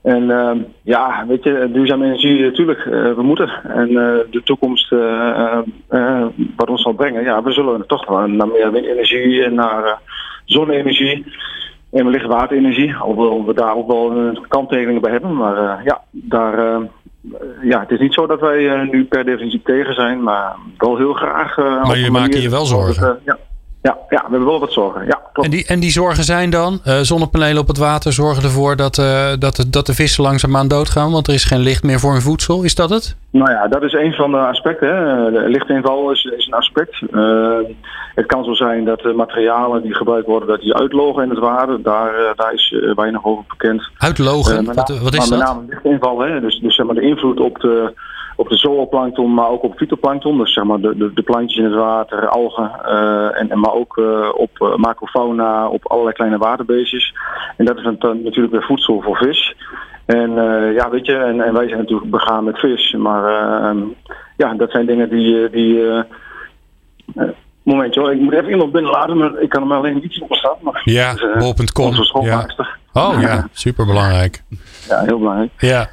En 0.02 0.32
ehm, 0.32 0.58
ja, 0.82 1.26
weet 1.28 1.44
je, 1.44 1.70
duurzame 1.74 2.06
energie 2.06 2.42
natuurlijk, 2.42 2.84
we 3.16 3.22
moeten. 3.22 3.50
En 3.64 3.88
de 4.30 4.42
toekomst 4.44 4.90
wat 6.56 6.70
ons 6.70 6.82
zal 6.82 6.94
brengen, 6.94 7.24
ja, 7.24 7.44
we 7.44 7.52
zullen 7.52 7.88
toch 7.88 8.10
naar 8.28 8.48
meer 8.48 8.72
windenergie 8.72 9.44
en 9.44 9.54
naar 9.54 10.00
zonne-energie. 10.46 11.26
En 11.92 12.04
wellicht 12.04 12.26
waterenergie, 12.26 12.96
alhoewel 12.96 13.46
we 13.46 13.54
daar 13.54 13.76
ook 13.76 13.88
wel 13.88 14.12
een 14.12 14.46
kanttekeningen 14.48 15.02
bij 15.02 15.12
hebben. 15.12 15.36
Maar 15.36 15.58
uh, 15.58 15.86
ja, 15.86 16.02
daar, 16.12 16.60
uh, 16.60 16.86
ja, 17.62 17.80
het 17.80 17.92
is 17.92 18.00
niet 18.00 18.14
zo 18.14 18.28
dat 18.28 18.40
wij 18.40 18.60
uh, 18.60 18.90
nu 18.92 19.06
per 19.06 19.26
definitie 19.26 19.62
tegen 19.64 19.94
zijn, 19.94 20.24
maar 20.24 20.56
wel 20.78 20.98
heel 20.98 21.14
graag. 21.14 21.58
maar 21.58 21.98
je 21.98 22.12
maakt 22.12 22.42
je 22.42 22.50
wel 22.50 22.66
zorgen? 22.66 23.20
ja, 23.26 23.38
ja, 23.82 23.98
ja, 24.10 24.24
we 24.24 24.30
hebben 24.30 24.46
wel 24.46 24.60
wat 24.60 24.72
zorgen. 24.72 25.06
Ja, 25.06 25.20
En, 25.34 25.50
die, 25.50 25.66
en 25.66 25.80
die 25.80 25.92
zorgen 25.92 26.24
zijn 26.24 26.50
dan? 26.50 26.80
Uh, 26.86 27.00
zonnepanelen 27.02 27.62
op 27.62 27.68
het 27.68 27.78
water 27.78 28.14
zorgen 28.14 28.44
ervoor 28.44 28.76
dat, 28.76 28.98
uh, 28.98 29.30
dat, 29.40 29.56
de, 29.56 29.70
dat 29.70 29.86
de 29.86 29.94
vissen 29.94 30.24
langzaamaan 30.24 30.68
doodgaan, 30.68 31.12
want 31.12 31.28
er 31.28 31.34
is 31.34 31.44
geen 31.44 31.60
licht 31.60 31.84
meer 31.84 32.00
voor 32.00 32.12
hun 32.12 32.22
voedsel. 32.22 32.64
Is 32.64 32.76
dat 32.76 32.90
het? 32.90 33.16
Nou 33.32 33.52
ja, 33.52 33.68
dat 33.68 33.84
is 33.84 33.94
een 33.94 34.14
van 34.14 34.32
de 34.32 34.38
aspecten. 34.38 34.88
Hè. 34.88 35.32
De 35.32 35.50
lichtinval 35.50 36.12
is, 36.12 36.24
is 36.24 36.48
een 36.48 36.54
aspect. 36.54 37.02
Uh, 37.12 37.58
het 38.16 38.26
kan 38.26 38.44
zo 38.44 38.54
zijn 38.54 38.86
dat 38.86 39.00
de 39.00 39.14
materialen 39.14 39.82
die 39.82 39.96
gebruikt 39.96 40.28
worden, 40.28 40.48
dat 40.48 40.62
die 40.62 40.76
uitlogen 40.76 41.24
in 41.24 41.30
het 41.30 41.40
water. 41.40 41.82
Daar, 41.82 42.34
daar 42.36 42.54
is 42.54 42.76
weinig 42.96 43.26
over 43.26 43.44
bekend. 43.48 43.90
Uitlogen? 43.98 44.66
wat, 44.66 45.00
wat, 45.02 45.14
is 45.14 45.30
maar 45.30 45.40
dat? 45.40 45.48
Met 45.48 45.48
name 45.48 45.66
lichtinval, 45.70 46.20
hè. 46.20 46.40
Dus, 46.40 46.60
dus 46.60 46.76
zeg 46.76 46.86
maar 46.86 46.96
de 46.96 47.02
invloed 47.02 47.40
op 47.40 47.60
de 47.60 47.94
op 48.40 48.50
de 48.50 48.58
zooplankton, 48.58 49.34
maar 49.34 49.50
ook 49.50 49.64
op 49.64 49.78
fytoplankton. 49.78 50.38
Dus 50.38 50.54
zeg 50.54 50.64
maar 50.64 50.80
de, 50.80 50.98
de, 50.98 51.14
de 51.14 51.22
plantjes 51.22 51.58
in 51.58 51.64
het 51.64 51.74
water, 51.74 52.28
algen, 52.28 52.72
uh, 52.86 53.40
en, 53.40 53.50
en, 53.50 53.60
maar 53.60 53.74
ook 53.74 53.98
uh, 53.98 54.30
op 54.36 54.50
uh, 54.60 54.76
macrofauna, 54.76 55.68
op 55.68 55.88
allerlei 55.88 56.16
kleine 56.16 56.38
waterbeestjes. 56.38 57.16
En 57.58 57.66
dat 57.66 57.78
is 57.78 57.84
dan 57.84 58.22
natuurlijk 58.24 58.52
weer 58.52 58.64
voedsel 58.64 59.02
voor 59.02 59.18
vis. 59.18 59.56
En 60.06 60.34
ja, 60.74 60.90
weet 60.90 61.06
je, 61.06 61.16
en, 61.16 61.42
en, 61.42 61.54
wij 61.54 61.68
zijn 61.68 61.80
natuurlijk 61.80 62.10
begaan 62.10 62.44
met 62.44 62.60
vis. 62.60 62.94
Maar 62.94 63.24
ehm, 63.64 63.78
ja, 64.38 64.54
dat 64.54 64.72
zijn 64.72 64.86
dingen 64.86 65.10
die... 65.10 65.50
die 65.50 66.04
momentje 67.64 68.00
hoor, 68.00 68.12
ik 68.12 68.20
moet 68.20 68.34
even 68.34 68.50
iemand 68.50 68.72
binnenlaten, 68.72 69.18
maar 69.18 69.42
ik 69.42 69.50
kan 69.50 69.62
hem 69.62 69.72
alleen 69.72 70.00
niet 70.02 70.22
op 70.22 70.34
staan. 70.34 70.56
Maar, 70.62 70.82
ja, 70.84 71.14
dus, 71.14 71.38
bol.com. 71.38 72.26
Ja. 72.26 72.46
Oh 72.94 73.22
ja, 73.22 73.48
super 73.52 73.86
belangrijk. 73.86 74.44
Ja, 74.88 75.00
heel 75.06 75.18
belangrijk. 75.18 75.52
Ja. 75.58 75.90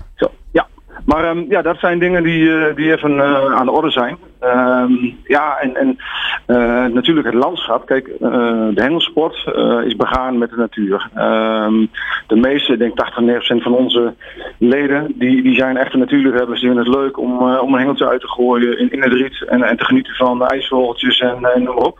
Maar 1.06 1.30
um, 1.30 1.46
ja, 1.48 1.62
dat 1.62 1.78
zijn 1.78 1.98
dingen 1.98 2.22
die, 2.22 2.40
uh, 2.40 2.74
die 2.74 2.92
even 2.92 3.12
uh, 3.12 3.54
aan 3.54 3.66
de 3.66 3.72
orde 3.72 3.90
zijn. 3.90 4.16
Um, 4.40 5.16
ja, 5.24 5.58
en, 5.58 5.76
en 5.76 5.98
uh, 6.46 6.94
natuurlijk 6.94 7.26
het 7.26 7.34
landschap. 7.34 7.86
Kijk, 7.86 8.06
de 8.18 8.82
hengelsport 8.82 9.50
is 9.84 9.96
begaan 9.96 10.38
met 10.38 10.50
de 10.50 10.56
natuur. 10.56 11.10
Um, 11.16 11.90
de 12.26 12.36
meeste, 12.36 12.72
ik 12.72 12.78
denk 12.78 12.96
80, 12.96 13.58
90% 13.58 13.62
van 13.62 13.74
onze 13.74 14.14
leden, 14.58 15.12
die, 15.14 15.42
die 15.42 15.54
zijn 15.54 15.76
echte 15.76 15.96
natuurliefhebbers. 15.96 16.60
Die 16.60 16.68
vinden 16.68 16.86
het 16.86 16.96
leuk 16.96 17.18
om, 17.18 17.42
om 17.42 17.72
een 17.72 17.78
hengeltje 17.78 18.08
uit 18.08 18.20
te 18.20 18.28
gooien 18.28 18.78
in, 18.78 18.90
in 18.90 19.02
het 19.02 19.12
riet. 19.12 19.44
En, 19.48 19.62
en 19.62 19.76
te 19.76 19.84
genieten 19.84 20.14
van 20.14 20.46
ijsvogeltjes 20.46 21.18
en, 21.20 21.44
en 21.54 21.62
noem 21.62 21.74
maar 21.74 21.84
op. 21.84 21.98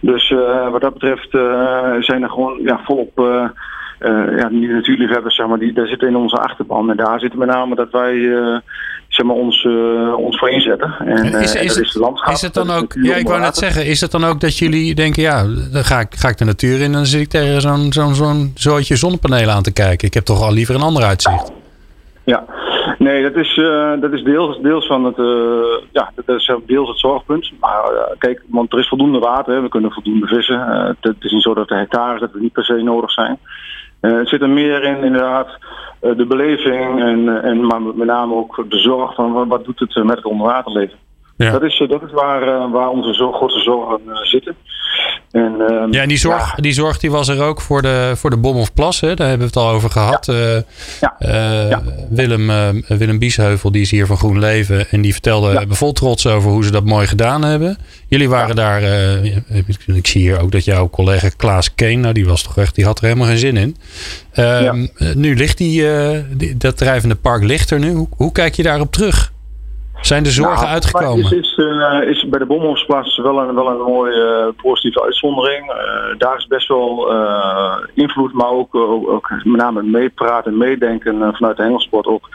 Dus 0.00 0.34
wat 0.70 0.80
dat 0.80 0.92
betreft 0.92 1.30
zijn 2.00 2.22
er 2.22 2.30
gewoon 2.30 2.58
ja, 2.62 2.80
volop 2.84 3.20
ja, 4.36 4.48
die 4.48 4.68
natuurliefhebbers, 4.68 5.34
zeg 5.36 5.46
maar, 5.46 5.58
die, 5.58 5.72
daar 5.72 5.86
zitten 5.86 6.08
in 6.08 6.16
onze 6.16 6.36
achterban. 6.36 6.90
En 6.90 6.96
daar 6.96 7.20
zitten 7.20 7.38
met 7.38 7.48
name 7.48 7.74
dat 7.74 7.90
wij 7.90 8.14
uh, 8.14 8.56
zeg 9.08 9.26
maar, 9.26 9.36
ons, 9.36 9.64
uh, 9.64 10.14
ons 10.16 10.38
voor 10.38 10.50
inzetten. 10.50 10.94
En, 10.98 11.24
is, 11.24 11.54
is, 11.54 11.74
het, 11.74 11.84
is, 11.84 11.94
landschap, 11.94 12.34
is 12.34 12.42
het 12.42 12.54
dan 12.54 12.70
ook, 12.70 12.94
ja, 13.02 13.14
ik 13.14 13.28
wou 13.28 13.40
net 13.40 13.56
zeggen, 13.56 13.86
is 13.86 14.00
het 14.00 14.10
dan 14.10 14.24
ook 14.24 14.40
dat 14.40 14.58
jullie 14.58 14.94
denken, 14.94 15.22
ja, 15.22 15.44
dan 15.72 15.84
ga 15.84 16.00
ik, 16.00 16.14
ga 16.14 16.28
ik 16.28 16.38
de 16.38 16.44
natuur 16.44 16.76
in 16.76 16.84
en 16.84 16.92
dan 16.92 17.06
zit 17.06 17.20
ik 17.20 17.28
tegen 17.28 17.60
zo'n 17.60 17.92
zo'n 17.92 18.14
zo'n 18.14 18.52
zootje 18.54 18.96
zonnepanelen 18.96 19.54
aan 19.54 19.62
te 19.62 19.72
kijken. 19.72 20.08
Ik 20.08 20.14
heb 20.14 20.24
toch 20.24 20.42
al 20.42 20.52
liever 20.52 20.74
een 20.74 20.82
ander 20.82 21.02
uitzicht. 21.02 21.52
Ja, 22.24 22.44
nee, 22.98 23.22
dat 23.22 23.34
is, 23.34 23.56
uh, 23.56 24.00
dat 24.00 24.12
is 24.12 24.22
deels, 24.22 24.58
deels 24.60 24.86
van 24.86 25.04
het, 25.04 25.18
uh, 25.18 25.26
ja, 25.92 26.10
dat 26.14 26.36
is 26.36 26.52
deels 26.66 26.88
het 26.88 26.98
zorgpunt. 26.98 27.52
Maar 27.60 27.92
uh, 27.92 28.00
kijk, 28.18 28.42
want 28.48 28.72
er 28.72 28.78
is 28.78 28.88
voldoende 28.88 29.18
water, 29.18 29.54
hè. 29.54 29.60
we 29.60 29.68
kunnen 29.68 29.92
voldoende 29.92 30.26
vissen. 30.26 30.60
het 31.00 31.16
is 31.20 31.32
niet 31.32 31.42
zo 31.42 31.54
dat 31.54 31.68
de 31.68 31.74
hectares 31.74 32.20
dat 32.20 32.32
we 32.32 32.40
niet 32.40 32.52
per 32.52 32.64
se 32.64 32.82
nodig 32.82 33.10
zijn. 33.10 33.38
Uh, 34.02 34.18
het 34.18 34.28
zit 34.28 34.42
er 34.42 34.50
meer 34.50 34.84
in 34.84 35.02
inderdaad 35.02 35.48
uh, 36.02 36.16
de 36.16 36.26
beleving 36.26 37.00
en, 37.00 37.42
en 37.42 37.66
maar 37.66 37.82
met 37.82 38.06
name 38.06 38.34
ook 38.34 38.64
de 38.68 38.78
zorg 38.78 39.14
van 39.14 39.48
wat 39.48 39.64
doet 39.64 39.78
het 39.78 40.04
met 40.04 40.16
het 40.16 40.24
onderwaterleven. 40.24 40.98
Ja. 41.36 41.50
Dat 41.50 41.62
is, 41.62 41.84
dat 41.88 42.02
is 42.02 42.12
waar, 42.12 42.70
waar 42.70 42.88
onze 42.88 43.14
zo 43.14 43.32
grote 43.32 43.60
zorgen 43.60 44.00
zitten. 44.22 44.56
En, 45.30 45.54
ehm, 45.68 45.92
ja, 45.92 46.02
en 46.02 46.08
die 46.08 46.16
zorg, 46.18 46.54
die 46.54 46.72
zorg 46.72 46.98
die 46.98 47.10
was 47.10 47.28
er 47.28 47.42
ook 47.42 47.60
voor 47.60 47.82
de, 47.82 48.12
voor 48.16 48.30
de 48.30 48.36
Bom 48.36 48.56
of 48.56 48.74
Plas. 48.74 49.00
Hè? 49.00 49.14
Daar 49.14 49.28
hebben 49.28 49.48
we 49.48 49.52
het 49.54 49.64
al 49.64 49.74
over 49.74 49.90
gehad. 49.90 50.26
Ja. 51.00 51.16
Uh, 51.20 51.78
Willem, 52.10 52.50
Willem 52.88 53.18
Biesheuvel, 53.18 53.72
die 53.72 53.82
is 53.82 53.90
hier 53.90 54.06
van 54.06 54.16
Groen 54.16 54.38
Leven. 54.38 54.88
En 54.90 55.00
die 55.00 55.12
vertelde 55.12 55.64
vol 55.68 55.92
trots 55.92 56.26
over 56.26 56.50
hoe 56.50 56.64
ze 56.64 56.70
dat 56.70 56.84
mooi 56.84 57.06
gedaan 57.06 57.44
hebben. 57.44 57.76
Jullie 58.08 58.28
waren 58.28 58.56
daar, 58.56 58.82
ik 59.86 60.06
zie 60.06 60.20
hier 60.20 60.40
ook 60.40 60.52
dat 60.52 60.64
jouw 60.64 60.90
collega 60.90 61.28
Klaas 61.36 61.74
Keen, 61.74 62.00
nou 62.00 62.14
die 62.14 62.26
was 62.26 62.42
toch 62.42 62.56
echt, 62.56 62.74
die 62.74 62.84
had 62.84 62.98
er 62.98 63.04
helemaal 63.04 63.26
geen 63.26 63.38
zin 63.38 63.56
in. 63.56 63.76
Ehm, 64.32 64.86
nu 65.14 65.36
ligt 65.36 65.58
die, 65.58 65.86
die, 66.36 66.56
dat 66.56 66.76
drijvende 66.76 67.14
park 67.14 67.42
ligt 67.42 67.70
er 67.70 67.78
nu. 67.78 67.92
Hoe, 67.92 68.08
hoe 68.16 68.32
kijk 68.32 68.54
je 68.54 68.62
daarop 68.62 68.92
terug? 68.92 69.31
Zijn 70.02 70.22
de 70.22 70.30
zorgen 70.30 70.62
nou, 70.62 70.72
uitgekomen? 70.72 71.24
Is, 71.24 71.32
is, 71.32 71.56
uh, 71.56 72.02
is 72.02 72.28
bij 72.28 72.38
de 72.38 72.46
Bomhofsplaats 72.46 73.18
wel 73.18 73.38
een, 73.38 73.54
wel 73.54 73.68
een 73.70 73.78
mooie 73.78 74.52
uh, 74.56 74.62
positieve 74.62 75.02
uitzondering. 75.02 75.70
Uh, 75.70 76.18
daar 76.18 76.36
is 76.36 76.46
best 76.46 76.68
wel 76.68 77.12
invloed, 77.94 78.32
maar 78.32 78.50
ook, 78.50 78.74
ook, 78.74 79.30
met 79.44 79.56
name 79.56 79.82
meepraten 79.82 80.52
en 80.52 80.58
meedenken 80.58 81.34
vanuit 81.34 81.56
de 81.56 81.62
hengelsport 81.62 82.06
ook, 82.06 82.28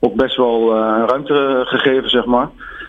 ook 0.00 0.14
best 0.14 0.36
wel 0.36 0.74
ruimte 1.06 1.62
gegeven, 1.64 2.10
zeg 2.10 2.24
maar. 2.24 2.48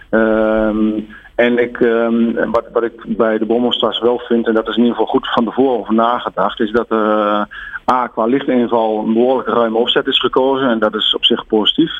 Ehm, 0.09 0.99
en 1.35 1.57
ik, 1.57 1.79
um, 1.79 2.51
wat, 2.51 2.65
wat 2.73 2.83
ik 2.83 3.17
bij 3.17 3.37
de 3.37 3.45
Bommelstraat 3.45 3.99
wel 3.99 4.19
vind, 4.19 4.47
en 4.47 4.53
dat 4.53 4.67
is 4.67 4.75
in 4.75 4.81
ieder 4.83 4.97
geval 4.97 5.11
goed 5.11 5.29
van 5.33 5.45
tevoren 5.45 5.79
over 5.79 5.93
nagedacht, 5.93 6.59
is 6.59 6.71
dat 6.71 6.89
er 6.89 7.47
A, 7.91 8.07
qua 8.07 8.25
lichtinval 8.25 8.99
een 8.99 9.13
behoorlijk 9.13 9.47
ruime 9.47 9.77
opzet 9.77 10.07
is 10.07 10.19
gekozen. 10.19 10.69
En 10.69 10.79
dat 10.79 10.95
is 10.95 11.15
op 11.15 11.25
zich 11.25 11.47
positief. 11.47 11.91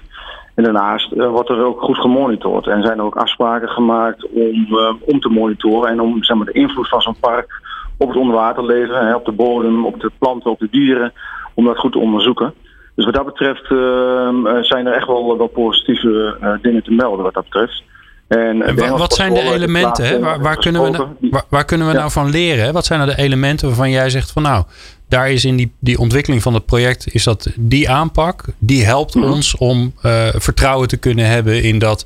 En 0.59 0.65
daarnaast 0.65 1.11
uh, 1.11 1.29
wordt 1.29 1.49
er 1.49 1.65
ook 1.65 1.81
goed 1.81 1.97
gemonitord. 1.97 2.67
En 2.67 2.81
zijn 2.81 2.97
er 2.97 3.03
ook 3.03 3.15
afspraken 3.15 3.69
gemaakt 3.69 4.27
om, 4.29 4.67
uh, 4.69 4.93
om 5.05 5.19
te 5.19 5.29
monitoren 5.29 5.89
en 5.89 6.01
om 6.01 6.23
zeg 6.23 6.37
maar, 6.37 6.45
de 6.45 6.59
invloed 6.59 6.89
van 6.89 7.01
zo'n 7.01 7.19
park 7.19 7.61
op 7.97 8.07
het 8.07 8.17
onderwaterleven, 8.17 9.07
hè, 9.07 9.15
op 9.15 9.25
de 9.25 9.31
bodem, 9.31 9.85
op 9.85 9.99
de 9.99 10.11
planten, 10.17 10.51
op 10.51 10.59
de 10.59 10.67
dieren, 10.71 11.13
om 11.53 11.65
dat 11.65 11.77
goed 11.77 11.91
te 11.91 11.99
onderzoeken. 11.99 12.53
Dus 12.95 13.05
wat 13.05 13.13
dat 13.13 13.25
betreft 13.25 13.69
uh, 13.69 14.29
zijn 14.61 14.87
er 14.87 14.93
echt 14.93 15.07
wel, 15.07 15.37
wel 15.37 15.47
positieve 15.47 16.37
dingen 16.61 16.83
te 16.83 16.91
melden 16.91 17.23
wat 17.23 17.33
dat 17.33 17.43
betreft. 17.43 17.83
En, 18.29 18.61
en 18.61 18.97
wat 18.97 19.13
zijn 19.13 19.33
de 19.33 19.41
elementen? 19.41 20.05
Hè? 20.05 20.19
Waar, 20.19 20.39
waar, 20.39 20.57
kunnen 20.57 20.83
we, 20.83 20.89
nou- 20.89 21.07
waar, 21.31 21.43
waar, 21.49 21.65
kunnen 21.65 21.87
we 21.87 21.93
nou 21.93 22.11
van 22.11 22.29
leren? 22.29 22.73
Wat 22.73 22.85
zijn 22.85 22.99
nou 22.99 23.11
de 23.11 23.21
elementen 23.21 23.67
waarvan 23.67 23.91
jij 23.91 24.09
zegt 24.09 24.31
van 24.31 24.41
nou, 24.41 24.63
daar 25.07 25.31
is 25.31 25.45
in 25.45 25.55
die, 25.55 25.71
die 25.79 25.99
ontwikkeling 25.99 26.41
van 26.41 26.53
het 26.53 26.65
project, 26.65 27.13
is 27.13 27.23
dat 27.23 27.49
die 27.55 27.89
aanpak, 27.89 28.45
die 28.57 28.85
helpt 28.85 29.15
mhm. 29.15 29.25
ons 29.25 29.55
om 29.57 29.93
uh, 30.05 30.27
vertrouwen 30.35 30.87
te 30.87 30.97
kunnen 30.97 31.25
hebben 31.25 31.63
in 31.63 31.79
dat 31.79 32.05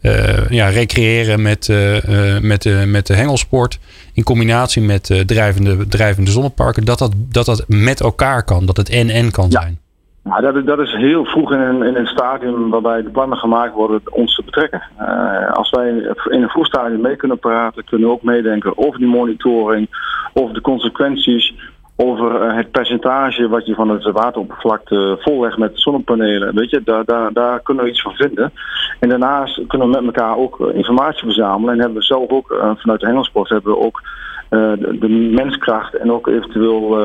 uh, 0.00 0.50
ja, 0.50 0.68
recreëren 0.68 1.42
met, 1.42 1.68
uh, 1.68 2.38
met, 2.40 2.62
de, 2.62 2.82
met 2.86 3.06
de 3.06 3.14
hengelsport. 3.14 3.78
In 4.12 4.22
combinatie 4.22 4.82
met 4.82 5.22
drijvende, 5.26 5.86
drijvende 5.86 6.30
zonneparken. 6.30 6.84
Dat 6.84 6.98
dat, 6.98 7.12
dat 7.16 7.46
dat 7.46 7.64
met 7.66 8.00
elkaar 8.00 8.44
kan. 8.44 8.66
Dat 8.66 8.76
het 8.76 8.88
en-en 8.88 9.30
kan 9.30 9.50
ja. 9.50 9.60
zijn. 9.60 9.78
Nou, 10.24 10.64
dat, 10.64 10.78
is 10.78 10.92
heel 10.92 11.24
vroeg 11.24 11.52
in 11.52 11.60
een, 11.60 11.82
in 11.82 11.96
een 11.96 12.06
stadium 12.06 12.70
waarbij 12.70 13.02
de 13.02 13.10
plannen 13.10 13.38
gemaakt 13.38 13.74
worden 13.74 14.00
ons 14.10 14.34
te 14.34 14.42
betrekken. 14.44 14.82
Uh, 15.00 15.50
als 15.50 15.70
wij 15.70 15.88
in 16.28 16.42
een 16.42 16.48
vroeg 16.48 16.66
stadium 16.66 17.00
mee 17.00 17.16
kunnen 17.16 17.38
praten, 17.38 17.84
kunnen 17.84 18.08
we 18.08 18.14
ook 18.14 18.22
meedenken 18.22 18.78
over 18.78 18.98
die 18.98 19.08
monitoring, 19.08 19.88
over 20.32 20.54
de 20.54 20.60
consequenties, 20.60 21.54
over 21.96 22.46
uh, 22.46 22.56
het 22.56 22.70
percentage 22.70 23.48
wat 23.48 23.66
je 23.66 23.74
van 23.74 23.88
het 23.88 24.10
wateroppervlakte 24.10 25.16
vollegt 25.20 25.58
met 25.58 25.72
zonnepanelen. 25.74 26.54
Weet 26.54 26.70
je, 26.70 26.82
daar, 26.84 27.04
daar, 27.04 27.32
daar 27.32 27.60
kunnen 27.60 27.84
we 27.84 27.90
iets 27.90 28.02
van 28.02 28.14
vinden. 28.14 28.52
En 29.00 29.08
daarnaast 29.08 29.66
kunnen 29.66 29.90
we 29.90 29.94
met 29.94 30.04
elkaar 30.04 30.36
ook 30.36 30.60
eh, 30.60 30.74
informatie 30.74 31.24
verzamelen. 31.24 31.74
En 31.74 31.80
hebben 31.80 31.98
we 31.98 32.04
zelf 32.04 32.30
ook 32.30 32.74
vanuit 32.76 33.00
de 33.00 33.06
Hengelsport 33.06 33.48
hebben 33.48 33.72
we 33.72 33.78
ook 33.78 34.02
de, 34.48 34.96
de, 35.00 35.08
menskracht 35.08 35.94
en 35.94 36.12
ook 36.12 36.26
eventueel 36.26 36.96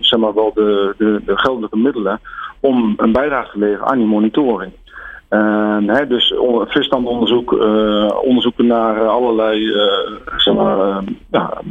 zeg 0.00 0.20
maar 0.20 0.34
wel 0.34 0.52
de, 0.54 0.94
de, 0.98 1.20
de 1.24 1.38
geldelijke 1.38 1.78
middelen 1.78 2.20
om 2.60 2.94
een 2.96 3.12
bijdrage 3.12 3.50
te 3.52 3.58
leveren 3.58 3.86
aan 3.86 3.98
die 3.98 4.06
monitoring. 4.06 4.72
Uh, 5.32 5.76
hè, 5.86 6.06
dus 6.06 6.34
visstandonderzoek, 6.64 7.52
uh, 7.52 8.10
onderzoeken 8.22 8.66
naar 8.66 9.08
allerlei 9.08 9.66
uh, 9.66 9.84
zeg 10.36 10.54
maar, 10.54 11.02
ja, 11.30 11.62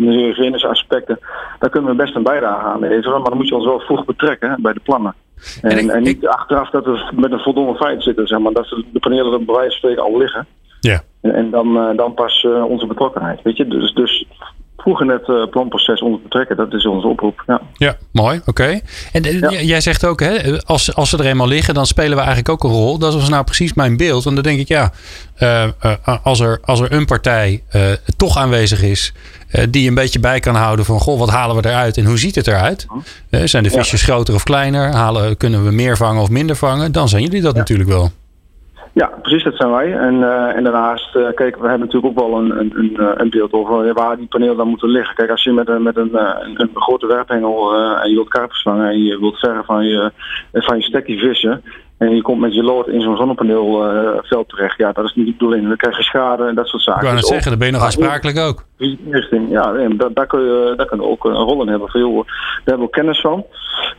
aspecten. 0.68 1.20
Daar 1.60 1.70
kunnen 1.70 1.90
we 1.90 1.96
best 1.96 2.16
een 2.16 2.24
bijdrage 2.24 2.66
aan 2.66 2.80
leveren, 2.80 3.22
maar 3.22 3.30
dan 3.30 3.38
moet 3.38 3.48
je 3.48 3.56
ons 3.56 3.66
wel 3.66 3.80
vroeg 3.80 4.06
betrekken 4.06 4.62
bij 4.62 4.74
de 4.74 4.80
plannen. 4.80 5.14
En, 5.62 5.90
en, 5.90 6.04
niet 6.04 6.28
achteraf 6.28 6.70
dat 6.70 6.86
we 6.86 7.12
met 7.16 7.32
een 7.32 7.40
voldoende 7.40 7.76
feit 7.76 8.04
zitten, 8.04 8.28
zeg 8.28 8.40
maar, 8.40 8.54
dat 8.54 8.84
de 8.92 9.00
panelen 9.00 9.34
er 9.34 9.46
bij 9.46 9.56
wijze 9.56 9.70
van 9.70 9.78
spreken 9.78 10.04
al 10.04 10.18
liggen. 10.18 10.48
Ja. 10.80 11.02
En, 11.22 11.34
en 11.34 11.50
dan, 11.50 11.96
dan 11.96 12.14
pas 12.14 12.48
onze 12.68 12.86
betrokkenheid. 12.86 13.42
Weet 13.42 13.58
je? 13.58 13.68
Dus, 13.68 13.94
dus 13.94 14.26
vroeg 14.82 15.02
in 15.02 15.10
het 15.10 15.28
uh, 15.28 15.48
planproces 15.50 16.02
onder 16.02 16.22
betrekken. 16.22 16.58
Dat 16.58 16.74
is 16.74 16.86
onze 16.86 17.08
oproep. 17.08 17.44
Ja, 17.48 17.62
ja 17.74 17.96
mooi. 18.12 18.42
Oké. 18.46 18.80
En 19.12 19.24
eh, 19.24 19.68
jij 19.68 19.82
zegt 19.82 20.06
ook, 20.06 20.20
hè, 20.20 20.62
als, 20.66 20.96
als 20.96 21.10
ze 21.10 21.18
er 21.18 21.26
eenmaal 21.26 21.48
liggen, 21.48 21.74
dan 21.74 21.86
spelen 21.86 22.12
we 22.12 22.24
eigenlijk 22.24 22.50
ook 22.50 22.64
een 22.64 22.78
rol. 22.78 22.98
Dat 22.98 23.14
was 23.14 23.30
nou 23.30 23.44
precies 23.44 23.74
mijn 23.74 23.98
beeld. 23.98 24.24
Want 24.24 24.36
dan 24.36 24.46
denk 24.46 24.60
ik, 24.60 24.68
ja, 24.68 24.92
uh, 25.40 25.64
als, 26.24 26.40
er, 26.40 26.60
als 26.64 26.80
er 26.80 26.92
een 26.92 27.06
partij 27.06 27.64
toch 28.18 28.38
aanwezig 28.38 28.82
is. 28.84 29.14
die 29.70 29.88
een 29.88 29.94
beetje 29.94 30.20
bij 30.20 30.40
kan 30.40 30.56
houden 30.56 30.86
van, 30.86 31.00
goh, 31.00 31.20
wat 31.20 31.30
halen 31.30 31.56
we 31.56 31.70
eruit 31.70 31.98
en 31.98 32.06
hoe 32.06 32.18
ziet 32.18 32.36
het 32.36 32.48
eruit? 32.48 32.86
Mhm. 33.30 33.48
zijn 33.48 33.64
de 33.64 33.70
visjes 33.70 34.04
groter 34.04 34.34
of 34.34 34.44
kleiner? 34.44 34.94
Halen, 34.94 35.38
kunnen 35.38 35.64
we 35.64 35.72
meer 35.72 35.98
vangen 35.98 36.22
of 36.22 36.30
minder 36.30 36.56
vangen? 36.56 36.92
Dan 36.92 37.10
zijn 37.10 37.24
jullie 37.24 37.42
dat 37.42 37.56
natuurlijk 37.56 37.90
wel. 37.90 38.12
Ja, 38.94 39.12
precies, 39.22 39.44
dat 39.44 39.56
zijn 39.56 39.72
wij. 39.72 39.94
En, 39.98 40.16
uh, 40.16 40.56
en 40.56 40.64
daarnaast, 40.64 41.16
uh, 41.16 41.28
kijk, 41.36 41.56
we 41.56 41.68
hebben 41.68 41.88
natuurlijk 41.88 42.06
ook 42.06 42.28
wel 42.28 42.40
een, 42.40 42.60
een, 42.60 42.72
een, 42.76 42.98
eh, 42.98 43.08
een 43.14 43.30
beeld 43.30 43.54
over 43.54 43.94
waar 43.94 44.18
die 44.18 44.28
panelen 44.28 44.58
dan 44.58 44.68
moeten 44.68 44.90
liggen. 44.90 45.16
Kijk, 45.16 45.30
als 45.30 45.44
je 45.44 45.52
met 45.52 45.70
een, 45.70 45.84
met 45.84 45.98
een, 45.98 46.16
een, 46.16 46.62
een 46.62 46.70
grote 46.74 47.08
werphengel 47.08 47.76
en 48.02 48.10
je 48.10 48.16
wilt 48.16 48.30
karpers 48.30 48.62
vangen 48.62 48.90
en 48.90 49.04
je 49.04 49.20
wilt 49.20 49.40
vergen 49.40 49.66
van 49.66 49.86
je, 49.86 50.12
van 50.52 50.78
je 50.78 50.84
stekkie 50.84 51.20
vissen, 51.20 51.64
en 52.02 52.16
je 52.16 52.22
komt 52.22 52.40
met 52.40 52.54
je 52.54 52.64
lood 52.64 52.88
in 52.88 53.02
zo'n 53.02 53.18
zonnepaneelveld 53.18 54.50
terecht. 54.50 54.78
Ja, 54.78 54.92
dat 54.92 55.06
is 55.06 55.14
niet 55.16 55.26
de 55.26 55.32
bedoeling. 55.32 55.68
Dan 55.68 55.78
krijg 55.78 55.98
je 55.98 56.04
schade 56.04 56.48
en 56.48 56.56
dat 56.56 56.68
soort 56.68 56.84
zaken. 56.84 57.02
Ik 57.02 57.08
wou 57.08 57.14
net 57.14 57.24
dus 57.24 57.32
zeggen, 57.32 57.50
dan 57.50 57.60
ben 57.60 57.68
je 57.68 57.74
nog 57.74 57.84
aansprakelijk 57.84 58.38
ook. 58.38 58.66
Ja, 59.50 59.72
daar, 59.72 60.14
daar, 60.14 60.28
kun 60.28 60.40
je, 60.40 60.74
daar 60.78 60.86
kun 60.86 60.98
je 60.98 61.08
ook 61.08 61.26
een 61.26 61.34
rol 61.34 61.62
in 61.62 61.68
hebben. 61.68 61.90
Veel, 61.90 62.24
daar 62.24 62.62
hebben 62.66 62.86
we 62.86 62.92
kennis 62.92 63.22
van. 63.22 63.46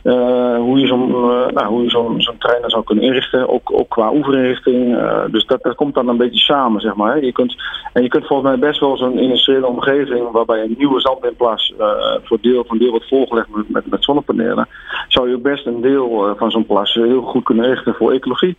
Uh, 0.03 0.55
hoe 0.57 0.79
je 0.79 0.87
zo'n 0.87 1.09
uh, 1.09 1.47
nou, 1.47 1.89
zo'n 1.89 2.37
trainer 2.37 2.69
zou 2.69 2.83
kunnen 2.83 3.03
inrichten. 3.03 3.49
Ook, 3.49 3.85
qua 3.89 4.13
oefeninrichting. 4.13 4.95
Uh, 4.95 5.23
dus 5.31 5.45
dat, 5.45 5.63
dat 5.63 5.75
komt 5.75 5.93
dan 5.93 6.07
een 6.07 6.17
beetje 6.17 6.39
samen, 6.39 6.81
zeg 6.81 6.95
maar. 6.95 7.13
Hè. 7.13 7.19
Je 7.19 7.31
kunt, 7.31 7.55
en 7.93 8.03
je 8.03 8.09
kunt 8.09 8.27
volgens 8.27 8.49
mij 8.49 8.59
best 8.59 8.79
wel 8.79 8.97
zo'n 8.97 9.19
industriële 9.19 9.67
omgeving... 9.67 10.31
waarbij 10.31 10.63
een 10.63 10.75
nieuwe 10.77 10.99
zandwindplas 10.99 11.73
voor 12.23 12.37
deel 12.41 12.63
van 12.67 12.77
deel 12.77 12.89
wordt 12.89 13.07
volgelegd 13.07 13.47
met, 13.67 13.89
met, 13.89 14.03
zonnepanelen... 14.03 14.67
zou 15.07 15.29
je 15.29 15.35
ook 15.35 15.41
best 15.41 15.65
een 15.65 15.81
deel 15.81 16.35
van 16.37 16.51
zo'n 16.51 16.65
plas 16.65 16.93
heel 16.93 17.21
goed 17.21 17.43
kunnen 17.43 17.65
richten 17.65 17.93
voor 17.93 18.11
ecologie. 18.11 18.57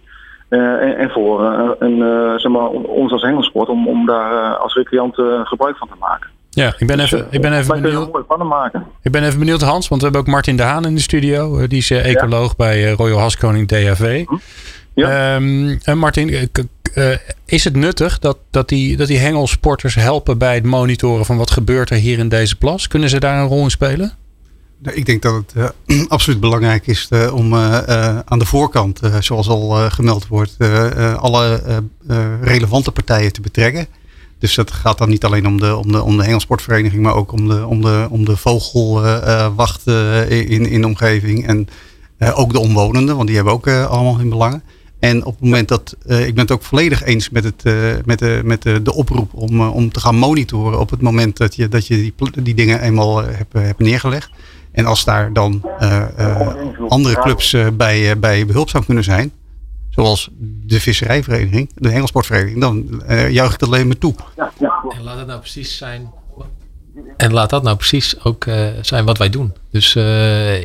En, 0.49 0.97
en, 0.97 1.11
voor 1.11 1.41
een, 1.79 1.99
zeg 2.41 2.53
maar, 2.53 2.69
ons 2.69 3.13
als 3.13 3.23
hengelsport 3.23 3.69
om, 3.69 3.89
om 3.89 4.07
daar 4.07 4.57
als 4.57 4.75
recreant 4.75 5.15
gebruik 5.45 5.77
van 5.77 5.89
te 5.89 5.97
maken. 6.01 6.34
Ja, 6.55 6.75
ik 6.79 6.87
ben 6.87 6.97
dus, 6.97 7.13
even, 7.13 7.27
ik 7.31 7.41
ben 7.41 7.59
even 7.59 7.83
benieuwd. 7.83 8.39
maken. 8.39 8.87
Ik 9.03 9.13
ben 9.13 9.25
even 9.25 9.39
benieuwd, 9.39 9.61
Hans, 9.61 9.89
want 9.89 10.01
we 10.01 10.07
hebben 10.07 10.27
ook 10.27 10.35
Martin 10.35 10.57
de 10.57 10.63
Haan 10.63 10.87
in 10.87 10.95
de 10.95 11.01
studio. 11.01 11.67
die 11.67 11.79
is 11.79 11.91
ecoloog 11.91 12.57
bij 12.57 12.91
Royal 12.91 13.19
Haskoning 13.19 13.69
DHV. 13.69 14.25
Hm? 14.27 14.35
Ja. 14.95 15.35
Um, 15.35 15.79
en 15.83 15.99
Martin, 15.99 16.51
is 17.45 17.65
het 17.65 17.77
nuttig 17.77 18.19
dat, 18.19 18.39
dat, 18.51 18.69
die, 18.69 18.97
dat 18.97 19.07
die 19.07 19.19
hengelsporters 19.19 19.95
helpen 19.95 20.39
bij 20.39 20.55
het 20.55 20.65
monitoren 20.65 21.25
van 21.25 21.37
wat 21.37 21.51
gebeurt 21.51 21.91
er 21.91 21.97
hier 21.97 22.19
in 22.19 22.29
deze 22.29 22.57
plas? 22.57 22.89
Kunnen 22.89 23.09
ze 23.09 23.21
daar 23.21 23.39
een 23.39 23.49
rol 23.49 23.63
in 23.63 23.71
spelen? 23.71 24.13
Ik 24.83 25.07
denk 25.07 25.23
dat 25.23 25.35
het 25.35 25.53
uh, 25.87 26.03
absoluut 26.09 26.41
belangrijk 26.41 26.87
is 26.87 27.09
uh, 27.11 27.35
om 27.35 27.53
uh, 27.53 28.19
aan 28.25 28.39
de 28.39 28.45
voorkant, 28.45 29.01
zoals 29.19 29.49
al 29.49 29.91
gemeld 29.91 30.27
wordt, 30.27 30.57
alle 31.17 31.63
relevante 32.41 32.91
partijen 32.91 33.33
te 33.33 33.41
betrekken. 33.41 33.87
Dus 34.45 34.55
dat 34.55 34.73
gaat 34.73 34.99
dan 34.99 35.09
niet 35.09 35.25
alleen 35.25 35.47
om 35.47 35.61
de, 35.61 35.77
om 35.77 35.93
de, 35.93 36.03
om 36.03 36.17
de 36.17 36.23
hengelsportvereniging, 36.23 37.03
maar 37.03 37.15
ook 37.15 37.33
om 37.33 37.49
de, 37.49 37.67
om 37.67 37.81
de, 37.81 38.07
om 38.11 38.25
de 38.25 38.37
vogelwacht 38.37 39.87
in, 40.29 40.67
in 40.67 40.81
de 40.81 40.87
omgeving. 40.87 41.47
En 41.47 41.69
ook 42.35 42.53
de 42.53 42.59
omwonenden, 42.59 43.15
want 43.15 43.27
die 43.27 43.37
hebben 43.37 43.55
ook 43.55 43.69
allemaal 43.69 44.19
hun 44.19 44.29
belangen. 44.29 44.63
En 44.99 45.25
op 45.25 45.33
het 45.33 45.43
moment 45.45 45.69
dat, 45.69 45.97
ik 46.07 46.35
ben 46.35 46.39
het 46.39 46.51
ook 46.51 46.63
volledig 46.63 47.05
eens 47.05 47.31
met, 47.31 47.45
het, 47.45 47.63
met, 48.05 48.19
de, 48.19 48.41
met 48.45 48.63
de, 48.63 48.83
de 48.83 48.95
oproep 48.95 49.35
om, 49.35 49.61
om 49.61 49.93
te 49.93 50.01
gaan 50.01 50.17
monitoren 50.17 50.81
op 50.81 50.91
het 50.91 51.01
moment 51.01 51.37
dat 51.37 51.55
je, 51.55 51.69
dat 51.69 51.87
je 51.87 51.97
die, 51.97 52.15
die 52.43 52.55
dingen 52.55 52.81
eenmaal 52.81 53.23
hebt, 53.23 53.53
hebt 53.53 53.79
neergelegd. 53.79 54.31
En 54.73 54.87
als 54.87 55.05
daar 55.05 55.33
dan 55.33 55.63
andere 56.89 57.21
clubs 57.21 57.57
bij, 57.77 58.19
bij 58.19 58.47
behulpzaam 58.47 58.85
kunnen 58.85 59.05
zijn, 59.05 59.33
zoals 59.95 60.29
de 60.65 60.81
visserijvereniging, 60.81 61.71
de 61.75 61.91
hengelsportvereniging, 61.91 62.61
dan 62.61 63.03
juich 63.31 63.53
ik 63.53 63.59
dat 63.59 63.69
alleen 63.69 63.87
maar 63.87 63.99
toe. 63.99 64.15
En 64.89 65.03
laat 65.03 65.19
het 65.19 65.27
nou 65.27 65.41
precies 65.41 65.77
zijn. 65.77 66.11
En 67.17 67.33
laat 67.33 67.51
dat 67.51 67.63
nou 67.63 67.77
precies 67.77 68.25
ook 68.25 68.47
zijn 68.81 69.05
wat 69.05 69.19
wij 69.19 69.31
doen. 69.31 69.53
Dus 69.71 69.97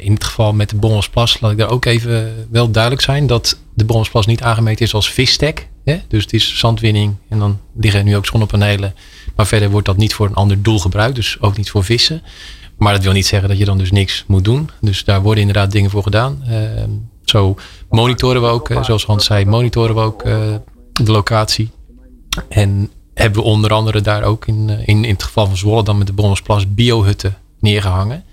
in 0.02 0.14
het 0.14 0.24
geval 0.24 0.54
met 0.54 0.70
de 0.70 0.76
Bommelsplas, 0.76 1.40
laat 1.40 1.52
ik 1.52 1.58
daar 1.58 1.70
ook 1.70 1.86
even 1.86 2.48
wel 2.50 2.72
duidelijk 2.72 3.04
zijn 3.04 3.28
dat 3.28 3.60
de 3.74 3.86
Bommelsplas 3.86 4.26
niet 4.26 4.42
aangemeten 4.42 4.86
is 4.86 4.94
als 4.94 5.12
visstek. 5.12 5.68
Hè? 5.84 6.02
Dus 6.08 6.24
het 6.24 6.34
is 6.34 6.58
zandwinning 6.58 7.16
en 7.30 7.40
dan 7.40 7.60
liggen 7.76 8.06
nu 8.06 8.16
ook 8.16 8.26
zonnepanelen 8.26 8.94
Maar 9.36 9.48
verder 9.48 9.70
wordt 9.70 9.86
dat 9.86 9.98
niet 9.98 10.14
voor 10.14 10.28
een 10.28 10.34
ander 10.34 10.62
doel 10.62 10.80
gebruikt. 10.80 11.16
Dus 11.16 11.38
ook 11.40 11.58
niet 11.58 11.70
voor 11.70 11.84
vissen. 11.84 12.22
Maar 12.78 12.94
dat 12.94 13.04
wil 13.04 13.12
niet 13.12 13.26
zeggen 13.26 13.50
dat 13.50 13.58
je 13.58 13.66
dan 13.66 13.78
dus 13.78 13.92
niks 13.92 14.24
moet 14.28 14.44
doen. 14.44 14.70
Dus 14.82 15.04
daar 15.04 15.22
worden 15.22 15.42
inderdaad 15.42 15.72
dingen 15.72 15.90
voor 15.90 16.04
gedaan. 16.04 16.44
Zo 17.30 17.56
monitoren 17.90 18.42
we 18.42 18.48
ook, 18.48 18.72
zoals 18.82 19.06
Hans 19.06 19.26
zei, 19.26 19.46
monitoren 19.46 19.96
we 19.96 20.02
ook 20.02 20.24
de 21.04 21.12
locatie. 21.12 21.70
En 22.50 22.90
hebben 23.14 23.42
we 23.42 23.48
onder 23.48 23.74
andere 23.74 24.02
daar 24.02 24.24
ook 24.24 24.48
in, 24.48 24.70
in, 24.70 25.04
in 25.04 25.14
het 25.14 25.24
geval 25.24 25.46
van 25.46 25.58
Zwolle 25.58 25.84
dan 25.84 25.98
met 25.98 26.08
de 26.08 26.14
Bommersplas 26.14 26.74
biohutten 26.74 27.38
neergehangen. 27.60 28.24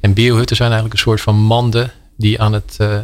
En 0.00 0.12
biohutten 0.12 0.56
zijn 0.56 0.70
eigenlijk 0.70 0.98
een 0.98 1.06
soort 1.06 1.20
van 1.20 1.36
manden 1.36 1.92
die 2.16 2.40
aan 2.40 2.52
het, 2.52 2.76
uh, 2.80 2.98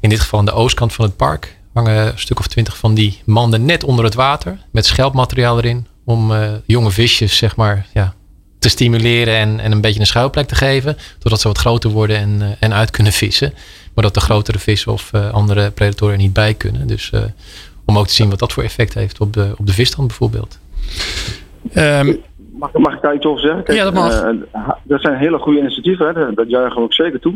in 0.00 0.08
dit 0.08 0.20
geval 0.20 0.38
aan 0.38 0.44
de 0.44 0.52
oostkant 0.52 0.92
van 0.92 1.04
het 1.04 1.16
park, 1.16 1.56
hangen 1.72 2.06
een 2.06 2.18
stuk 2.18 2.38
of 2.38 2.46
twintig 2.46 2.76
van 2.76 2.94
die 2.94 3.22
manden 3.24 3.64
net 3.64 3.84
onder 3.84 4.04
het 4.04 4.14
water 4.14 4.58
met 4.70 4.86
schelpmateriaal 4.86 5.58
erin. 5.58 5.86
Om 6.04 6.32
jonge 6.66 6.90
visjes, 6.90 7.36
zeg 7.36 7.56
maar, 7.56 7.86
ja, 7.94 8.14
te 8.58 8.68
stimuleren 8.68 9.36
en, 9.36 9.60
en 9.60 9.72
een 9.72 9.80
beetje 9.80 10.00
een 10.00 10.06
schuilplek 10.06 10.48
te 10.48 10.54
geven. 10.54 10.96
Totdat 11.18 11.40
ze 11.40 11.48
wat 11.48 11.58
groter 11.58 11.90
worden 11.90 12.16
en, 12.16 12.56
en 12.60 12.74
uit 12.74 12.90
kunnen 12.90 13.12
vissen. 13.12 13.54
Maar 13.96 14.04
dat 14.04 14.14
de 14.14 14.20
grotere 14.20 14.58
vissen 14.58 14.92
of 14.92 15.10
andere 15.32 15.70
predatoren 15.70 16.14
er 16.14 16.20
niet 16.20 16.32
bij 16.32 16.54
kunnen. 16.54 16.86
Dus 16.86 17.12
om 17.86 17.98
ook 17.98 18.06
te 18.06 18.14
zien 18.14 18.30
wat 18.30 18.38
dat 18.38 18.52
voor 18.52 18.62
effect 18.62 18.94
heeft 18.94 19.20
op 19.20 19.32
de, 19.32 19.54
op 19.58 19.66
de 19.66 19.72
visstand 19.72 20.06
bijvoorbeeld. 20.06 20.58
Um, 21.74 22.22
mag, 22.58 22.72
mag 22.72 22.94
ik 22.94 23.02
daar 23.02 23.14
iets 23.14 23.26
over 23.26 23.40
zeggen? 23.40 23.62
Kijk, 23.62 23.78
ja, 23.78 23.84
dat 23.84 23.94
mag. 23.94 24.24
Uh, 24.24 24.68
dat 24.82 25.00
zijn 25.00 25.16
hele 25.16 25.38
goede 25.38 25.58
initiatieven, 25.58 26.14
hè? 26.14 26.34
dat 26.34 26.48
juichen 26.48 26.76
we 26.76 26.82
ook 26.82 26.94
zeker 26.94 27.20
toe. 27.20 27.34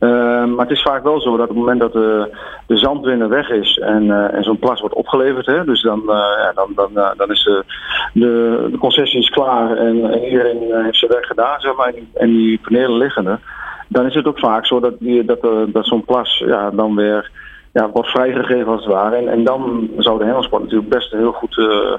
Uh, 0.00 0.08
maar 0.44 0.66
het 0.66 0.76
is 0.76 0.82
vaak 0.82 1.02
wel 1.02 1.20
zo 1.20 1.30
dat 1.36 1.48
op 1.48 1.48
het 1.48 1.58
moment 1.58 1.80
dat 1.80 1.92
de, 1.92 2.36
de 2.66 2.76
zandwinner 2.76 3.28
weg 3.28 3.50
is 3.50 3.78
en, 3.78 4.04
uh, 4.04 4.34
en 4.34 4.42
zo'n 4.42 4.58
plas 4.58 4.80
wordt 4.80 4.94
opgeleverd, 4.94 5.46
hè, 5.46 5.64
dus 5.64 5.82
dan, 5.82 6.02
ja, 6.06 6.52
dan, 6.54 6.72
dan, 6.74 7.14
dan 7.16 7.30
is 7.30 7.44
de, 7.44 7.64
de, 8.12 8.68
de 8.70 8.78
concessie 8.78 9.20
is 9.20 9.30
klaar 9.30 9.76
en, 9.76 10.12
en 10.12 10.24
iedereen 10.24 10.84
heeft 10.84 10.98
zijn 10.98 11.10
werk 11.10 11.26
gedaan, 11.26 11.60
zeg 11.60 11.76
maar, 11.76 11.86
en 11.86 11.94
die, 11.94 12.08
en 12.14 12.28
die 12.28 12.60
panelen 12.62 12.96
liggen 12.96 13.26
er. 13.26 13.40
Dan 13.88 14.06
is 14.06 14.14
het 14.14 14.26
ook 14.26 14.38
vaak 14.38 14.66
zo 14.66 14.80
dat, 14.80 14.94
die, 14.98 15.24
dat, 15.24 15.40
dat 15.66 15.86
zo'n 15.86 16.04
plas 16.04 16.38
ja, 16.46 16.70
dan 16.70 16.94
weer 16.94 17.30
ja, 17.72 17.90
wordt 17.90 18.08
vrijgegeven 18.08 18.72
als 18.72 18.84
het 18.84 18.92
ware. 18.92 19.16
En, 19.16 19.28
en 19.28 19.44
dan 19.44 19.90
zou 19.96 20.18
de 20.18 20.24
hengelsport 20.24 20.62
natuurlijk 20.62 20.90
best 20.90 21.10
heel 21.10 21.32
goed 21.32 21.56
uh, 21.56 21.94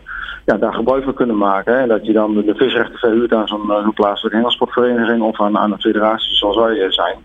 ja, 0.46 0.58
daar 0.58 0.74
gebruik 0.74 1.04
van 1.04 1.14
kunnen 1.14 1.38
maken. 1.38 1.80
Hè. 1.80 1.88
Dat 1.88 2.06
je 2.06 2.14
dan 2.14 2.34
de, 2.34 2.56
visrechten 2.56 2.98
verhuurt 2.98 3.34
aan 3.34 3.48
zo'n 3.48 3.68
uh, 3.68 3.88
plaatselijke 3.94 4.38
hengelsportvereniging 4.38 5.22
of 5.22 5.42
aan, 5.42 5.58
aan 5.58 5.72
een 5.72 5.82
federatie 5.82 6.36
zoals 6.36 6.56
wij 6.56 6.92
zijn. 6.92 7.18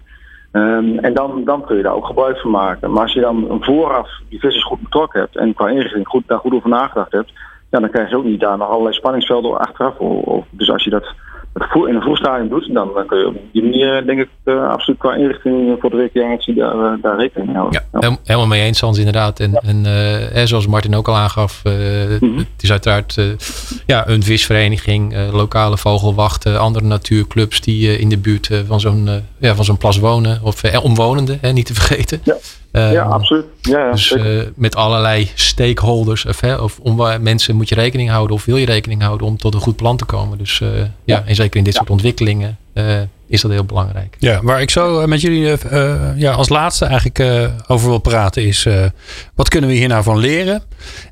Um, 0.53 0.99
en 0.99 1.15
dan, 1.15 1.45
dan 1.45 1.65
kun 1.65 1.77
je 1.77 1.83
daar 1.83 1.95
ook 1.95 2.07
gebruik 2.07 2.39
van 2.39 2.51
maken. 2.51 2.91
Maar 2.91 3.03
als 3.03 3.13
je 3.13 3.21
dan 3.21 3.59
vooraf 3.61 4.09
die 4.29 4.41
vissers 4.41 4.65
goed 4.65 4.81
betrokken 4.81 5.21
hebt 5.21 5.37
en 5.37 5.55
qua 5.55 5.69
inrichting 5.69 6.07
goed, 6.09 6.23
daar 6.27 6.39
goed 6.39 6.55
over 6.55 6.69
nagedacht 6.69 7.13
hebt, 7.13 7.33
ja, 7.71 7.81
dan 7.81 7.91
krijg 7.91 8.11
je 8.11 8.17
ook 8.17 8.25
niet 8.25 8.41
daar 8.41 8.59
nog 8.59 8.69
allerlei 8.69 8.95
spanningsvelden 8.95 9.59
achteraf. 9.59 9.99
Of, 9.99 10.45
dus 10.51 10.71
als 10.71 10.85
je 10.85 10.91
dat 10.91 11.15
in 11.89 11.95
een 11.95 12.01
vroegstadium 12.03 12.49
doet, 12.49 12.69
dan 12.73 12.91
kun 13.07 13.19
je 13.19 13.27
op 13.27 13.37
die 13.53 13.63
manier 13.63 14.07
denk 14.07 14.21
ik 14.21 14.29
uh, 14.45 14.69
absoluut 14.69 15.01
qua 15.01 15.15
inrichting 15.15 15.77
voor 15.81 15.91
de 15.91 15.97
recreatie 15.97 16.55
daar, 16.55 16.77
uh, 16.77 17.03
daar 17.03 17.17
rekening 17.17 17.47
mee 17.47 17.57
houden. 17.57 17.83
Ja, 17.93 18.01
ja. 18.01 18.17
helemaal 18.25 18.47
mee 18.47 18.63
eens 18.63 18.81
Hans 18.81 18.99
inderdaad. 18.99 19.41
En, 19.41 19.53
en 19.55 19.85
uh, 20.37 20.45
zoals 20.45 20.67
Martin 20.67 20.95
ook 20.95 21.09
al 21.09 21.17
aangaf, 21.17 21.61
-hmm. 21.63 22.37
het 22.37 22.63
is 22.63 22.71
uiteraard 22.71 23.21
ja, 23.87 24.09
een 24.09 24.23
visvereniging, 24.23 25.15
lokale 25.33 25.79
vogelwachten, 25.79 26.61
andere 26.61 26.85
natuurclubs 26.85 27.61
die 27.61 27.99
in 27.99 28.09
de 28.09 28.19
buurt 28.19 28.51
van 28.67 28.81
zo'n 28.81 29.09
ja, 29.39 29.55
van 29.55 29.65
zo'n 29.65 29.79
plas 29.79 29.99
wonen. 29.99 30.41
Of 30.43 30.63
omwonenden, 30.83 31.39
hè, 31.41 31.53
niet 31.53 31.67
te 31.67 31.75
vergeten. 31.75 32.21
Ja. 32.25 32.35
Um, 32.77 32.93
ja, 32.93 33.03
absoluut. 33.03 33.45
Ja, 33.61 33.79
ja, 33.79 33.91
dus 33.91 34.11
uh, 34.11 34.43
met 34.55 34.77
allerlei 34.77 35.31
stakeholders 35.35 36.25
of, 36.25 36.41
hè, 36.41 36.55
of 36.55 36.79
om, 36.83 37.03
mensen 37.21 37.57
moet 37.57 37.69
je 37.69 37.75
rekening 37.75 38.11
houden 38.11 38.37
of 38.37 38.45
wil 38.45 38.57
je 38.57 38.67
rekening 38.67 39.03
houden 39.03 39.27
om 39.27 39.37
tot 39.37 39.55
een 39.55 39.61
goed 39.61 39.77
plan 39.77 39.97
te 39.97 40.05
komen. 40.05 40.39
Dus 40.39 40.61
uh, 40.61 40.79
ja. 40.79 40.87
ja, 41.05 41.23
en 41.27 41.35
zeker 41.35 41.59
in 41.59 41.65
dit 41.65 41.75
soort 41.75 41.91
ontwikkelingen 41.91 42.59
uh, 42.75 43.01
is 43.27 43.41
dat 43.41 43.51
heel 43.51 43.65
belangrijk. 43.65 44.17
Ja, 44.19 44.41
waar 44.43 44.61
ik 44.61 44.71
zo 44.71 45.07
met 45.07 45.21
jullie 45.21 45.57
ja, 46.17 46.33
als 46.33 46.49
laatste 46.49 46.85
eigenlijk 46.85 47.51
over 47.67 47.89
wil 47.89 47.99
praten 47.99 48.45
is 48.45 48.69
wat 49.35 49.49
kunnen 49.49 49.71
we 49.71 49.77
hier 49.77 49.89
nou 49.89 50.03
van 50.03 50.19
leren? 50.19 50.63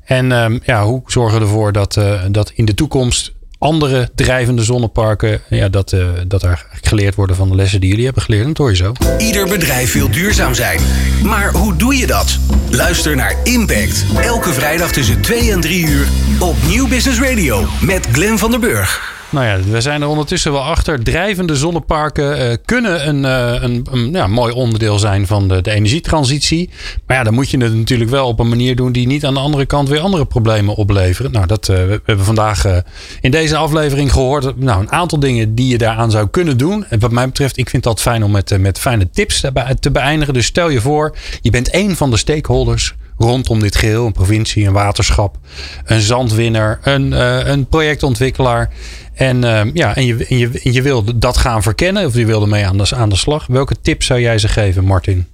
En 0.05 0.31
um, 0.31 0.59
ja, 0.63 0.83
hoe 0.83 1.01
zorgen 1.05 1.39
we 1.39 1.45
ervoor 1.45 1.71
dat, 1.71 2.01
dat 2.31 2.51
in 2.55 2.65
de 2.65 2.73
toekomst 2.73 3.33
andere 3.63 4.09
drijvende 4.15 4.63
zonneparken, 4.63 5.41
ja, 5.49 5.69
dat, 5.69 5.91
uh, 5.91 6.07
dat 6.27 6.43
er 6.43 6.65
geleerd 6.81 7.15
worden 7.15 7.35
van 7.35 7.49
de 7.49 7.55
lessen 7.55 7.79
die 7.79 7.89
jullie 7.89 8.05
hebben 8.05 8.23
geleerd. 8.23 8.45
Dat 8.45 8.57
hoor 8.57 8.69
je 8.69 8.75
zo. 8.75 8.93
Ieder 9.17 9.47
bedrijf 9.47 9.93
wil 9.93 10.11
duurzaam 10.11 10.53
zijn. 10.53 10.79
Maar 11.23 11.51
hoe 11.51 11.75
doe 11.75 11.97
je 11.97 12.07
dat? 12.07 12.37
Luister 12.69 13.15
naar 13.15 13.35
Impact. 13.43 14.05
Elke 14.21 14.53
vrijdag 14.53 14.91
tussen 14.91 15.21
2 15.21 15.51
en 15.51 15.61
3 15.61 15.85
uur 15.85 16.07
op 16.39 16.55
Nieuw 16.67 16.87
Business 16.87 17.19
Radio 17.19 17.67
met 17.81 18.07
Glenn 18.11 18.37
van 18.37 18.51
der 18.51 18.59
Burg. 18.59 19.12
Nou 19.33 19.45
ja, 19.45 19.59
we 19.59 19.81
zijn 19.81 20.01
er 20.01 20.07
ondertussen 20.07 20.51
wel 20.51 20.61
achter. 20.61 21.03
Drijvende 21.03 21.55
zonneparken 21.55 22.41
uh, 22.41 22.55
kunnen 22.65 23.07
een, 23.07 23.23
uh, 23.23 23.61
een, 23.61 23.87
een 23.91 24.11
ja, 24.11 24.27
mooi 24.27 24.53
onderdeel 24.53 24.99
zijn 24.99 25.27
van 25.27 25.47
de, 25.47 25.61
de, 25.61 25.71
energietransitie. 25.71 26.69
Maar 27.07 27.17
ja, 27.17 27.23
dan 27.23 27.33
moet 27.33 27.49
je 27.49 27.57
het 27.57 27.75
natuurlijk 27.75 28.09
wel 28.09 28.27
op 28.27 28.39
een 28.39 28.49
manier 28.49 28.75
doen 28.75 28.91
die 28.91 29.07
niet 29.07 29.25
aan 29.25 29.33
de 29.33 29.39
andere 29.39 29.65
kant 29.65 29.89
weer 29.89 29.99
andere 29.99 30.25
problemen 30.25 30.75
opleveren. 30.75 31.31
Nou, 31.31 31.45
dat, 31.45 31.67
uh, 31.67 31.75
we 31.77 32.01
hebben 32.05 32.25
vandaag 32.25 32.81
in 33.21 33.31
deze 33.31 33.55
aflevering 33.55 34.11
gehoord. 34.11 34.59
Nou, 34.59 34.81
een 34.81 34.91
aantal 34.91 35.19
dingen 35.19 35.55
die 35.55 35.67
je 35.67 35.77
daaraan 35.77 36.11
zou 36.11 36.27
kunnen 36.27 36.57
doen. 36.57 36.85
En 36.85 36.99
wat 36.99 37.11
mij 37.11 37.25
betreft, 37.25 37.57
ik 37.57 37.69
vind 37.69 37.83
dat 37.83 38.01
fijn 38.01 38.23
om 38.23 38.31
met, 38.31 38.59
met 38.59 38.79
fijne 38.79 39.09
tips 39.09 39.45
te, 39.79 39.91
beëindigen. 39.91 40.33
Dus 40.33 40.45
stel 40.45 40.69
je 40.69 40.81
voor, 40.81 41.15
je 41.41 41.49
bent 41.49 41.73
een 41.73 41.95
van 41.95 42.11
de 42.11 42.17
stakeholders 42.17 42.95
rondom 43.17 43.59
dit 43.59 43.75
geheel. 43.75 44.05
Een 44.05 44.11
provincie, 44.11 44.67
een 44.67 44.73
waterschap, 44.73 45.37
een 45.85 46.01
zandwinner, 46.01 46.79
een, 46.83 47.11
een 47.51 47.67
projectontwikkelaar. 47.67 48.73
En, 49.13 49.43
uh, 49.43 49.61
ja, 49.73 49.95
en, 49.95 50.05
je, 50.05 50.25
en, 50.25 50.37
je, 50.37 50.59
je 50.63 50.81
wilde 50.81 51.17
dat 51.17 51.37
gaan 51.37 51.63
verkennen 51.63 52.05
of 52.05 52.15
je 52.15 52.25
wilde 52.25 52.47
mee 52.47 52.65
aan 52.65 52.77
de, 52.77 52.95
aan 52.95 53.09
de 53.09 53.15
slag. 53.15 53.47
Welke 53.47 53.75
tips 53.81 54.05
zou 54.05 54.19
jij 54.19 54.37
ze 54.37 54.47
geven, 54.47 54.83
Martin? 54.83 55.27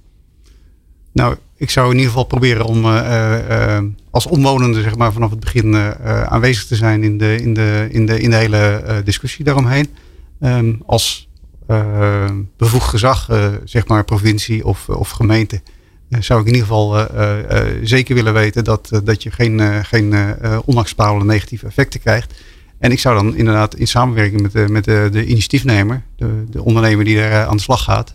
Nou, 1.12 1.36
ik 1.56 1.70
zou 1.70 1.86
in 1.86 1.96
ieder 1.96 2.10
geval 2.10 2.24
proberen 2.24 2.64
om 2.64 2.84
uh, 2.84 3.38
uh, 3.50 3.78
als 4.10 4.26
omwonende 4.26 4.82
zeg 4.82 4.96
maar, 4.96 5.12
vanaf 5.12 5.30
het 5.30 5.40
begin 5.40 5.76
aanwezig 6.04 6.66
te 6.66 6.76
zijn 6.76 7.02
in 7.02 7.18
de, 7.18 7.36
in 7.42 7.54
de, 7.54 7.88
in 7.90 8.06
de, 8.06 8.20
in 8.20 8.30
de 8.30 8.36
hele 8.36 8.82
discussie 9.04 9.44
daaromheen. 9.44 9.88
Um, 10.40 10.82
als 10.86 11.28
bevoegd 12.56 12.88
gezag, 12.88 13.28
zeg 13.64 13.86
maar 13.86 14.04
provincie 14.04 14.66
of, 14.66 14.88
of 14.88 15.10
gemeente, 15.10 15.62
zou 16.18 16.40
ik 16.40 16.46
in 16.46 16.54
ieder 16.54 16.68
geval 16.68 17.06
zeker 17.82 18.14
willen 18.14 18.32
weten 18.32 18.64
dat, 18.64 19.00
dat 19.04 19.22
je 19.22 19.30
geen, 19.30 19.84
geen 19.84 20.14
onacceptabele 20.64 21.24
negatieve 21.24 21.66
effecten 21.66 22.00
krijgt. 22.00 22.34
En 22.80 22.92
ik 22.92 22.98
zou 22.98 23.14
dan 23.14 23.36
inderdaad 23.36 23.74
in 23.74 23.86
samenwerking 23.86 24.40
met 24.40 24.52
de, 24.52 24.66
met 24.68 24.84
de, 24.84 25.08
de 25.12 25.26
initiatiefnemer, 25.26 26.02
de, 26.16 26.44
de 26.50 26.64
ondernemer 26.64 27.04
die 27.04 27.22
eh, 27.22 27.46
aan 27.46 27.56
de 27.56 27.62
slag 27.62 27.84
gaat, 27.84 28.12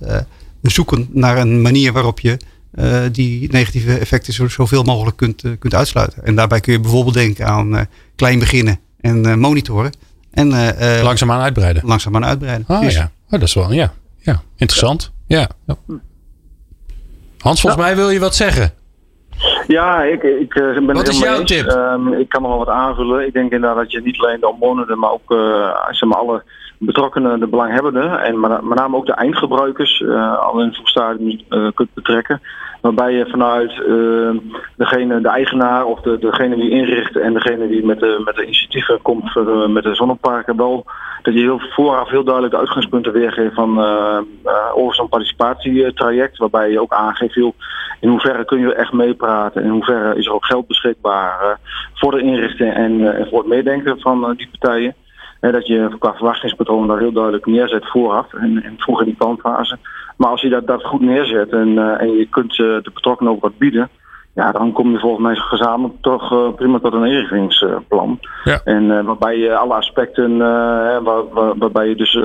zoeken 0.61 1.07
naar 1.11 1.37
een 1.37 1.61
manier 1.61 1.93
waarop 1.93 2.19
je 2.19 2.37
uh, 2.75 3.01
die 3.11 3.51
negatieve 3.51 3.97
effecten 3.97 4.33
zo, 4.33 4.47
zoveel 4.47 4.83
mogelijk 4.83 5.17
kunt, 5.17 5.43
uh, 5.43 5.51
kunt 5.59 5.75
uitsluiten. 5.75 6.25
En 6.25 6.35
daarbij 6.35 6.59
kun 6.59 6.73
je 6.73 6.79
bijvoorbeeld 6.79 7.15
denken 7.15 7.45
aan 7.45 7.87
klein 8.15 8.39
beginnen 8.39 8.79
en 8.99 9.39
monitoren. 9.39 9.91
En, 10.31 10.47
langzaamaan 11.03 11.41
uitbreiden. 11.41 11.85
Langzaamaan 11.85 12.25
uitbreiden. 12.25 12.67
Ah, 12.67 12.91
ja. 12.91 13.11
Oh, 13.25 13.31
dat 13.31 13.41
is 13.41 13.53
wel, 13.53 13.73
ja. 13.73 13.93
ja. 14.21 14.41
Interessant. 14.55 15.11
Ja. 15.27 15.49
ja. 15.65 15.77
Hans, 17.45 17.61
volgens 17.61 17.83
mij 17.83 17.95
wil 17.95 18.09
je 18.09 18.19
wat 18.19 18.35
zeggen. 18.35 18.73
Ja, 19.67 20.03
ik, 20.03 20.23
ik 20.23 20.55
uh, 20.55 20.85
ben 20.85 20.95
Wat 20.95 21.07
is 21.07 21.19
jouw 21.19 21.43
tip? 21.43 21.67
Um, 21.67 22.13
ik 22.13 22.29
kan 22.29 22.41
nog 22.41 22.49
wel 22.49 22.65
wat 22.65 22.75
aanvullen. 22.75 23.27
Ik 23.27 23.33
denk 23.33 23.51
inderdaad 23.51 23.77
dat 23.77 23.91
je 23.91 24.01
niet 24.01 24.19
alleen 24.19 24.39
de 24.39 24.49
omwonenden, 24.49 24.99
maar 24.99 25.11
ook 25.11 25.31
uh, 25.31 25.75
zeg 25.89 26.09
maar 26.09 26.17
alle 26.17 26.43
betrokkenen, 26.77 27.39
de 27.39 27.47
belanghebbenden 27.47 28.19
en 28.23 28.39
met 28.39 28.75
name 28.75 28.95
ook 28.95 29.05
de 29.05 29.13
eindgebruikers 29.13 29.99
uh, 29.99 30.37
al 30.37 30.59
in 30.59 30.67
het 30.67 30.79
stadium 30.83 31.39
kunt 31.73 31.93
betrekken. 31.93 32.41
Waarbij 32.85 33.13
je 33.13 33.25
vanuit 33.25 33.73
degene, 34.75 35.21
de 35.21 35.27
eigenaar 35.27 35.85
of 35.85 36.01
de, 36.01 36.17
degene 36.19 36.55
die 36.55 36.69
inricht 36.69 37.15
en 37.15 37.33
degene 37.33 37.67
die 37.67 37.85
met 37.85 37.99
de, 37.99 38.21
met 38.25 38.35
de 38.35 38.43
initiatieven 38.43 39.01
komt 39.01 39.35
met 39.67 39.83
de 39.83 39.95
zonneparken 39.95 40.57
wel 40.57 40.85
dat 41.25 41.33
je 41.33 41.39
heel 41.39 41.59
vooraf 41.59 42.09
heel 42.09 42.23
duidelijk 42.23 42.53
de 42.53 42.59
uitgangspunten 42.59 43.11
weergeeft 43.11 43.53
van 43.53 43.79
uh, 43.79 44.19
over 44.73 44.95
zo'n 44.95 45.09
participatietraject. 45.09 46.37
Waarbij 46.37 46.71
je 46.71 46.81
ook 46.81 46.93
aangeeft 46.93 47.35
in 47.35 48.09
hoeverre 48.09 48.45
kun 48.45 48.59
je 48.59 48.73
echt 48.73 48.93
meepraten. 48.93 49.63
In 49.63 49.69
hoeverre 49.69 50.15
is 50.15 50.25
er 50.25 50.33
ook 50.33 50.45
geld 50.45 50.67
beschikbaar 50.67 51.43
uh, 51.43 51.49
voor 51.93 52.11
de 52.11 52.21
inrichting 52.21 52.73
en, 52.73 53.15
en 53.15 53.27
voor 53.27 53.39
het 53.39 53.47
meedenken 53.47 53.99
van 53.99 54.33
die 54.37 54.49
partijen. 54.59 54.95
dat 55.39 55.67
je 55.67 55.95
qua 55.99 56.13
verwachtingspatroon 56.13 56.87
daar 56.87 56.99
heel 56.99 57.11
duidelijk 57.11 57.45
neerzet 57.45 57.89
vooraf 57.89 58.33
en, 58.33 58.63
en 58.63 58.75
vroeg 58.77 58.99
in 58.99 59.05
die 59.05 59.15
planfase. 59.15 59.77
Maar 60.15 60.29
als 60.29 60.41
je 60.41 60.49
dat, 60.49 60.67
dat 60.67 60.83
goed 60.83 61.01
neerzet 61.01 61.49
en, 61.49 61.99
en 61.99 62.11
je 62.11 62.27
kunt 62.29 62.55
de 62.55 62.91
betrokkenen 62.93 63.31
ook 63.31 63.41
wat 63.41 63.57
bieden 63.57 63.89
ja, 64.35 64.51
dan 64.51 64.71
kom 64.71 64.91
je 64.91 64.99
volgens 64.99 65.23
mij 65.23 65.35
gezamenlijk 65.35 66.01
toch 66.01 66.31
uh, 66.31 66.53
prima 66.55 66.79
tot 66.79 66.93
een 66.93 67.05
inrichtingsplan. 67.05 68.19
Ja. 68.43 68.61
En 68.63 68.83
uh, 68.83 69.01
waarbij 69.05 69.37
je 69.37 69.55
alle 69.55 69.73
aspecten, 69.73 70.31
uh, 70.31 70.39
waar, 71.03 71.29
waar, 71.31 71.57
waarbij 71.57 71.87
je 71.87 71.95
dus 71.95 72.19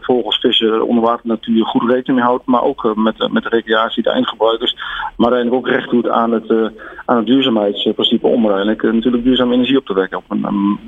volgens 0.00 0.38
vissen, 0.38 0.86
onderwater 0.86 1.26
natuur 1.26 1.64
goed 1.64 1.90
rekening 1.90 2.18
mee 2.18 2.28
houdt, 2.28 2.46
maar 2.46 2.62
ook 2.62 2.92
met, 2.94 3.28
met 3.32 3.42
de 3.42 3.48
recreatie, 3.48 4.02
de 4.02 4.10
eindgebruikers, 4.10 4.76
maar 5.16 5.32
eigenlijk 5.32 5.66
ook 5.66 5.72
recht 5.72 5.90
doet 5.90 6.08
aan 6.08 6.32
het, 6.32 6.72
aan 7.04 7.16
het 7.16 7.26
duurzaamheidsprincipe 7.26 8.26
om 8.26 8.46
uiteindelijk 8.46 8.82
natuurlijk 8.82 9.24
duurzame 9.24 9.54
energie 9.54 9.78
op 9.78 9.86
te 9.86 9.94
wekken 9.94 10.18
op 10.18 10.24
een, 10.28 10.44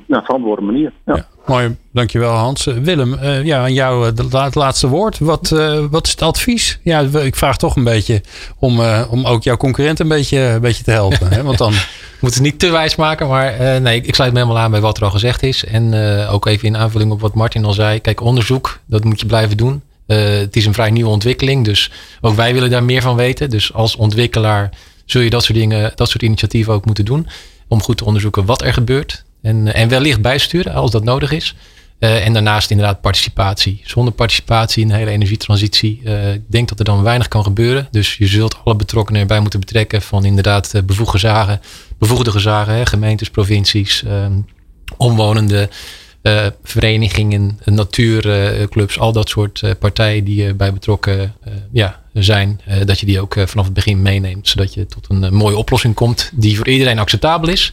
een 0.09 0.25
verantwoorde 0.25 0.63
manier. 0.63 0.93
Ja. 1.05 1.15
ja. 1.15 1.34
Mooi, 1.47 1.77
dankjewel 1.93 2.33
Hans. 2.33 2.65
Willem, 2.65 3.25
ja, 3.45 3.63
aan 3.63 3.73
jou 3.73 4.07
het 4.07 4.55
laatste 4.55 4.89
woord. 4.89 5.19
Wat, 5.19 5.49
wat 5.91 6.07
is 6.07 6.11
het 6.11 6.23
advies? 6.23 6.79
Ja, 6.83 7.01
ik 7.01 7.37
vraag 7.37 7.57
toch 7.57 7.77
een 7.77 7.85
beetje 7.85 8.23
om, 8.59 8.81
om 9.09 9.27
ook 9.27 9.43
jouw 9.43 9.57
concurrent 9.57 10.01
een 10.01 10.09
beetje, 10.09 10.39
een 10.39 10.61
beetje 10.61 10.85
te 10.85 10.91
helpen. 10.91 11.33
hè? 11.33 11.43
Want 11.43 11.59
dan... 11.59 11.73
We 11.73 12.21
moeten 12.21 12.43
het 12.43 12.51
niet 12.53 12.61
te 12.61 12.71
wijs 12.71 12.97
maken, 12.97 13.29
maar 13.29 13.81
nee, 13.81 14.01
ik 14.01 14.15
sluit 14.15 14.33
me 14.33 14.39
helemaal 14.39 14.63
aan 14.63 14.71
bij 14.71 14.81
wat 14.81 14.97
er 14.97 15.05
al 15.05 15.11
gezegd 15.11 15.43
is. 15.43 15.65
En 15.65 15.95
ook 16.29 16.47
even 16.47 16.69
in 16.69 16.77
aanvulling 16.77 17.13
op 17.13 17.21
wat 17.21 17.35
Martin 17.35 17.65
al 17.65 17.73
zei. 17.73 18.01
Kijk, 18.01 18.21
onderzoek, 18.21 18.79
dat 18.87 19.05
moet 19.05 19.21
je 19.21 19.27
blijven 19.27 19.57
doen. 19.57 19.83
het 20.07 20.57
is 20.57 20.67
een 20.67 20.75
vrij 20.75 20.91
nieuwe 20.91 21.11
ontwikkeling, 21.11 21.65
dus 21.65 21.91
ook 22.21 22.35
wij 22.35 22.55
willen 22.55 22.71
daar 22.71 22.85
meer 22.85 23.03
van 23.03 23.17
weten. 23.17 23.51
Dus 23.51 23.73
als 23.73 23.97
ontwikkelaar 23.97 24.71
zul 25.05 25.21
je 25.21 25.31
dat 25.31 25.45
soort 25.45 25.59
dingen, 25.59 25.93
dat 25.95 26.09
soort 26.11 26.23
initiatieven 26.23 26.73
ook 26.73 26.85
moeten 26.85 27.05
doen. 27.05 27.29
Om 27.69 27.83
goed 27.83 27.97
te 27.97 28.05
onderzoeken 28.05 28.45
wat 28.45 28.63
er 28.63 28.73
gebeurt. 28.73 29.24
En, 29.45 29.75
en 29.75 29.89
wellicht 29.89 30.21
bijsturen 30.21 30.75
als 30.75 30.91
dat 30.91 31.05
nodig 31.05 31.31
is. 31.31 31.55
Uh, 31.99 32.27
en 32.27 32.33
daarnaast 32.33 32.71
inderdaad 32.71 33.01
participatie. 33.01 33.81
Zonder 33.85 34.15
participatie 34.15 34.83
in 34.83 34.89
de 34.89 34.95
hele 34.95 35.11
energietransitie. 35.11 36.01
Uh, 36.05 36.35
ik 36.35 36.43
denk 36.47 36.69
dat 36.69 36.79
er 36.79 36.85
dan 36.85 37.03
weinig 37.03 37.29
kan 37.29 37.43
gebeuren. 37.43 37.89
Dus 37.91 38.17
je 38.17 38.27
zult 38.27 38.57
alle 38.65 38.77
betrokkenen 38.77 39.21
erbij 39.21 39.41
moeten 39.41 39.61
betrekken. 39.61 40.03
Van 40.03 40.25
inderdaad 40.25 40.83
bevoegde 40.85 41.19
zagen, 41.19 41.61
bevoegde 41.99 42.31
gezagen, 42.31 42.75
hè, 42.75 42.87
gemeentes, 42.87 43.31
provincies, 43.31 44.03
um, 44.07 44.47
omwonenden, 44.97 45.69
verenigingen, 46.63 47.59
natuurclubs. 47.65 48.99
al 48.99 49.13
dat 49.13 49.29
soort 49.29 49.63
partijen 49.79 50.25
die 50.25 50.45
erbij 50.45 50.73
betrokken 50.73 51.35
ja, 51.73 52.01
zijn. 52.13 52.61
dat 52.85 53.01
je 53.01 53.07
die 53.07 53.21
ook 53.21 53.37
vanaf 53.45 53.65
het 53.65 53.75
begin 53.75 54.03
meeneemt. 54.03 54.49
Zodat 54.49 54.75
je 54.75 54.87
tot 54.87 55.07
een 55.09 55.35
mooie 55.35 55.57
oplossing 55.57 55.95
komt 55.95 56.31
die 56.35 56.57
voor 56.57 56.69
iedereen 56.69 56.99
acceptabel 56.99 57.49
is. 57.49 57.73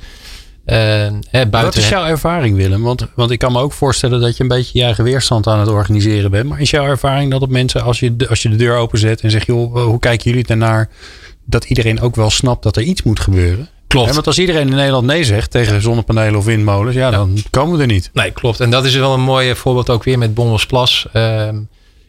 Hè, 0.66 1.10
buiten, 1.32 1.62
Wat 1.62 1.76
is 1.76 1.90
jouw 1.90 2.06
ervaring, 2.06 2.56
Willem? 2.56 2.82
Want, 2.82 3.08
want 3.16 3.32
ik 3.32 3.40
kan 3.40 3.52
me 3.52 3.60
ook 3.60 3.74
voorstellen 3.74 4.22
dat 4.22 4.38
je 4.38 4.44
een 4.44 4.50
beetje 4.50 4.80
je 4.80 4.86
eigen 4.86 5.04
weerstand 5.04 5.48
aan 5.48 5.60
het 5.60 5.70
organiseren 5.70 6.32
bent. 6.32 6.50
Maar 6.50 6.62
is 6.62 6.70
jouw 6.70 6.86
ervaring 6.86 7.32
dat 7.32 7.42
op 7.42 7.50
mensen, 7.50 7.84
als 7.84 8.00
je, 8.00 8.16
de, 8.16 8.28
als 8.28 8.42
je 8.42 8.50
de 8.50 8.56
deur 8.56 8.76
openzet 8.76 9.22
en 9.22 9.32
zegt, 9.32 9.46
joh, 9.46 9.84
hoe 9.86 10.00
kijken 10.00 10.30
jullie 10.30 10.46
daarnaar? 10.46 10.90
Dat 11.46 11.64
iedereen 11.64 12.02
ook 12.02 12.16
wel 12.16 12.30
snapt 12.30 12.64
dat 12.64 12.76
er 12.76 12.84
iets 12.84 13.04
moet 13.04 13.20
gebeuren? 13.20 13.70
Klopt. 13.88 14.14
want 14.14 14.28
als 14.28 14.40
iedereen 14.40 14.68
in 14.70 14.76
Nederland 14.76 15.06
nee 15.06 15.24
zegt 15.24 15.52
tegen 15.52 15.82
zonnepanelen 15.82 16.36
of 16.36 16.46
windmolens, 16.46 16.96
ja, 16.96 17.12
dan 17.12 17.38
komen 17.50 17.76
we 17.76 17.82
er 17.82 17.88
niet. 17.88 18.10
Nee, 18.14 18.32
klopt. 18.32 18.60
En 18.60 18.70
dat 18.70 18.86
is 18.86 18.96
wel 18.96 19.14
een 19.14 19.22
mooi 19.22 19.56
voorbeeld 19.56 19.90
ook 19.90 20.04
weer 20.04 20.18
met 20.18 20.34
Bommelsplas. 20.34 21.06
Uh, 21.14 21.24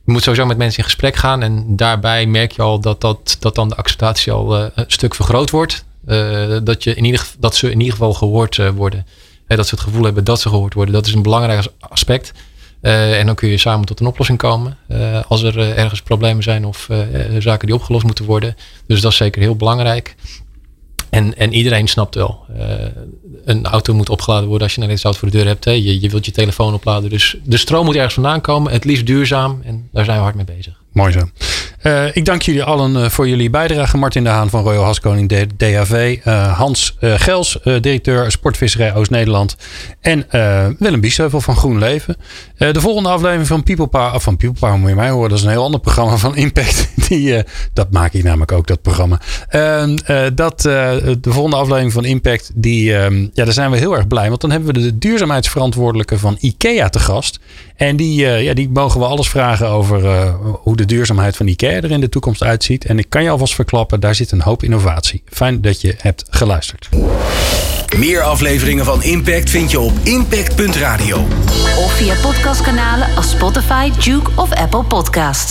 je 0.05 0.13
moet 0.13 0.23
sowieso 0.23 0.47
met 0.47 0.57
mensen 0.57 0.79
in 0.79 0.85
gesprek 0.85 1.17
gaan. 1.17 1.43
En 1.43 1.65
daarbij 1.77 2.27
merk 2.27 2.53
je 2.53 2.63
al 2.63 2.81
dat, 2.81 3.01
dat, 3.01 3.37
dat 3.41 3.55
dan 3.55 3.69
de 3.69 3.77
acceptatie 3.77 4.33
al 4.33 4.59
uh, 4.59 4.67
een 4.75 4.85
stuk 4.87 5.15
vergroot 5.15 5.51
wordt. 5.51 5.85
Uh, 6.07 6.59
dat, 6.65 6.85
je 6.85 6.95
in 6.95 7.05
ieder, 7.05 7.27
dat 7.39 7.57
ze 7.57 7.71
in 7.71 7.79
ieder 7.79 7.93
geval 7.93 8.13
gehoord 8.15 8.57
uh, 8.57 8.69
worden. 8.69 9.07
Dat 9.47 9.69
ze 9.69 9.75
het 9.75 9.85
gevoel 9.85 10.05
hebben 10.05 10.25
dat 10.25 10.41
ze 10.41 10.49
gehoord 10.49 10.75
worden. 10.75 10.95
Dat 10.95 11.07
is 11.07 11.13
een 11.13 11.23
belangrijk 11.23 11.67
aspect. 11.79 12.33
Uh, 12.83 13.19
en 13.19 13.27
dan 13.27 13.35
kun 13.35 13.49
je 13.49 13.59
samen 13.59 13.87
tot 13.87 14.01
een 14.01 14.07
oplossing 14.07 14.39
komen. 14.39 14.79
als 15.29 15.43
er 15.43 15.59
ergens 15.59 16.03
problemen 16.03 16.43
zijn 16.43 16.65
of 16.65 16.89
zaken 17.39 17.67
die 17.67 17.77
opgelost 17.77 18.05
moeten 18.05 18.25
worden. 18.25 18.57
Dus 18.87 19.01
dat 19.01 19.11
is 19.11 19.17
zeker 19.17 19.43
heel 19.43 19.57
belangrijk. 19.57 20.15
En, 21.11 21.37
en 21.37 21.53
iedereen 21.53 21.89
snapt 21.89 22.15
wel. 22.15 22.47
een 23.45 23.67
auto 23.67 23.95
moet 23.95 24.11
opgeladen 24.11 24.49
worden 24.49 24.67
als 24.67 24.77
je 24.77 24.83
een 24.83 24.89
auto 24.89 25.13
voor 25.13 25.31
de 25.31 25.37
deur 25.37 25.47
hebt. 25.47 25.65
Hè. 25.65 25.71
Je, 25.71 26.01
je 26.01 26.09
wilt 26.09 26.25
je 26.25 26.33
telefoon 26.33 26.75
opladen. 26.75 27.11
Dus 27.11 27.37
de 27.45 27.57
stroom 27.57 27.85
moet 27.85 27.95
ergens 27.95 28.15
vandaan 28.15 28.41
komen. 28.41 28.73
Het 28.73 28.85
liefst 28.85 29.07
duurzaam. 29.07 29.61
En 29.65 29.89
daar 29.93 30.05
zijn 30.05 30.17
we 30.17 30.23
hard 30.23 30.35
mee 30.35 30.45
bezig. 30.45 30.82
Mooi 30.93 31.13
zo. 31.13 31.21
Uh, 31.83 32.17
ik 32.17 32.25
dank 32.25 32.43
jullie 32.43 32.63
allen 32.63 32.97
uh, 32.97 33.09
voor 33.09 33.29
jullie 33.29 33.51
bijdrage. 33.51 33.97
Martin 33.97 34.25
de 34.25 34.31
Haan 34.31 34.51
van 34.51 34.63
Royal 34.63 34.85
Haskoning 34.85 35.29
DHV. 35.57 36.19
Uh, 36.25 36.59
Hans 36.59 36.97
Gels, 37.01 37.59
directeur 37.63 38.31
Sportvisserij 38.31 38.95
Oost-Nederland. 38.95 39.57
En 40.01 40.27
Willem 40.79 41.01
Biesheuvel 41.01 41.41
van 41.41 41.57
Groen 41.57 41.79
Leven. 41.79 42.17
de 42.57 42.81
volgende 42.81 43.09
aflevering 43.09 43.47
van 43.47 43.63
People 43.63 43.87
Power. 43.87 44.21
Van 44.21 44.37
People 44.37 44.59
Power 44.61 44.79
moet 44.79 44.89
je 44.89 44.95
mij 44.95 45.11
horen. 45.11 45.29
Dat 45.29 45.39
is 45.39 45.45
een 45.45 45.51
heel 45.51 45.65
ander 45.65 45.81
programma 45.81 46.17
van 46.17 46.37
Impact. 46.37 46.91
Die, 47.09 47.43
dat 47.73 47.93
maak 47.93 48.13
ik 48.13 48.23
namelijk 48.23 48.53
ook, 48.53 48.67
dat 48.67 48.83
programma. 48.83 49.21
Ehm, 49.49 49.97
dat, 50.35 50.61
de 50.63 51.19
volgende 51.23 51.57
aflevering 51.57 51.93
van 51.93 52.05
Impact. 52.05 52.51
Die, 52.55 52.97
ehm, 52.97 53.21
ja, 53.33 53.45
daar 53.45 53.53
zijn 53.53 53.71
we 53.71 53.77
heel 53.77 53.97
erg 53.97 54.07
blij. 54.07 54.29
Want 54.29 54.41
dan 54.41 54.51
hebben 54.51 54.75
we 54.75 54.81
de 54.81 54.99
duurzaamheidsverantwoordelijke 54.99 56.19
van 56.19 56.37
IKEA 56.41 56.89
te 56.89 56.99
gast. 56.99 57.41
En 57.83 57.97
die, 57.97 58.27
ja, 58.27 58.55
die 58.55 58.71
mogen 58.71 59.01
we 59.01 59.07
alles 59.07 59.29
vragen 59.29 59.69
over 59.69 60.31
hoe 60.63 60.77
de 60.77 60.85
duurzaamheid 60.85 61.37
van 61.37 61.47
IKEA 61.47 61.71
er 61.71 61.91
in 61.91 62.01
de 62.01 62.09
toekomst 62.09 62.43
uitziet. 62.43 62.85
En 62.85 62.99
ik 62.99 63.07
kan 63.09 63.23
je 63.23 63.31
alvast 63.31 63.55
verklappen, 63.55 64.01
daar 64.01 64.15
zit 64.15 64.31
een 64.31 64.43
hoop 64.43 64.63
innovatie. 64.63 65.23
Fijn 65.31 65.61
dat 65.61 65.81
je 65.81 65.95
hebt 65.99 66.25
geluisterd. 66.31 66.89
Meer 67.97 68.23
afleveringen 68.23 68.85
van 68.85 69.03
Impact 69.03 69.51
vind 69.51 69.71
je 69.71 69.81
op 69.81 69.93
impact.radio. 70.03 71.17
Of 71.79 71.93
via 71.93 72.15
podcastkanalen 72.23 73.17
als 73.17 73.31
Spotify, 73.31 73.91
Duke 74.05 74.31
of 74.37 74.53
Apple 74.53 74.85
Podcast. 74.85 75.51